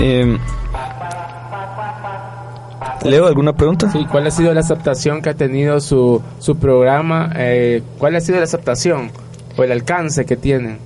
Eh, 0.00 0.38
Leo, 3.04 3.26
¿alguna 3.26 3.52
pregunta? 3.54 3.90
Sí, 3.90 4.04
¿cuál 4.10 4.26
ha 4.26 4.30
sido 4.30 4.52
la 4.52 4.60
aceptación 4.60 5.22
que 5.22 5.30
ha 5.30 5.34
tenido 5.34 5.80
su, 5.80 6.20
su 6.40 6.56
programa? 6.56 7.30
Eh, 7.36 7.82
¿Cuál 7.98 8.16
ha 8.16 8.20
sido 8.20 8.38
la 8.38 8.44
aceptación 8.44 9.10
o 9.56 9.62
el 9.62 9.72
alcance 9.72 10.24
que 10.26 10.36
tienen? 10.36 10.78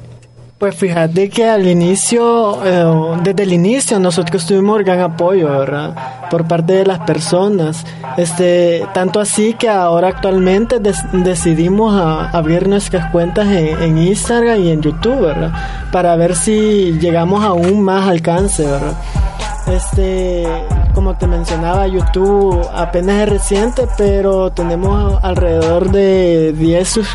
Pues 0.58 0.76
fíjate 0.76 1.28
que 1.28 1.48
al 1.48 1.66
inicio, 1.66 2.64
eh, 2.64 3.16
desde 3.24 3.42
el 3.42 3.52
inicio 3.52 3.98
nosotros 3.98 4.46
tuvimos 4.46 4.78
gran 4.84 5.00
apoyo, 5.00 5.48
¿verdad? 5.58 5.96
Por 6.30 6.46
parte 6.46 6.74
de 6.74 6.86
las 6.86 7.00
personas. 7.00 7.84
Este, 8.16 8.86
tanto 8.94 9.18
así 9.18 9.54
que 9.54 9.68
ahora 9.68 10.06
actualmente 10.08 10.78
des- 10.78 11.02
decidimos 11.12 11.92
a- 12.00 12.30
abrir 12.30 12.68
nuestras 12.68 13.10
cuentas 13.10 13.48
en, 13.48 13.82
en 13.82 13.98
Instagram 13.98 14.60
y 14.60 14.70
en 14.70 14.82
YouTube, 14.82 15.22
¿verdad? 15.22 15.50
Para 15.90 16.14
ver 16.14 16.36
si 16.36 16.96
llegamos 17.00 17.42
aún 17.44 17.82
más 17.82 18.06
alcance, 18.06 18.64
¿verdad? 18.64 18.92
Este, 19.66 20.44
como 20.94 21.16
te 21.16 21.26
mencionaba, 21.26 21.86
YouTube 21.86 22.60
apenas 22.74 23.22
es 23.22 23.28
reciente, 23.28 23.86
pero 23.96 24.50
tenemos 24.52 25.22
alrededor 25.22 25.90
de 25.90 26.52
10, 26.52 26.88
sus- 26.88 27.08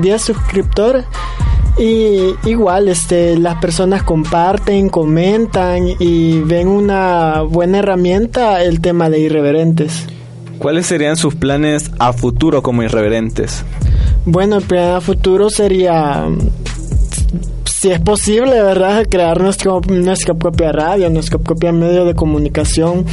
10 0.00 0.20
suscriptores. 0.22 1.04
Y 1.78 2.34
igual, 2.48 2.88
este, 2.88 3.36
las 3.36 3.56
personas 3.56 4.04
comparten, 4.04 4.88
comentan 4.90 5.88
y 5.98 6.40
ven 6.42 6.68
una 6.68 7.40
buena 7.42 7.78
herramienta 7.80 8.62
el 8.62 8.80
tema 8.80 9.10
de 9.10 9.18
irreverentes. 9.20 10.06
¿Cuáles 10.58 10.86
serían 10.86 11.16
sus 11.16 11.34
planes 11.34 11.90
a 11.98 12.12
futuro 12.12 12.62
como 12.62 12.84
Irreverentes? 12.84 13.64
Bueno, 14.24 14.56
el 14.58 14.62
plan 14.62 14.92
a 14.94 15.00
futuro 15.00 15.50
sería, 15.50 16.26
si 17.84 17.90
es 17.90 18.00
posible, 18.00 18.62
¿verdad? 18.62 19.06
Crear 19.10 19.38
nuestro, 19.42 19.82
nuestra 19.86 20.32
propia 20.32 20.72
radio, 20.72 21.10
nuestro 21.10 21.38
propio 21.38 21.70
medio 21.74 22.06
de 22.06 22.14
comunicación, 22.14 23.04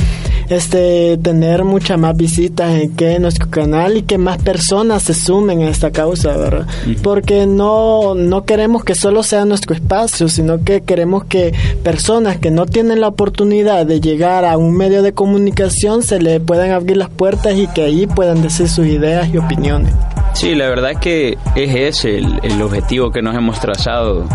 este, 0.47 1.17
tener 1.17 1.65
muchas 1.65 1.99
más 1.99 2.15
visitas 2.15 2.75
en 2.75 2.95
que 2.95 3.19
nuestro 3.19 3.49
canal 3.49 3.97
y 3.97 4.03
que 4.03 4.17
más 4.17 4.37
personas 4.37 5.03
se 5.03 5.13
sumen 5.13 5.63
a 5.63 5.69
esta 5.69 5.91
causa, 5.91 6.37
¿verdad? 6.37 6.67
Porque 7.03 7.45
no, 7.47 8.15
no 8.15 8.45
queremos 8.45 8.85
que 8.85 8.95
solo 8.95 9.23
sea 9.23 9.43
nuestro 9.43 9.75
espacio, 9.75 10.29
sino 10.29 10.63
que 10.63 10.79
queremos 10.79 11.25
que 11.25 11.53
personas 11.83 12.37
que 12.37 12.49
no 12.49 12.65
tienen 12.65 13.01
la 13.01 13.09
oportunidad 13.09 13.85
de 13.85 13.99
llegar 13.99 14.45
a 14.45 14.55
un 14.55 14.77
medio 14.77 15.03
de 15.03 15.11
comunicación 15.11 16.01
se 16.01 16.21
le 16.21 16.39
puedan 16.39 16.71
abrir 16.71 16.95
las 16.95 17.09
puertas 17.09 17.57
y 17.57 17.67
que 17.67 17.83
ahí 17.83 18.07
puedan 18.07 18.41
decir 18.41 18.69
sus 18.69 18.85
ideas 18.85 19.27
y 19.33 19.37
opiniones. 19.37 19.91
Sí, 20.33 20.55
la 20.55 20.67
verdad 20.69 20.99
que 20.99 21.37
es 21.55 21.75
ese 21.75 22.17
el, 22.17 22.39
el 22.43 22.61
objetivo 22.61 23.11
que 23.11 23.21
nos 23.21 23.35
hemos 23.35 23.59
trazado 23.59 24.25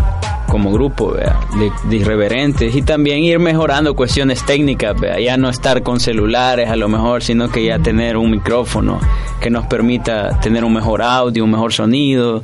como 0.47 0.71
grupo 0.71 1.11
¿vea? 1.11 1.39
De, 1.59 1.71
de 1.89 1.95
irreverentes 1.97 2.75
y 2.75 2.81
también 2.81 3.19
ir 3.23 3.39
mejorando 3.39 3.95
cuestiones 3.95 4.45
técnicas, 4.45 4.99
¿vea? 4.99 5.19
ya 5.19 5.37
no 5.37 5.49
estar 5.49 5.83
con 5.83 5.99
celulares 5.99 6.69
a 6.69 6.75
lo 6.75 6.87
mejor, 6.87 7.23
sino 7.23 7.49
que 7.49 7.65
ya 7.65 7.79
tener 7.79 8.17
un 8.17 8.31
micrófono 8.31 8.99
que 9.41 9.49
nos 9.49 9.65
permita 9.67 10.39
tener 10.39 10.63
un 10.63 10.73
mejor 10.73 11.01
audio, 11.01 11.43
un 11.43 11.51
mejor 11.51 11.73
sonido, 11.73 12.43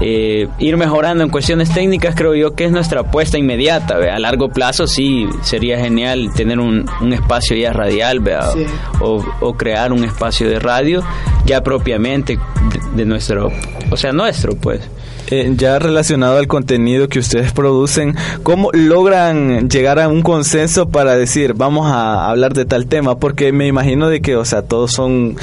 eh, 0.00 0.48
ir 0.58 0.76
mejorando 0.76 1.24
en 1.24 1.30
cuestiones 1.30 1.72
técnicas 1.72 2.14
creo 2.14 2.34
yo 2.34 2.54
que 2.54 2.64
es 2.64 2.72
nuestra 2.72 3.00
apuesta 3.00 3.38
inmediata, 3.38 3.96
¿vea? 3.96 4.16
a 4.16 4.18
largo 4.18 4.48
plazo 4.48 4.86
sí 4.86 5.26
sería 5.42 5.78
genial 5.78 6.32
tener 6.34 6.58
un, 6.58 6.84
un 7.00 7.12
espacio 7.12 7.56
ya 7.56 7.72
radial 7.72 8.20
¿vea? 8.20 8.42
Sí. 8.50 8.66
o, 9.00 9.24
o 9.40 9.54
crear 9.54 9.92
un 9.92 10.04
espacio 10.04 10.48
de 10.48 10.58
radio 10.58 11.02
ya 11.46 11.62
propiamente 11.62 12.36
de, 12.36 12.96
de 12.96 13.04
nuestro, 13.04 13.50
o 13.90 13.96
sea, 13.96 14.12
nuestro, 14.12 14.56
pues. 14.56 14.80
Eh, 15.28 15.52
ya 15.56 15.78
relacionado 15.78 16.38
al 16.38 16.46
contenido 16.46 17.08
que 17.08 17.18
ustedes 17.18 17.50
producen, 17.52 18.14
¿cómo 18.44 18.70
logran 18.72 19.68
llegar 19.68 19.98
a 19.98 20.08
un 20.08 20.22
consenso 20.22 20.88
para 20.88 21.16
decir 21.16 21.54
vamos 21.54 21.86
a 21.90 22.28
hablar 22.30 22.52
de 22.54 22.64
tal 22.64 22.86
tema? 22.86 23.18
Porque 23.18 23.50
me 23.52 23.66
imagino 23.66 24.08
de 24.08 24.20
que, 24.20 24.36
o 24.36 24.44
sea, 24.44 24.62
todos 24.62 24.92
son 24.92 25.36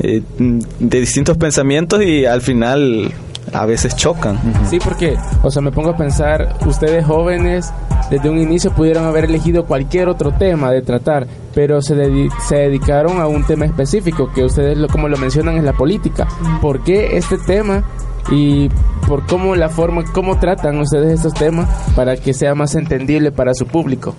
eh, 0.00 0.22
de 0.38 1.00
distintos 1.00 1.38
pensamientos 1.38 2.02
y 2.02 2.26
al 2.26 2.42
final 2.42 3.12
a 3.52 3.66
veces 3.66 3.96
chocan. 3.96 4.38
Sí, 4.68 4.78
porque, 4.78 5.16
o 5.42 5.50
sea, 5.50 5.62
me 5.62 5.72
pongo 5.72 5.90
a 5.90 5.96
pensar, 5.96 6.56
ustedes 6.66 7.04
jóvenes 7.06 7.72
desde 8.10 8.28
un 8.28 8.38
inicio 8.38 8.72
pudieron 8.72 9.04
haber 9.06 9.24
elegido 9.24 9.64
cualquier 9.64 10.08
otro 10.08 10.32
tema 10.32 10.70
de 10.70 10.82
tratar, 10.82 11.26
pero 11.54 11.80
se, 11.80 11.96
dedi- 11.96 12.30
se 12.46 12.56
dedicaron 12.56 13.20
a 13.20 13.26
un 13.26 13.44
tema 13.46 13.64
específico, 13.64 14.30
que 14.34 14.44
ustedes, 14.44 14.76
lo, 14.76 14.86
como 14.88 15.08
lo 15.08 15.16
mencionan, 15.16 15.56
es 15.56 15.64
la 15.64 15.72
política. 15.72 16.28
¿Por 16.60 16.84
qué 16.84 17.16
este 17.16 17.38
tema? 17.38 17.84
Y 18.30 18.68
por 19.08 19.26
cómo 19.26 19.56
la 19.56 19.68
forma, 19.68 20.04
cómo 20.12 20.38
tratan 20.38 20.78
ustedes 20.78 21.14
estos 21.14 21.34
temas 21.34 21.68
para 21.96 22.16
que 22.16 22.32
sea 22.32 22.54
más 22.54 22.74
entendible 22.74 23.32
para 23.32 23.54
su 23.54 23.66
público. 23.66 24.14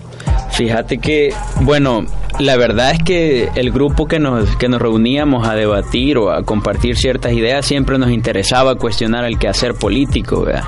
Fíjate 0.51 0.97
que, 0.97 1.33
bueno, 1.61 2.05
la 2.39 2.57
verdad 2.57 2.91
es 2.91 2.99
que 3.03 3.49
el 3.55 3.71
grupo 3.71 4.07
que 4.07 4.19
nos, 4.19 4.55
que 4.57 4.67
nos 4.67 4.81
reuníamos 4.81 5.47
a 5.47 5.55
debatir 5.55 6.17
o 6.17 6.31
a 6.31 6.43
compartir 6.43 6.97
ciertas 6.97 7.31
ideas 7.31 7.65
siempre 7.65 7.97
nos 7.97 8.11
interesaba 8.11 8.75
cuestionar 8.75 9.23
el 9.23 9.39
quehacer 9.39 9.75
político, 9.75 10.41
¿verdad? 10.41 10.63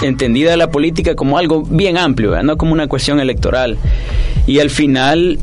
entendida 0.00 0.56
la 0.56 0.70
política 0.70 1.14
como 1.14 1.38
algo 1.38 1.62
bien 1.62 1.96
amplio, 1.96 2.30
¿verdad? 2.30 2.44
no 2.44 2.56
como 2.56 2.72
una 2.72 2.88
cuestión 2.88 3.20
electoral. 3.20 3.78
Y 4.46 4.58
al 4.58 4.70
final 4.70 5.38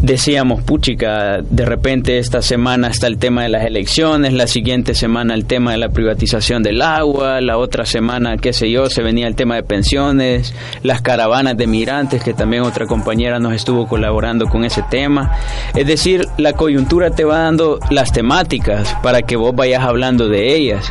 decíamos, 0.00 0.62
puchica, 0.62 1.38
de 1.42 1.64
repente 1.64 2.18
esta 2.18 2.40
semana 2.40 2.88
está 2.88 3.06
el 3.06 3.18
tema 3.18 3.42
de 3.42 3.48
las 3.48 3.64
elecciones, 3.64 4.32
la 4.32 4.46
siguiente 4.46 4.94
semana 4.94 5.34
el 5.34 5.44
tema 5.44 5.72
de 5.72 5.78
la 5.78 5.88
privatización 5.88 6.62
del 6.62 6.82
agua, 6.82 7.40
la 7.40 7.58
otra 7.58 7.84
semana, 7.84 8.36
qué 8.36 8.52
sé 8.52 8.70
yo, 8.70 8.88
se 8.88 9.02
venía 9.02 9.26
el 9.26 9.34
tema 9.34 9.56
de 9.56 9.62
pensiones, 9.62 10.54
las 10.82 11.02
caravanas 11.02 11.56
de 11.56 11.66
migrantes, 11.66 12.22
que 12.22 12.32
también 12.32 12.62
otra 12.62 12.86
compañera 12.86 13.40
nos 13.40 13.54
estuvo 13.54 13.86
colaborando 13.88 14.46
con 14.46 14.64
ese 14.64 14.82
tema. 14.88 15.32
Es 15.74 15.86
decir, 15.86 16.26
la 16.36 16.52
coyuntura 16.52 17.10
te 17.10 17.24
va 17.24 17.38
dando 17.38 17.80
las 17.90 18.12
temáticas 18.12 18.94
para 19.02 19.22
que 19.22 19.36
vos 19.36 19.54
vayas 19.54 19.82
hablando 19.82 20.28
de 20.28 20.54
ellas. 20.54 20.88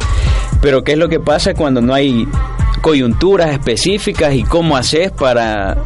Pero 0.62 0.84
¿qué 0.84 0.93
es 0.93 0.97
lo 0.97 1.08
que 1.08 1.20
pasa 1.20 1.53
cuando 1.53 1.82
no 1.82 1.93
hay 1.93 2.28
coyunturas 2.82 3.51
específicas 3.51 4.34
y 4.34 4.43
cómo 4.43 4.76
haces 4.76 5.12
para 5.12 5.78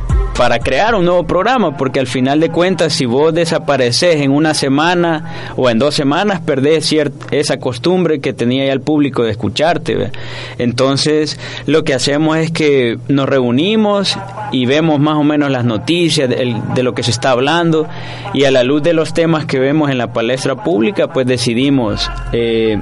para 0.42 0.58
crear 0.58 0.96
un 0.96 1.06
nuevo 1.06 1.24
programa, 1.28 1.78
porque 1.78 2.00
al 2.00 2.08
final 2.08 2.40
de 2.40 2.50
cuentas, 2.50 2.94
si 2.94 3.06
vos 3.06 3.32
desapareces 3.32 4.22
en 4.22 4.32
una 4.32 4.56
semana 4.56 5.54
o 5.56 5.70
en 5.70 5.78
dos 5.78 5.94
semanas, 5.94 6.42
perdés 6.42 6.88
cierta, 6.88 7.28
esa 7.30 7.60
costumbre 7.60 8.22
que 8.22 8.34
tenía 8.34 8.66
ya 8.66 8.74
el 8.74 8.82
público 8.82 9.22
de 9.22 9.30
escucharte. 9.30 10.10
Entonces, 10.58 11.40
lo 11.68 11.84
que 11.84 11.94
hacemos 11.94 12.38
es 12.38 12.50
que 12.50 12.98
nos 13.08 13.30
reunimos 13.30 14.18
y 14.52 14.66
vemos 14.66 15.00
más 15.00 15.18
o 15.18 15.24
menos 15.24 15.52
las 15.52 15.64
noticias 15.64 16.28
de 16.28 16.82
lo 16.82 16.96
que 16.96 17.04
se 17.04 17.12
está 17.12 17.30
hablando 17.30 17.88
y 18.34 18.46
a 18.46 18.50
la 18.50 18.64
luz 18.64 18.82
de 18.82 18.94
los 18.94 19.14
temas 19.14 19.46
que 19.46 19.60
vemos 19.60 19.92
en 19.92 20.00
la 20.00 20.12
palestra 20.12 20.56
pública, 20.56 21.14
pues 21.14 21.28
decidimos... 21.28 22.10
eh, 22.32 22.82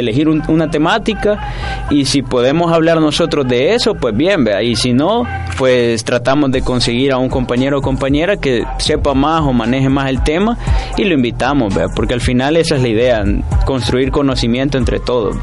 elegir 0.00 0.28
un- 0.28 0.42
una 0.48 0.70
temática 0.70 1.86
y 1.90 2.04
si 2.04 2.22
podemos 2.22 2.72
hablar 2.72 3.00
nosotros 3.00 3.46
de 3.48 3.74
eso, 3.74 3.94
pues 3.94 4.16
bien, 4.16 4.44
vea, 4.44 4.62
y 4.62 4.76
si 4.76 4.92
no, 4.92 5.24
pues 5.58 6.04
tratamos 6.04 6.50
de 6.52 6.62
conseguir 6.62 7.12
a 7.12 7.18
un 7.18 7.28
compañero 7.28 7.78
o 7.78 7.82
compañera 7.82 8.36
que 8.36 8.64
sepa 8.78 9.14
más 9.14 9.42
o 9.42 9.52
maneje 9.52 9.88
más 9.88 10.08
el 10.10 10.22
tema 10.22 10.58
y 10.96 11.04
lo 11.04 11.14
invitamos, 11.14 11.74
vea, 11.74 11.86
porque 11.94 12.14
al 12.14 12.20
final 12.20 12.56
esa 12.56 12.76
es 12.76 12.82
la 12.82 12.88
idea, 12.88 13.24
construir 13.64 14.10
conocimiento 14.10 14.78
entre 14.78 14.98
todos. 15.00 15.36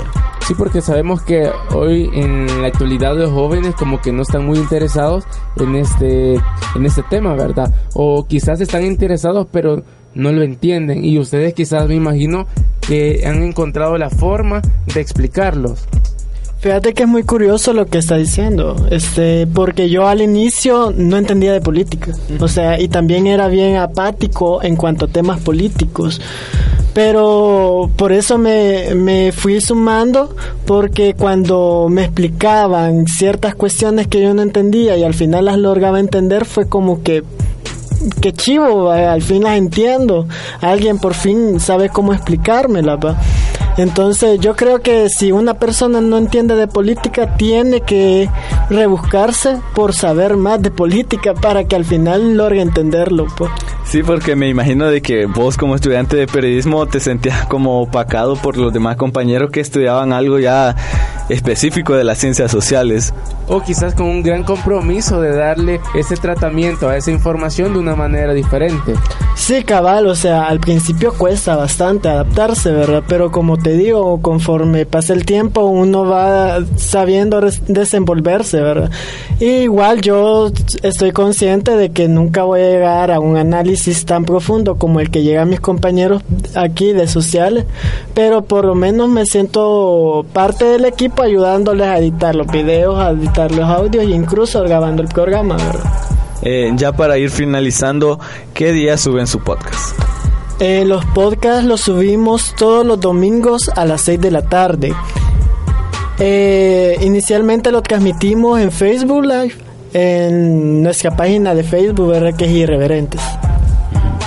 Sí, 0.47 0.53
porque 0.57 0.81
sabemos 0.81 1.21
que 1.21 1.49
hoy 1.73 2.09
en 2.13 2.61
la 2.61 2.67
actualidad 2.67 3.15
los 3.17 3.31
jóvenes 3.31 3.75
como 3.75 4.01
que 4.01 4.11
no 4.11 4.23
están 4.23 4.45
muy 4.45 4.57
interesados 4.59 5.23
en 5.57 5.75
este 5.75 6.33
en 6.75 6.85
este 6.85 7.01
tema, 7.03 7.33
¿verdad? 7.35 7.73
O 7.93 8.25
quizás 8.27 8.59
están 8.59 8.83
interesados 8.85 9.47
pero 9.51 9.83
no 10.15 10.31
lo 10.33 10.43
entienden 10.43 11.05
y 11.05 11.17
ustedes 11.17 11.53
quizás 11.53 11.87
me 11.87 11.95
imagino 11.95 12.45
que 12.87 13.23
han 13.25 13.43
encontrado 13.43 13.97
la 13.97 14.09
forma 14.09 14.61
de 14.93 15.01
explicarlos. 15.01 15.85
Fíjate 16.63 16.93
que 16.93 17.03
es 17.03 17.09
muy 17.09 17.23
curioso 17.23 17.73
lo 17.73 17.87
que 17.87 17.97
está 17.97 18.15
diciendo, 18.15 18.87
este, 18.89 19.45
porque 19.47 19.89
yo 19.89 20.07
al 20.07 20.21
inicio 20.21 20.93
no 20.95 21.17
entendía 21.17 21.51
de 21.51 21.59
política, 21.59 22.13
o 22.39 22.47
sea, 22.47 22.79
y 22.79 22.87
también 22.87 23.27
era 23.27 23.49
bien 23.49 23.75
apático 23.75 24.63
en 24.63 24.77
cuanto 24.77 25.03
a 25.03 25.07
temas 25.09 25.41
políticos, 25.41 26.21
pero 26.93 27.89
por 27.97 28.13
eso 28.13 28.37
me, 28.37 28.95
me 28.95 29.33
fui 29.33 29.59
sumando, 29.59 30.33
porque 30.65 31.15
cuando 31.15 31.87
me 31.89 32.05
explicaban 32.05 33.07
ciertas 33.07 33.55
cuestiones 33.55 34.07
que 34.07 34.21
yo 34.21 34.33
no 34.33 34.41
entendía 34.41 34.95
y 34.95 35.03
al 35.03 35.15
final 35.15 35.43
las 35.45 35.57
lograba 35.57 35.99
entender, 35.99 36.45
fue 36.45 36.69
como 36.69 37.03
que 37.03 37.23
qué 38.21 38.33
chivo, 38.33 38.93
eh, 38.93 39.05
al 39.05 39.21
fin 39.21 39.43
las 39.43 39.57
entiendo. 39.57 40.27
Alguien 40.61 40.99
por 40.99 41.13
fin 41.13 41.59
sabe 41.59 41.89
cómo 41.89 42.13
explicármela, 42.13 42.95
va. 42.95 43.17
Entonces 43.77 44.39
yo 44.39 44.55
creo 44.55 44.81
que 44.81 45.09
si 45.09 45.31
una 45.31 45.55
persona 45.55 46.01
no 46.01 46.17
entiende 46.17 46.55
de 46.55 46.67
política, 46.67 47.35
tiene 47.37 47.81
que 47.81 48.29
rebuscarse 48.69 49.59
por 49.73 49.93
saber 49.93 50.37
más 50.37 50.61
de 50.61 50.71
política 50.71 51.33
para 51.33 51.63
que 51.63 51.75
al 51.75 51.85
final 51.85 52.35
logre 52.35 52.61
entenderlo. 52.61 53.27
pues. 53.37 53.51
Sí, 53.85 54.01
porque 54.01 54.35
me 54.35 54.47
imagino 54.47 54.87
de 54.87 55.01
que 55.01 55.25
vos 55.25 55.57
como 55.57 55.75
estudiante 55.75 56.15
de 56.15 56.25
periodismo 56.25 56.85
te 56.87 56.99
sentías 56.99 57.45
como 57.45 57.81
opacado 57.81 58.35
por 58.35 58.57
los 58.57 58.71
demás 58.73 58.95
compañeros 58.95 59.51
que 59.51 59.59
estudiaban 59.59 60.13
algo 60.13 60.39
ya 60.39 60.75
específico 61.29 61.93
de 61.93 62.03
las 62.03 62.17
ciencias 62.17 62.49
sociales. 62.49 63.13
O 63.47 63.61
quizás 63.61 63.93
con 63.93 64.07
un 64.07 64.23
gran 64.23 64.43
compromiso 64.43 65.19
de 65.19 65.35
darle 65.35 65.81
ese 65.95 66.15
tratamiento 66.15 66.89
a 66.89 66.97
esa 66.97 67.11
información 67.11 67.73
de 67.73 67.79
una 67.79 67.95
manera 67.95 68.33
diferente. 68.33 68.93
Sí, 69.35 69.63
cabal, 69.63 70.07
o 70.07 70.15
sea, 70.15 70.45
al 70.45 70.59
principio 70.59 71.13
cuesta 71.13 71.55
bastante 71.55 72.07
adaptarse, 72.07 72.71
¿verdad? 72.71 73.03
Pero 73.07 73.31
como 73.31 73.57
te 73.63 73.77
digo, 73.77 74.21
conforme 74.21 74.85
pasa 74.85 75.13
el 75.13 75.25
tiempo, 75.25 75.63
uno 75.63 76.05
va 76.05 76.59
sabiendo 76.75 77.41
desenvolverse, 77.41 78.61
¿verdad? 78.61 78.91
Y 79.39 79.45
igual 79.45 80.01
yo 80.01 80.51
estoy 80.83 81.11
consciente 81.11 81.75
de 81.75 81.91
que 81.91 82.07
nunca 82.07 82.43
voy 82.43 82.61
a 82.61 82.69
llegar 82.69 83.11
a 83.11 83.19
un 83.19 83.37
análisis 83.37 84.05
tan 84.05 84.25
profundo 84.25 84.75
como 84.75 84.99
el 84.99 85.09
que 85.09 85.23
llega 85.23 85.43
a 85.43 85.45
mis 85.45 85.61
compañeros 85.61 86.21
aquí 86.55 86.91
de 86.91 87.07
sociales, 87.07 87.65
pero 88.13 88.43
por 88.43 88.65
lo 88.65 88.75
menos 88.75 89.07
me 89.09 89.25
siento 89.25 90.25
parte 90.33 90.65
del 90.65 90.85
equipo 90.85 91.23
ayudándoles 91.23 91.87
a 91.87 91.97
editar 91.97 92.35
los 92.35 92.47
videos, 92.47 92.99
a 92.99 93.11
editar 93.11 93.51
los 93.51 93.65
audios 93.65 94.03
y 94.03 94.13
incluso 94.13 94.61
grabando 94.61 95.01
el 95.01 95.07
programa, 95.07 95.55
¿verdad? 95.55 95.91
Eh, 96.41 96.71
ya 96.75 96.91
para 96.91 97.17
ir 97.17 97.29
finalizando, 97.29 98.19
¿qué 98.53 98.73
día 98.73 98.97
suben 98.97 99.27
su 99.27 99.39
podcast? 99.39 100.12
Eh, 100.65 100.85
los 100.85 101.03
podcasts 101.07 101.65
los 101.65 101.81
subimos 101.81 102.55
todos 102.55 102.85
los 102.85 102.97
domingos 102.97 103.69
a 103.75 103.83
las 103.83 103.99
6 104.03 104.21
de 104.21 104.31
la 104.31 104.43
tarde. 104.43 104.93
Eh, 106.19 106.97
inicialmente 107.01 107.69
lo 107.69 107.81
transmitimos 107.81 108.61
en 108.61 108.71
Facebook 108.71 109.25
Live, 109.25 109.55
en 109.93 110.81
nuestra 110.81 111.17
página 111.17 111.53
de 111.53 111.63
Facebook, 111.63 112.07
¿verdad? 112.11 112.33
Que 112.37 112.45
es 112.45 112.51
Irreverentes. 112.51 113.19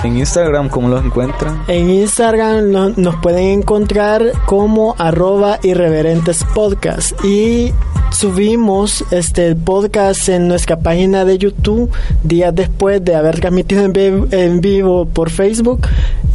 En 0.05 0.19
Instagram, 0.19 0.69
¿cómo 0.69 0.89
los 0.89 1.03
encuentran? 1.03 1.63
En 1.69 1.89
Instagram 1.89 2.71
no- 2.71 2.91
nos 2.91 3.17
pueden 3.17 3.61
encontrar 3.61 4.31
como 4.45 4.95
arroba 4.99 5.59
irreverentes 5.63 6.45
podcast 6.55 7.13
y 7.25 7.73
subimos 8.13 9.05
este 9.11 9.57
podcast 9.57 10.29
en 10.29 10.47
nuestra 10.49 10.79
página 10.79 11.25
de 11.25 11.39
YouTube 11.39 11.91
días 12.23 12.55
después 12.55 13.05
de 13.05 13.17
haber 13.17 13.41
transmitido 13.41 13.85
en 14.31 14.61
vivo 14.61 15.07
por 15.07 15.31
Facebook 15.31 15.81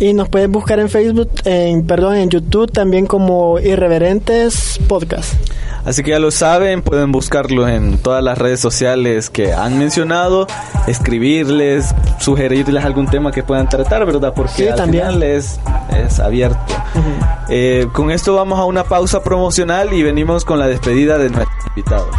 y 0.01 0.13
nos 0.13 0.27
pueden 0.27 0.51
buscar 0.51 0.79
en 0.79 0.89
Facebook, 0.89 1.29
en 1.45 1.85
perdón, 1.85 2.15
en 2.17 2.29
YouTube 2.29 2.69
también 2.71 3.05
como 3.05 3.57
irreverentes 3.59 4.79
podcast. 4.87 5.33
Así 5.85 6.03
que 6.03 6.11
ya 6.11 6.19
lo 6.19 6.29
saben, 6.31 6.81
pueden 6.81 7.11
buscarlo 7.11 7.67
en 7.67 7.97
todas 7.97 8.23
las 8.23 8.37
redes 8.37 8.59
sociales 8.59 9.29
que 9.31 9.53
han 9.53 9.79
mencionado, 9.79 10.45
escribirles, 10.87 11.95
sugerirles 12.19 12.85
algún 12.85 13.07
tema 13.07 13.31
que 13.31 13.41
puedan 13.43 13.67
tratar, 13.69 14.05
¿verdad? 14.05 14.33
Porque 14.35 14.51
Sí, 14.53 14.67
al 14.67 14.75
también. 14.75 15.05
final 15.07 15.23
es, 15.23 15.59
es 16.05 16.19
abierto. 16.19 16.59
Eh, 17.49 17.87
con 17.93 18.11
esto 18.11 18.35
vamos 18.35 18.59
a 18.59 18.65
una 18.65 18.83
pausa 18.83 19.23
promocional 19.23 19.93
y 19.93 20.03
venimos 20.03 20.45
con 20.45 20.59
la 20.59 20.67
despedida 20.67 21.17
de 21.17 21.29
nuestros 21.29 21.65
invitados. 21.75 22.15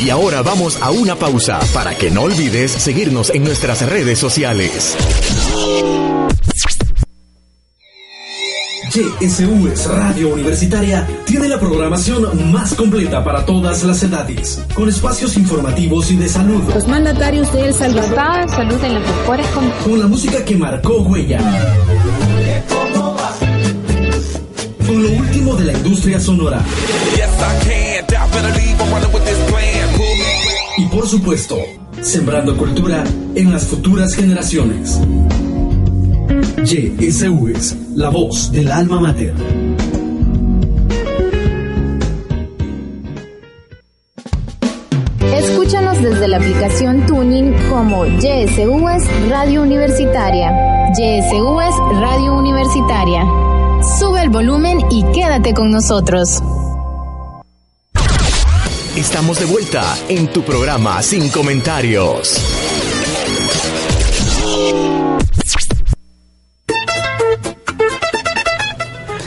Y 0.00 0.08
ahora 0.08 0.40
vamos 0.40 0.80
a 0.80 0.90
una 0.90 1.14
pausa 1.14 1.60
para 1.74 1.94
que 1.94 2.10
no 2.10 2.22
olvides 2.22 2.70
seguirnos 2.70 3.28
en 3.30 3.44
nuestras 3.44 3.86
redes 3.86 4.18
sociales. 4.18 4.96
YSUS 9.20 9.86
Radio 9.86 10.32
Universitaria. 10.32 11.06
Tiene 11.26 11.48
la 11.48 11.60
programación 11.60 12.50
más 12.50 12.74
completa 12.74 13.22
para 13.22 13.44
todas 13.44 13.84
las 13.84 14.02
edades, 14.02 14.64
con 14.74 14.88
espacios 14.88 15.36
informativos 15.36 16.10
y 16.10 16.16
de 16.16 16.28
salud, 16.28 16.62
Los 16.74 16.88
mandatarios 16.88 17.52
de 17.52 17.68
El 17.68 17.74
Salvador. 17.74 18.48
salud 18.48 18.82
en 18.82 18.94
las 18.94 19.02
mejores 19.02 19.46
con 19.84 20.00
la 20.00 20.06
música 20.06 20.42
que 20.44 20.56
marcó 20.56 21.02
huella, 21.02 21.40
con 24.86 25.02
lo 25.02 25.10
último 25.10 25.54
de 25.56 25.64
la 25.66 25.72
industria 25.74 26.18
sonora 26.18 26.64
y 30.80 30.86
por 30.86 31.06
supuesto, 31.06 31.58
sembrando 32.00 32.56
cultura 32.56 33.04
en 33.34 33.52
las 33.52 33.66
futuras 33.66 34.14
generaciones. 34.14 34.98
YSUS, 36.64 37.76
la 37.96 38.08
voz 38.08 38.50
del 38.50 38.70
alma 38.72 38.98
mater. 38.98 39.34
Escúchanos 45.34 46.00
desde 46.00 46.28
la 46.28 46.38
aplicación 46.38 47.06
Tuning 47.06 47.54
como 47.68 48.06
YSUS 48.06 49.28
Radio 49.28 49.62
Universitaria. 49.62 50.50
YSUS 50.96 52.00
Radio 52.00 52.38
Universitaria. 52.38 53.22
Sube 53.98 54.22
el 54.22 54.30
volumen 54.30 54.78
y 54.90 55.02
quédate 55.12 55.52
con 55.52 55.70
nosotros. 55.70 56.42
Estamos 58.96 59.38
de 59.38 59.46
vuelta 59.46 59.96
en 60.08 60.26
tu 60.26 60.42
programa 60.42 61.00
Sin 61.00 61.28
Comentarios. 61.30 62.44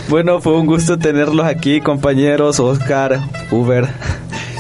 Bueno, 0.10 0.42
fue 0.42 0.60
un 0.60 0.66
gusto 0.66 1.00
tenerlos 1.00 1.46
aquí, 1.46 1.80
compañeros, 1.80 2.60
Oscar, 2.60 3.22
Uber. 3.52 3.88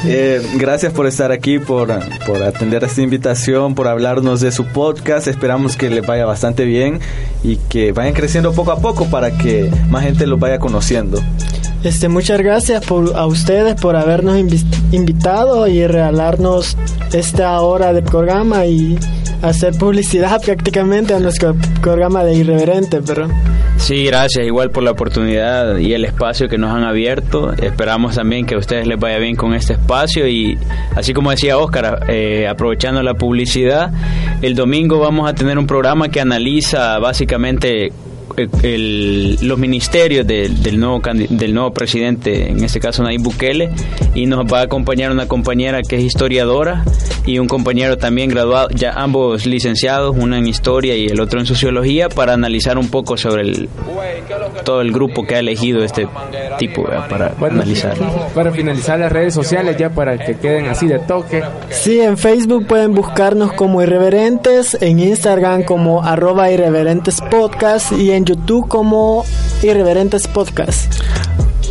Eh, 0.06 0.42
gracias 0.56 0.94
por 0.94 1.06
estar 1.06 1.34
aquí, 1.34 1.60
por, 1.60 1.90
por 2.26 2.42
atender 2.42 2.86
esta 2.86 3.02
invitación, 3.02 3.76
por 3.76 3.90
hablarnos 3.90 4.40
de 4.40 4.54
su 4.54 4.66
podcast. 4.66 5.28
Esperamos 5.28 5.76
que 5.76 5.90
les 5.90 6.06
vaya 6.06 6.26
bastante 6.26 6.64
bien 6.64 7.02
y 7.44 7.58
que 7.58 7.92
vayan 7.92 8.14
creciendo 8.14 8.54
poco 8.54 8.72
a 8.72 8.80
poco 8.80 9.06
para 9.10 9.38
que 9.38 9.70
más 9.90 10.04
gente 10.04 10.26
los 10.28 10.40
vaya 10.40 10.60
conociendo. 10.60 11.20
Este, 11.84 12.08
muchas 12.08 12.40
gracias 12.40 12.86
por, 12.86 13.16
a 13.16 13.26
ustedes 13.26 13.80
por 13.80 13.96
habernos 13.96 14.38
invi- 14.38 14.64
invitado 14.92 15.68
y 15.68 15.86
regalarnos 15.86 16.78
esta 17.14 17.60
hora 17.62 17.92
de 17.92 18.02
programa 18.02 18.66
y 18.66 18.98
hacer 19.42 19.74
publicidad 19.78 20.42
prácticamente 20.46 21.14
a 21.14 21.20
nuestro 21.20 21.56
programa 21.82 22.24
de 22.24 22.36
Irreverente, 22.36 23.02
pero 23.06 23.28
Sí, 23.76 24.06
gracias 24.06 24.46
igual 24.46 24.70
por 24.72 24.84
la 24.84 24.92
oportunidad 24.92 25.78
y 25.78 25.94
el 25.94 26.06
espacio 26.06 26.48
que 26.48 26.58
nos 26.58 26.72
han 26.72 26.84
abierto. 26.84 27.52
Esperamos 27.54 28.16
también 28.16 28.46
que 28.46 28.56
a 28.56 28.60
ustedes 28.60 28.88
les 28.88 28.98
vaya 28.98 29.18
bien 29.18 29.36
con 29.36 29.54
este 29.54 29.74
espacio 29.74 30.26
y 30.28 30.58
así 30.96 31.12
como 31.12 31.32
decía 31.32 31.58
Óscar, 31.58 32.06
eh, 32.08 32.48
aprovechando 32.48 33.04
la 33.04 33.16
publicidad, 33.16 33.92
el 34.42 34.56
domingo 34.56 35.00
vamos 35.00 35.30
a 35.30 35.34
tener 35.34 35.58
un 35.58 35.68
programa 35.68 36.08
que 36.08 36.22
analiza 36.22 36.98
básicamente 37.00 37.92
el- 38.38 39.38
los 39.42 39.58
ministerios 39.58 40.26
de- 40.28 40.50
del 40.50 40.80
nuevo 40.80 41.02
del 41.30 41.54
nuevo 41.54 41.72
presidente, 41.74 42.50
en 42.50 42.64
este 42.64 42.80
caso 42.80 43.04
Nayib 43.04 43.22
Bukele, 43.24 43.70
y 44.16 44.26
nos 44.26 44.46
va 44.52 44.60
a 44.60 44.64
acompañar 44.64 45.12
una 45.12 45.28
compañera 45.28 45.82
que 45.82 45.98
es 45.98 46.04
historiadora 46.04 46.84
y 47.26 47.40
un 47.40 47.48
compañero 47.48 47.98
también 47.98 48.30
graduado, 48.30 48.70
ya 48.74 48.92
ambos 48.94 49.46
licenciados, 49.46 50.16
una 50.18 50.38
en 50.38 50.48
historia 50.48 50.96
y 50.96 51.06
el 51.06 51.20
otro 51.20 51.40
en 51.40 51.46
sociología, 51.46 52.10
para 52.10 52.34
analizar 52.34 52.78
un 52.78 52.90
poco 52.90 53.18
sobre 53.18 53.44
el, 53.44 53.70
todo 54.66 54.82
el 54.82 54.92
grupo 54.92 55.26
que 55.26 55.36
ha 55.36 55.40
elegido 55.40 55.84
este 55.84 56.08
tipo 56.60 56.84
¿verdad? 56.84 57.08
para 57.10 57.30
Bueno, 57.40 57.56
analizar. 57.56 57.96
Para 58.34 58.52
finalizar 58.52 59.00
las 59.00 59.12
redes 59.12 59.34
sociales, 59.34 59.78
ya 59.78 59.90
para 59.90 60.18
que 60.18 60.36
queden 60.36 60.66
así 60.66 60.88
de 60.88 61.00
toque. 61.00 61.42
Sí, 61.70 62.00
en 62.02 62.18
Facebook 62.18 62.68
pueden 62.68 62.94
buscarnos 62.94 63.54
como 63.54 63.82
Irreverentes, 63.82 64.78
en 64.82 65.00
Instagram 65.00 65.64
como 65.64 66.04
arroba 66.04 66.52
Irreverentes 66.52 67.22
Podcast 67.30 67.92
y 67.94 68.12
en 68.12 68.23
YouTube 68.26 68.68
como 68.68 69.26
Irreverentes 69.62 70.28
Podcast. 70.28 71.02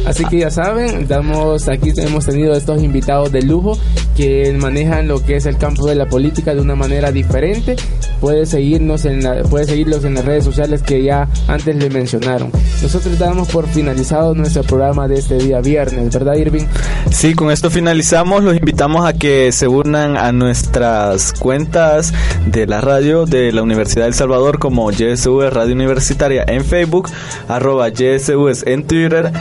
Así 0.04 0.24
que 0.24 0.38
ya 0.38 0.50
saben, 0.50 1.06
damos 1.06 1.68
aquí 1.68 1.92
hemos 1.96 2.26
tenido 2.26 2.54
estos 2.54 2.82
invitados 2.82 3.30
de 3.32 3.42
lujo 3.42 3.78
que 4.16 4.52
manejan 4.58 5.08
lo 5.08 5.24
que 5.24 5.36
es 5.36 5.46
el 5.46 5.56
campo 5.56 5.86
de 5.86 5.94
la 5.94 6.06
política 6.06 6.54
de 6.54 6.60
una 6.60 6.74
manera 6.74 7.12
diferente. 7.12 7.76
Puede 8.20 8.46
seguirnos 8.46 9.06
puede 9.50 9.64
seguirlos 9.64 10.04
en 10.04 10.14
las 10.14 10.24
redes 10.24 10.44
sociales 10.44 10.82
que 10.82 11.02
ya 11.02 11.28
antes 11.48 11.76
le 11.76 11.90
mencionaron. 11.90 12.50
Nosotros 12.82 13.18
damos 13.18 13.48
por 13.48 13.66
finalizado 13.68 14.34
nuestro 14.34 14.62
programa 14.62 15.08
de 15.08 15.16
este 15.16 15.38
día 15.38 15.60
viernes, 15.60 16.12
¿verdad, 16.12 16.34
Irving? 16.34 16.64
Sí, 17.10 17.34
con 17.34 17.50
esto 17.50 17.70
finalizamos. 17.70 18.42
Los 18.42 18.56
invitamos 18.56 19.06
a 19.06 19.12
que 19.12 19.52
se 19.52 19.68
unan 19.68 20.16
a 20.16 20.32
nuestras 20.32 21.32
cuentas 21.32 22.12
de 22.46 22.66
la 22.66 22.80
radio 22.80 23.26
de 23.26 23.52
la 23.52 23.62
Universidad 23.62 24.04
del 24.04 24.14
Salvador 24.14 24.58
como 24.58 24.90
YSV 24.90 25.50
Radio 25.50 25.74
Universitaria 25.74 26.44
en 26.46 26.64
Facebook, 26.64 27.10
arroba 27.48 27.88
YSV 27.88 28.66
en 28.66 28.86
Twitter, 28.86 29.32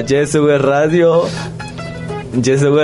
YSV 0.00 0.58
Radio. 0.58 1.24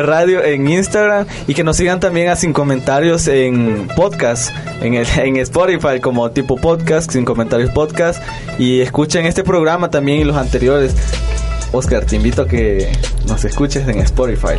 Radio 0.02 0.44
en 0.44 0.68
Instagram 0.68 1.26
y 1.46 1.54
que 1.54 1.64
nos 1.64 1.76
sigan 1.78 2.00
también 2.00 2.28
a 2.28 2.36
sin 2.36 2.52
comentarios 2.52 3.26
en 3.28 3.88
podcast, 3.96 4.50
en, 4.82 4.92
el, 4.92 5.06
en 5.16 5.36
Spotify 5.38 6.00
como 6.02 6.30
tipo 6.30 6.56
podcast, 6.56 7.10
sin 7.10 7.24
comentarios 7.24 7.70
podcast 7.70 8.22
y 8.58 8.80
escuchen 8.80 9.24
este 9.24 9.44
programa 9.44 9.90
también 9.90 10.20
y 10.20 10.24
los 10.24 10.36
anteriores. 10.36 10.94
Oscar, 11.72 12.04
te 12.04 12.16
invito 12.16 12.42
a 12.42 12.46
que 12.46 12.90
nos 13.26 13.44
escuches 13.44 13.86
en 13.88 13.98
Spotify. 14.00 14.56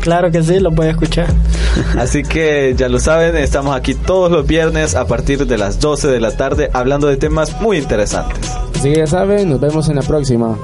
Claro 0.00 0.30
que 0.30 0.42
sí, 0.42 0.60
lo 0.60 0.70
pueden 0.72 0.92
escuchar. 0.92 1.28
Así 1.98 2.22
que 2.22 2.74
ya 2.76 2.88
lo 2.88 2.98
saben, 2.98 3.36
estamos 3.36 3.74
aquí 3.74 3.94
todos 3.94 4.30
los 4.30 4.46
viernes 4.46 4.94
a 4.94 5.06
partir 5.06 5.46
de 5.46 5.58
las 5.58 5.80
12 5.80 6.08
de 6.08 6.20
la 6.20 6.36
tarde 6.36 6.70
hablando 6.72 7.06
de 7.06 7.16
temas 7.16 7.60
muy 7.60 7.78
interesantes. 7.78 8.50
Así 8.74 8.92
que 8.92 8.98
ya 8.98 9.06
saben, 9.06 9.50
nos 9.50 9.60
vemos 9.60 9.88
en 9.88 9.96
la 9.96 10.02
próxima. 10.02 10.56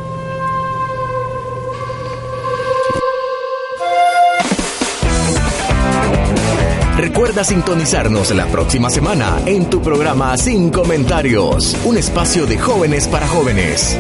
Recuerda 7.37 7.55
sintonizarnos 7.55 8.35
la 8.35 8.47
próxima 8.47 8.89
semana 8.89 9.43
en 9.45 9.69
tu 9.69 9.83
programa 9.83 10.39
Sin 10.39 10.71
Comentarios, 10.71 11.77
un 11.85 11.99
espacio 11.99 12.47
de 12.47 12.57
jóvenes 12.57 13.07
para 13.09 13.29
jóvenes. 13.29 13.95